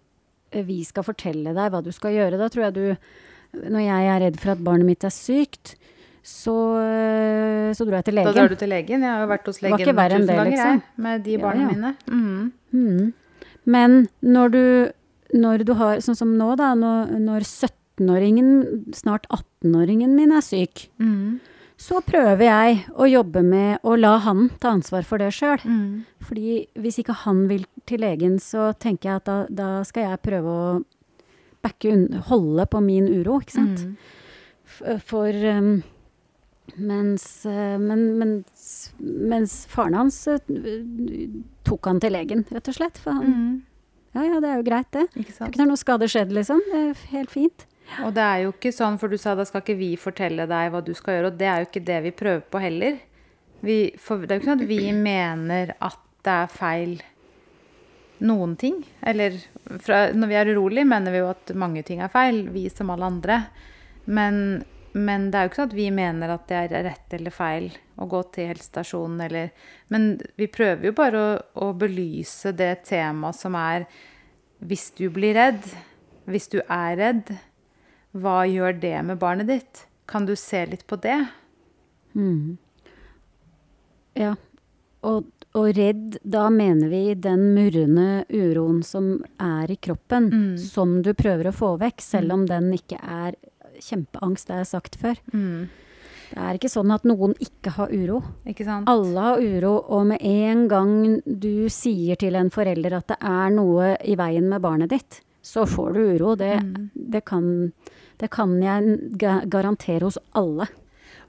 eh, 0.52 0.64
vi 0.68 0.82
skal 0.86 1.06
fortelle 1.06 1.54
deg 1.56 1.74
hva 1.74 1.82
du 1.84 1.90
skal 1.94 2.14
gjøre. 2.16 2.40
Da 2.40 2.50
tror 2.52 2.68
jeg 2.68 2.78
du 2.78 2.86
Når 3.52 3.82
jeg 3.84 4.04
er 4.08 4.22
redd 4.22 4.38
for 4.40 4.54
at 4.54 4.62
barnet 4.64 4.88
mitt 4.88 5.04
er 5.04 5.12
sykt, 5.12 5.74
så, 6.22 6.54
eh, 6.78 7.72
så 7.74 7.84
drar 7.84 7.98
jeg 7.98 8.12
til 8.12 8.22
Da 8.22 8.32
drar 8.32 8.48
du 8.48 8.54
til 8.56 8.70
legen. 8.70 9.02
Jeg 9.02 9.10
har 9.10 9.24
jo 9.24 9.32
vært 9.32 9.50
hos 9.50 9.58
legen 9.60 9.82
tusen 9.82 9.98
ganger, 9.98 10.48
liksom. 10.48 10.78
jeg, 10.78 11.02
med 11.04 11.26
de 11.26 11.38
barna 11.42 11.66
ja. 11.66 11.72
mine. 11.74 11.90
Mm. 12.06 12.52
Mm. 12.72 13.12
Men 13.64 14.08
når 14.22 14.52
du, 14.52 14.64
når 15.38 15.64
du 15.64 15.72
har 15.78 16.00
Sånn 16.04 16.18
som 16.18 16.36
nå, 16.38 16.54
da. 16.58 16.72
Når, 16.74 17.12
når 17.22 17.46
17-åringen, 17.46 18.92
snart 18.94 19.26
18-åringen 19.30 20.14
min 20.18 20.32
er 20.32 20.42
syk, 20.42 20.88
Mm. 20.98 21.40
så 21.78 22.00
prøver 22.04 22.44
jeg 22.46 22.84
å 22.94 23.06
jobbe 23.10 23.42
med 23.42 23.78
å 23.82 23.96
la 23.98 24.18
han 24.18 24.50
ta 24.60 24.70
ansvar 24.76 25.04
for 25.04 25.18
det 25.18 25.32
sjøl. 25.34 25.58
Mm. 25.64 26.04
Fordi 26.22 26.66
hvis 26.78 26.98
ikke 27.02 27.16
han 27.24 27.46
vil 27.48 27.64
til 27.86 28.00
legen, 28.00 28.38
så 28.38 28.72
tenker 28.78 29.08
jeg 29.10 29.16
at 29.22 29.24
da, 29.26 29.38
da 29.50 29.70
skal 29.84 30.10
jeg 30.10 30.22
prøve 30.22 30.46
å 30.46 30.84
backe 31.62 31.94
holde 32.28 32.66
på 32.66 32.82
min 32.82 33.06
uro, 33.08 33.40
ikke 33.40 33.54
sant. 33.54 33.86
Mm. 33.86 33.96
For 35.06 35.30
um, 35.30 35.82
mens, 36.78 37.24
eh, 37.46 37.78
men, 37.78 38.18
mens, 38.18 38.92
mens 38.98 39.66
faren 39.70 39.94
hans 39.98 40.26
eh, 40.30 40.38
tok 41.66 41.86
han 41.90 42.00
til 42.02 42.14
legen, 42.14 42.46
rett 42.50 42.70
og 42.70 42.76
slett. 42.78 42.98
For 43.02 43.18
han 43.18 43.28
mm. 43.28 43.52
Ja 44.12 44.26
ja, 44.28 44.40
det 44.44 44.48
er 44.50 44.58
jo 44.60 44.64
greit, 44.66 44.90
det. 44.92 45.06
Ikke 45.14 45.22
Det 45.24 45.30
er 45.32 45.36
sant? 45.38 45.54
ikke 45.54 45.66
noe 45.70 45.80
skade 45.80 46.08
skjedd, 46.12 46.34
liksom. 46.36 46.58
Det 46.68 46.80
er 46.82 47.04
helt 47.14 47.30
fint. 47.32 47.64
Og 48.04 48.12
det 48.16 48.24
er 48.24 48.42
jo 48.44 48.50
ikke 48.52 48.72
sånn, 48.74 48.98
for 49.00 49.12
du 49.12 49.16
sa 49.20 49.32
da 49.36 49.46
skal 49.48 49.62
ikke 49.64 49.78
vi 49.78 49.94
fortelle 50.00 50.44
deg 50.48 50.72
hva 50.72 50.82
du 50.84 50.92
skal 50.96 51.16
gjøre, 51.16 51.30
og 51.32 51.38
det 51.40 51.48
er 51.48 51.62
jo 51.62 51.68
ikke 51.70 51.84
det 51.88 51.98
vi 52.04 52.12
prøver 52.18 52.44
på 52.52 52.60
heller. 52.62 52.98
Vi, 53.64 53.78
for 54.00 54.20
det 54.20 54.34
er 54.34 54.38
jo 54.38 54.42
ikke 54.42 54.50
sånn 54.50 54.64
at 54.64 54.70
vi 54.70 54.92
mener 54.96 55.72
at 55.80 55.98
det 56.26 56.36
er 56.44 56.52
feil 56.52 56.94
noen 58.22 58.54
ting. 58.60 58.82
Eller 59.00 59.38
fra, 59.82 60.04
når 60.14 60.30
vi 60.30 60.38
er 60.38 60.52
urolig, 60.52 60.84
mener 60.88 61.14
vi 61.14 61.22
jo 61.22 61.30
at 61.32 61.54
mange 61.58 61.82
ting 61.86 62.02
er 62.04 62.12
feil, 62.12 62.44
vi 62.54 62.68
som 62.72 62.92
alle 62.94 63.08
andre. 63.08 63.38
Men, 64.06 64.62
men 64.94 65.30
det 65.30 65.38
er 65.38 65.44
jo 65.46 65.50
ikke 65.50 65.60
sånn 65.62 65.70
at 65.70 65.76
vi 65.78 65.86
mener 65.94 66.32
at 66.34 66.48
det 66.50 66.56
er 66.58 66.84
rett 66.88 67.14
eller 67.16 67.32
feil 67.34 67.68
å 67.96 68.06
gå 68.10 68.22
til 68.34 68.50
helsestasjonen 68.50 69.20
eller 69.24 69.50
Men 69.92 70.18
vi 70.36 70.46
prøver 70.52 70.84
jo 70.90 70.92
bare 70.96 71.22
å, 71.22 71.30
å 71.54 71.72
belyse 71.76 72.52
det 72.56 72.84
temaet 72.88 73.38
som 73.38 73.54
er 73.56 73.86
hvis 74.60 74.90
du 74.98 75.08
blir 75.10 75.34
redd, 75.34 75.64
hvis 76.30 76.48
du 76.52 76.60
er 76.68 76.96
redd, 77.00 77.32
hva 78.12 78.42
gjør 78.46 78.76
det 78.80 78.98
med 79.08 79.18
barnet 79.18 79.48
ditt? 79.48 79.86
Kan 80.06 80.26
du 80.28 80.36
se 80.36 80.66
litt 80.66 80.86
på 80.86 80.96
det? 81.02 81.18
Mm. 82.14 82.58
Ja. 84.14 84.34
Og, 85.02 85.24
og 85.58 85.70
redd, 85.76 86.18
da 86.22 86.44
mener 86.52 86.92
vi 86.92 87.14
den 87.18 87.48
murrende 87.56 88.24
uroen 88.30 88.82
som 88.86 89.16
er 89.42 89.72
i 89.72 89.76
kroppen, 89.82 90.28
Mm. 90.30 90.58
som 90.58 91.00
du 91.02 91.10
prøver 91.14 91.48
å 91.50 91.56
få 91.56 91.72
vekk, 91.80 92.00
selv 92.04 92.36
om 92.36 92.46
den 92.46 92.70
ikke 92.76 93.00
er 93.02 93.34
kjempeangst, 93.82 94.46
det 94.48 94.54
har 94.56 94.62
jeg 94.64 94.70
sagt 94.72 94.98
før. 95.00 95.18
Mm. 95.32 95.68
Det 96.32 96.40
er 96.40 96.56
ikke 96.56 96.70
sånn 96.72 96.92
at 96.94 97.04
noen 97.04 97.34
ikke 97.44 97.74
har 97.76 97.90
uro. 97.92 98.22
Ikke? 98.48 98.64
Alle 98.88 99.20
har 99.26 99.42
uro, 99.44 99.72
og 99.92 100.06
med 100.08 100.22
en 100.24 100.62
gang 100.70 100.94
du 101.26 101.68
sier 101.68 102.16
til 102.16 102.38
en 102.40 102.48
forelder 102.54 102.94
at 102.96 103.10
det 103.12 103.18
er 103.20 103.50
noe 103.52 103.90
i 104.08 104.14
veien 104.16 104.48
med 104.48 104.62
barnet 104.64 104.94
ditt, 104.94 105.18
så 105.44 105.66
får 105.68 105.92
du 105.92 106.00
uro. 106.14 106.34
Det, 106.40 106.54
Mm. 106.62 106.90
det, 106.94 107.24
kan, 107.28 107.72
det 108.18 108.30
kan 108.30 108.54
jeg 108.62 108.96
garantere 109.50 110.04
hos 110.08 110.16
alle. 110.32 110.68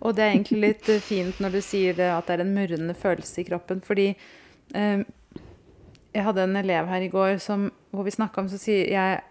Og 0.03 0.15
det 0.15 0.23
er 0.23 0.33
egentlig 0.37 0.61
litt 0.61 0.89
eh, 0.89 0.99
fint 1.03 1.39
når 1.39 1.51
du 1.57 1.61
sier 1.61 1.93
det, 1.95 2.07
at 2.11 2.27
det 2.27 2.37
er 2.39 2.45
en 2.45 2.55
murrende 2.55 2.93
følelse 2.95 3.41
i 3.41 3.45
kroppen, 3.47 3.81
fordi 3.83 4.07
eh, 4.75 5.03
jeg 6.13 6.23
hadde 6.27 6.43
en 6.43 6.55
elev 6.59 6.87
her 6.87 7.01
i 7.01 7.09
går 7.11 7.37
som, 7.43 7.71
hvor 7.91 8.03
vi 8.05 8.11
snakka 8.15 8.41
om 8.43 8.49
så 8.51 8.59
sier 8.61 8.87
jeg, 8.91 9.21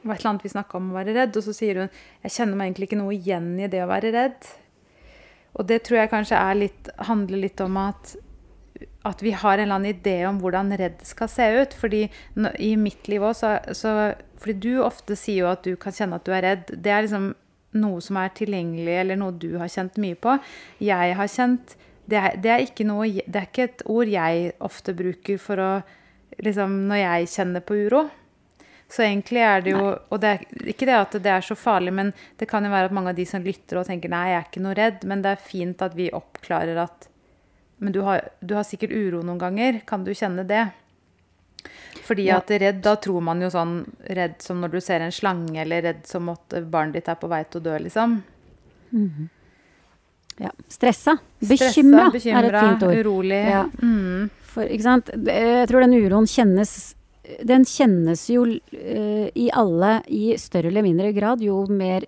det 0.00 0.08
var 0.08 0.16
et 0.16 0.22
eller 0.22 0.30
annet 0.30 0.44
vi 0.46 0.54
snakka 0.54 0.78
om 0.78 0.90
å 0.90 0.96
være 0.96 1.14
redd, 1.16 1.36
og 1.36 1.44
så 1.44 1.52
sier 1.56 1.82
hun 1.82 1.88
jeg 2.24 2.34
kjenner 2.38 2.56
meg 2.56 2.70
egentlig 2.70 2.88
ikke 2.88 3.00
noe 3.02 3.14
igjen 3.16 3.52
i 3.60 3.68
det 3.68 3.82
å 3.84 3.90
være 3.90 4.12
redd. 4.14 4.50
Og 5.58 5.66
det 5.68 5.82
tror 5.84 6.00
jeg 6.00 6.12
kanskje 6.12 6.40
litt, 6.56 6.90
handler 7.08 7.42
litt 7.42 7.60
om 7.64 7.76
at, 7.80 8.14
at 9.08 9.22
vi 9.24 9.34
har 9.34 9.58
en 9.58 9.66
eller 9.66 9.80
annen 9.80 9.92
idé 9.92 10.16
om 10.28 10.38
hvordan 10.40 10.72
redd 10.78 11.02
skal 11.06 11.30
se 11.30 11.48
ut. 11.58 11.76
Fordi 11.76 12.04
i 12.62 12.70
mitt 12.80 13.10
liv 13.10 13.24
òg, 13.26 13.36
så, 13.36 13.56
så 13.76 14.14
Fordi 14.40 14.56
du 14.56 14.80
ofte 14.80 15.16
sier 15.18 15.44
jo 15.44 15.50
at 15.50 15.66
du 15.66 15.74
kan 15.76 15.92
kjenne 15.92 16.16
at 16.16 16.24
du 16.24 16.32
er 16.32 16.46
redd. 16.46 16.70
Det 16.72 16.92
er 16.94 17.04
liksom 17.04 17.32
noe 17.80 18.00
som 18.02 18.16
er 18.18 18.32
tilgjengelig, 18.34 18.94
eller 19.02 19.18
noe 19.18 19.36
du 19.36 19.52
har 19.60 19.70
kjent 19.70 19.98
mye 20.00 20.16
på. 20.18 20.38
Jeg 20.82 21.16
har 21.18 21.30
kjent 21.30 21.76
Det 22.10 22.18
er, 22.18 22.36
det 22.42 22.50
er, 22.50 22.62
ikke, 22.64 22.84
noe, 22.88 23.06
det 23.06 23.38
er 23.38 23.44
ikke 23.46 23.66
et 23.68 23.82
ord 23.86 24.08
jeg 24.10 24.52
ofte 24.58 24.94
bruker 24.94 25.38
for 25.38 25.60
å 25.62 25.72
Liksom 26.40 26.72
når 26.88 26.96
jeg 26.96 27.26
kjenner 27.28 27.60
på 27.60 27.74
uro. 27.84 28.04
Så 28.90 29.04
egentlig 29.06 29.38
er 29.46 29.60
det 29.62 29.70
jo 29.70 29.82
Og 30.10 30.18
det 30.20 30.30
er 30.32 30.40
ikke 30.72 30.86
det 30.88 30.96
at 30.98 31.12
det 31.22 31.30
er 31.30 31.44
så 31.46 31.54
farlig, 31.54 31.92
men 31.94 32.12
det 32.40 32.48
kan 32.50 32.64
jo 32.66 32.70
være 32.72 32.90
at 32.90 32.92
mange 32.96 33.12
av 33.12 33.16
de 33.20 33.24
som 33.28 33.42
lytter 33.44 33.78
og 33.78 33.86
tenker 33.86 34.10
nei, 34.10 34.24
jeg 34.32 34.40
er 34.40 34.48
ikke 34.48 34.62
noe 34.64 34.74
redd, 34.74 35.04
men 35.06 35.22
det 35.22 35.30
er 35.36 35.44
fint 35.44 35.82
at 35.86 35.94
vi 35.94 36.08
oppklarer 36.10 36.76
at 36.82 37.06
Men 37.80 37.92
du 37.94 38.02
har, 38.04 38.26
du 38.44 38.54
har 38.54 38.64
sikkert 38.68 38.92
uro 38.92 39.22
noen 39.24 39.38
ganger. 39.40 39.78
Kan 39.86 40.02
du 40.04 40.10
kjenne 40.12 40.42
det? 40.46 40.66
Fordi 42.04 42.26
Ja. 42.26 42.36
at 42.42 42.50
redd, 42.50 42.82
da 42.82 42.96
tror 42.96 43.22
man 43.22 43.40
jo 43.40 43.48
sånn 43.48 43.86
redd 44.10 44.34
som 44.42 44.60
når 44.60 44.70
du 44.74 44.80
ser 44.80 45.00
en 45.00 45.10
slange, 45.12 45.56
eller 45.62 45.80
redd 45.82 46.02
som 46.06 46.28
at 46.28 46.48
barnet 46.70 46.92
ditt 46.98 47.08
er 47.08 47.14
på 47.16 47.28
vei 47.30 47.42
til 47.44 47.60
å 47.60 47.64
dø, 47.64 47.78
liksom. 47.78 48.18
Ja. 50.40 50.50
Stressa. 50.68 51.18
Stressa, 51.42 52.10
Bekymra 52.12 52.42
er 52.42 52.48
et 52.54 52.60
fint 52.60 52.82
ord. 52.82 52.94
urolig. 53.00 53.40
Ja. 53.48 53.64
Mm. 53.82 54.30
For, 54.50 54.64
ikke 54.64 54.82
sant? 54.86 55.10
Jeg 55.14 55.68
tror 55.70 55.80
den 55.84 55.96
uroen 56.00 56.26
kjennes 56.28 56.94
Den 57.46 57.64
kjennes 57.68 58.24
jo 58.32 58.44
uh, 58.46 59.26
i 59.34 59.48
alle 59.52 59.96
i 60.08 60.34
større 60.40 60.70
eller 60.72 60.86
mindre 60.86 61.12
grad 61.16 61.42
jo 61.44 61.62
mer 61.70 62.06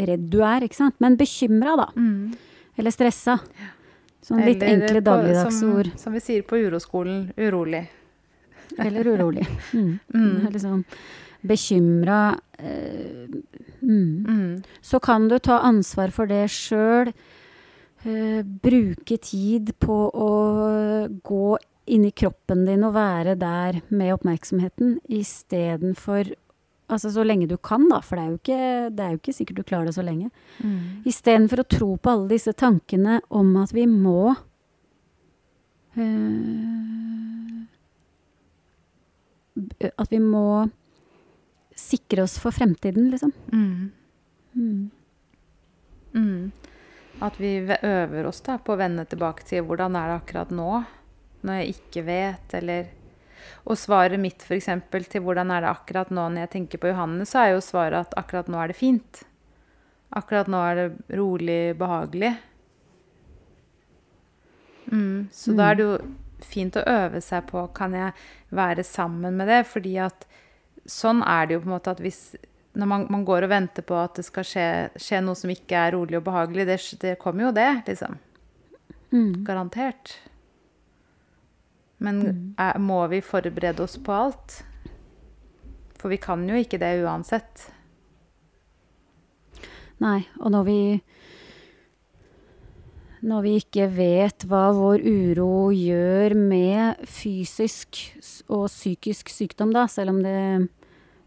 redd 0.00 0.26
du 0.32 0.40
er, 0.44 0.66
ikke 0.66 0.78
sant? 0.78 0.98
Men 1.02 1.16
bekymra, 1.20 1.76
da. 1.78 1.88
Mm. 1.96 2.34
Eller 2.80 2.94
stressa. 2.94 3.38
Sånn 4.22 4.44
litt 4.46 4.62
Eller 4.62 4.86
enkle 4.86 5.02
dagligdagsord. 5.04 5.90
Som, 5.92 6.04
som 6.04 6.16
vi 6.16 6.22
sier 6.22 6.46
på 6.46 6.60
uroskolen, 6.62 7.26
urolig. 7.36 7.82
Eller 8.86 9.12
urolig. 9.14 9.48
Mm. 9.72 9.98
Mm. 10.14 10.46
Eller 10.46 10.48
er 10.48 10.56
Liksom 10.56 10.84
bekymra 11.42 12.38
uh, 12.62 13.26
mm. 13.82 14.24
Mm. 14.28 14.62
Så 14.80 15.00
kan 15.02 15.28
du 15.28 15.38
ta 15.38 15.58
ansvar 15.66 16.12
for 16.14 16.30
det 16.30 16.46
sjøl. 16.54 17.10
Uh, 18.06 18.42
bruke 18.42 19.18
tid 19.18 19.74
på 19.82 19.98
å 20.10 20.30
gå 21.22 21.48
inn 21.86 22.04
i 22.06 22.12
kroppen 22.14 22.64
din 22.66 22.84
og 22.86 22.94
være 22.94 23.34
der 23.38 23.80
med 23.90 24.14
oppmerksomheten 24.14 24.98
istedenfor 25.10 26.34
Altså 26.92 27.08
så 27.08 27.22
lenge 27.24 27.46
du 27.48 27.54
kan, 27.56 27.86
da, 27.88 28.02
for 28.04 28.18
det 28.18 28.22
er 28.22 28.28
jo 28.28 28.36
ikke, 28.36 28.56
det 28.92 29.04
er 29.04 29.12
jo 29.14 29.18
ikke 29.20 29.32
sikkert 29.32 29.60
du 29.62 29.64
klarer 29.64 29.88
det 29.88 29.94
så 29.96 30.02
lenge. 30.04 30.26
Mm. 30.60 31.06
Istedenfor 31.08 31.62
å 31.62 31.64
tro 31.64 31.88
på 31.96 32.12
alle 32.12 32.28
disse 32.34 32.52
tankene 32.58 33.20
om 33.32 33.54
at 33.62 33.72
vi 33.72 33.86
må 33.88 34.34
øh, 35.96 37.62
At 39.88 40.12
vi 40.12 40.20
må 40.20 40.44
sikre 41.78 42.26
oss 42.26 42.36
for 42.42 42.52
fremtiden, 42.52 43.08
liksom. 43.14 43.32
Mm. 43.52 43.92
Mm. 44.52 44.90
Mm. 46.12 46.52
At 47.24 47.40
vi 47.40 47.54
øver 47.62 48.28
oss 48.28 48.42
da 48.44 48.58
på 48.60 48.74
å 48.74 48.80
vende 48.80 49.06
tilbake 49.08 49.46
til 49.48 49.64
hvordan 49.64 49.96
er 49.96 50.10
det 50.10 50.18
akkurat 50.20 50.52
nå, 50.52 50.82
når 51.42 51.60
jeg 51.60 51.76
ikke 51.76 52.04
vet, 52.06 52.58
eller 52.58 52.90
Og 53.66 53.78
svaret 53.78 54.18
mitt 54.18 54.42
f.eks. 54.42 54.68
til 55.10 55.22
hvordan 55.22 55.50
er 55.50 55.62
det 55.62 55.70
akkurat 55.70 56.10
nå 56.10 56.28
når 56.30 56.44
jeg 56.44 56.50
tenker 56.50 56.78
på 56.82 56.90
Johanne, 56.90 57.26
så 57.26 57.38
er 57.42 57.48
jo 57.52 57.60
svaret 57.62 58.08
at 58.08 58.14
akkurat 58.18 58.48
nå 58.50 58.58
er 58.58 58.70
det 58.70 58.78
fint. 58.78 59.22
Akkurat 60.10 60.50
nå 60.50 60.58
er 60.66 60.78
det 60.78 61.18
rolig, 61.18 61.76
behagelig. 61.78 62.32
Mm. 64.90 65.28
Så 65.30 65.54
da 65.58 65.70
er 65.70 65.78
det 65.78 65.86
jo 65.86 65.96
fint 66.42 66.76
å 66.78 66.86
øve 66.86 67.22
seg 67.22 67.46
på 67.50 67.64
kan 67.74 67.94
jeg 67.94 68.14
være 68.50 68.82
sammen 68.86 69.38
med 69.38 69.50
det, 69.50 69.62
fordi 69.70 69.94
at 70.02 70.26
sånn 70.90 71.22
er 71.22 71.46
det 71.46 71.56
jo 71.56 71.62
på 71.62 71.70
en 71.70 71.76
måte 71.76 71.94
at 71.94 72.02
hvis 72.02 72.22
når 72.72 72.88
man, 72.88 73.06
man 73.12 73.24
går 73.28 73.46
og 73.46 73.52
venter 73.52 73.84
på 73.84 73.96
at 74.00 74.16
det 74.16 74.24
skal 74.26 74.46
skje, 74.48 74.66
skje 74.96 75.20
noe 75.24 75.36
som 75.38 75.50
ikke 75.52 75.76
er 75.76 75.92
rolig 75.96 76.16
og 76.18 76.24
behagelig, 76.28 76.66
det, 76.70 76.78
det 77.02 77.18
kommer 77.20 77.48
jo 77.48 77.56
det, 77.56 77.70
liksom. 77.88 78.16
Mm. 79.12 79.42
Garantert. 79.44 80.14
Men 82.02 82.54
er, 82.58 82.78
må 82.82 83.00
vi 83.12 83.20
forberede 83.22 83.84
oss 83.84 83.96
på 84.02 84.12
alt? 84.16 84.58
For 86.00 86.10
vi 86.10 86.18
kan 86.18 86.42
jo 86.48 86.56
ikke 86.58 86.80
det 86.82 86.96
uansett. 87.04 87.68
Nei, 90.02 90.24
og 90.42 90.50
når 90.50 90.64
vi 90.66 90.78
Når 93.22 93.42
vi 93.44 93.50
ikke 93.60 93.84
vet 93.94 94.42
hva 94.50 94.64
vår 94.74 95.04
uro 95.06 95.68
gjør 95.70 96.32
med 96.34 97.04
fysisk 97.06 98.00
og 98.50 98.64
psykisk 98.66 99.30
sykdom, 99.30 99.70
da, 99.70 99.84
selv 99.86 100.10
om 100.10 100.18
det 100.24 100.66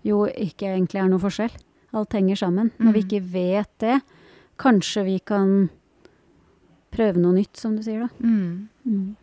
jo 0.03 0.25
ikke 0.27 0.73
egentlig 0.73 0.99
er 0.99 1.07
noe 1.07 1.23
forskjell. 1.23 1.55
Alt 1.95 2.17
henger 2.17 2.35
sammen. 2.35 2.73
Når 2.83 2.91
vi 2.97 2.99
Mm. 2.99 3.07
ikke 3.07 3.21
vet 3.31 3.71
det, 3.79 4.01
kanskje 4.59 5.05
vi 5.07 5.19
kan 5.23 5.69
prøve 6.91 7.15
noe 7.23 7.31
nytt, 7.39 7.55
som 7.55 7.77
du 7.77 7.81
sier, 7.81 8.03
da. 8.03 8.09
Mm. 8.19 8.67
Mm. 8.85 9.15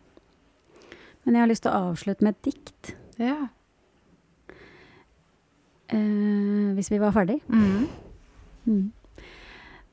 Men 1.23 1.37
jeg 1.37 1.43
har 1.43 1.51
lyst 1.51 1.65
til 1.65 1.71
å 1.73 1.91
avslutte 1.91 2.25
med 2.25 2.35
et 2.35 2.49
dikt. 2.49 2.93
Ja. 3.21 3.37
Eh, 5.93 6.73
hvis 6.75 6.91
vi 6.91 6.99
var 7.01 7.13
ferdig. 7.15 7.39
Mm. 7.47 7.87
Mm. 8.67 8.85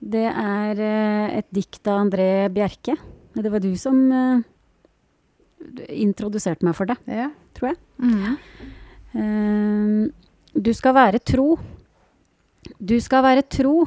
Det 0.01 0.27
er 0.31 0.81
eh, 0.81 1.39
et 1.41 1.49
dikt 1.55 1.85
av 1.91 2.01
André 2.07 2.49
Bjerke. 2.53 2.97
Det 3.37 3.53
var 3.53 3.63
du 3.63 3.71
som 3.79 3.99
eh, 4.11 4.43
introduserte 6.01 6.67
meg 6.67 6.77
for 6.79 6.91
det, 6.91 6.97
ja. 7.07 7.29
tror 7.57 7.73
jeg. 7.73 7.81
Mm. 8.01 8.39
Eh, 9.21 10.31
du 10.57 10.73
skal 10.75 10.97
være 10.97 11.21
tro. 11.23 11.55
Du 12.81 12.97
skal 13.01 13.25
være 13.25 13.45
tro, 13.47 13.85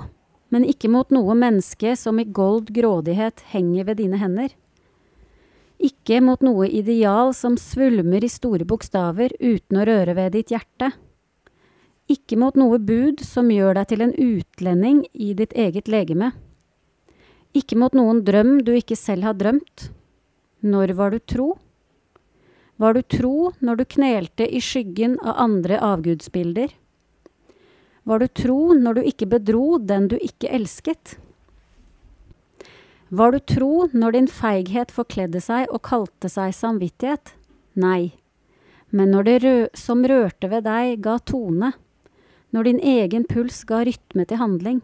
men 0.54 0.68
ikke 0.70 0.92
mot 0.92 1.10
noe 1.14 1.36
menneske 1.38 1.96
som 2.00 2.22
i 2.22 2.30
gold 2.30 2.72
grådighet 2.74 3.44
henger 3.52 3.90
ved 3.90 4.00
dine 4.04 4.22
hender. 4.22 4.54
Ikke 5.84 6.22
mot 6.24 6.40
noe 6.40 6.70
ideal 6.72 7.34
som 7.36 7.58
svulmer 7.60 8.24
i 8.24 8.32
store 8.32 8.64
bokstaver 8.68 9.34
uten 9.42 9.82
å 9.82 9.88
røre 9.90 10.16
ved 10.16 10.32
ditt 10.38 10.54
hjerte. 10.54 10.94
Ikke 12.08 12.38
mot 12.40 12.56
noe 12.60 12.80
bud 12.80 13.24
som 13.24 13.52
gjør 13.52 13.76
deg 13.80 13.90
til 13.92 14.04
en 14.06 14.14
utlending 14.16 15.02
i 15.12 15.34
ditt 15.36 15.56
eget 15.60 15.92
legeme. 15.92 16.32
Ikke 17.52 17.78
mot 17.80 17.94
noen 17.96 18.24
drøm 18.24 18.62
du 18.64 18.72
ikke 18.78 18.96
selv 19.00 19.28
har 19.28 19.36
drømt. 19.40 19.90
Når 20.64 20.96
var 20.96 21.12
du 21.12 21.20
tro? 21.20 21.50
Var 22.80 22.96
du 22.96 23.02
tro 23.04 23.52
når 23.60 23.82
du 23.82 23.86
knelte 23.98 24.48
i 24.48 24.62
skyggen 24.64 25.20
av 25.20 25.36
andre 25.44 25.78
avgudsbilder? 25.84 26.72
Var 28.04 28.24
du 28.24 28.28
tro 28.28 28.74
når 28.76 29.00
du 29.00 29.12
ikke 29.12 29.30
bedro 29.36 29.78
den 29.80 30.08
du 30.12 30.16
ikke 30.16 30.52
elsket? 30.52 31.18
Var 33.14 33.32
du 33.32 33.40
tro 33.40 33.74
når 33.94 34.16
din 34.16 34.28
feighet 34.32 34.90
forkledde 34.90 35.38
seg 35.44 35.70
og 35.70 35.84
kalte 35.86 36.32
seg 36.34 36.50
samvittighet? 36.58 37.36
Nei. 37.78 38.16
Men 38.90 39.12
når 39.14 39.28
det 39.28 39.36
rø 39.44 39.58
som 39.78 40.02
rørte 40.10 40.50
ved 40.50 40.66
deg, 40.66 40.96
ga 41.06 41.20
tone, 41.22 41.76
når 42.50 42.66
din 42.66 42.80
egen 42.82 43.28
puls 43.30 43.60
ga 43.70 43.84
rytme 43.86 44.26
til 44.26 44.42
handling, 44.42 44.82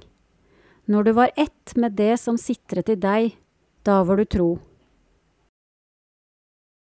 når 0.85 1.09
du 1.09 1.11
var 1.17 1.33
ett 1.33 1.73
med 1.73 1.97
det 1.97 2.19
som 2.21 2.37
sitret 2.37 2.93
i 2.93 2.99
deg, 3.01 3.33
da 3.81 4.03
var 4.05 4.21
du 4.21 4.29
tro. 4.29 4.49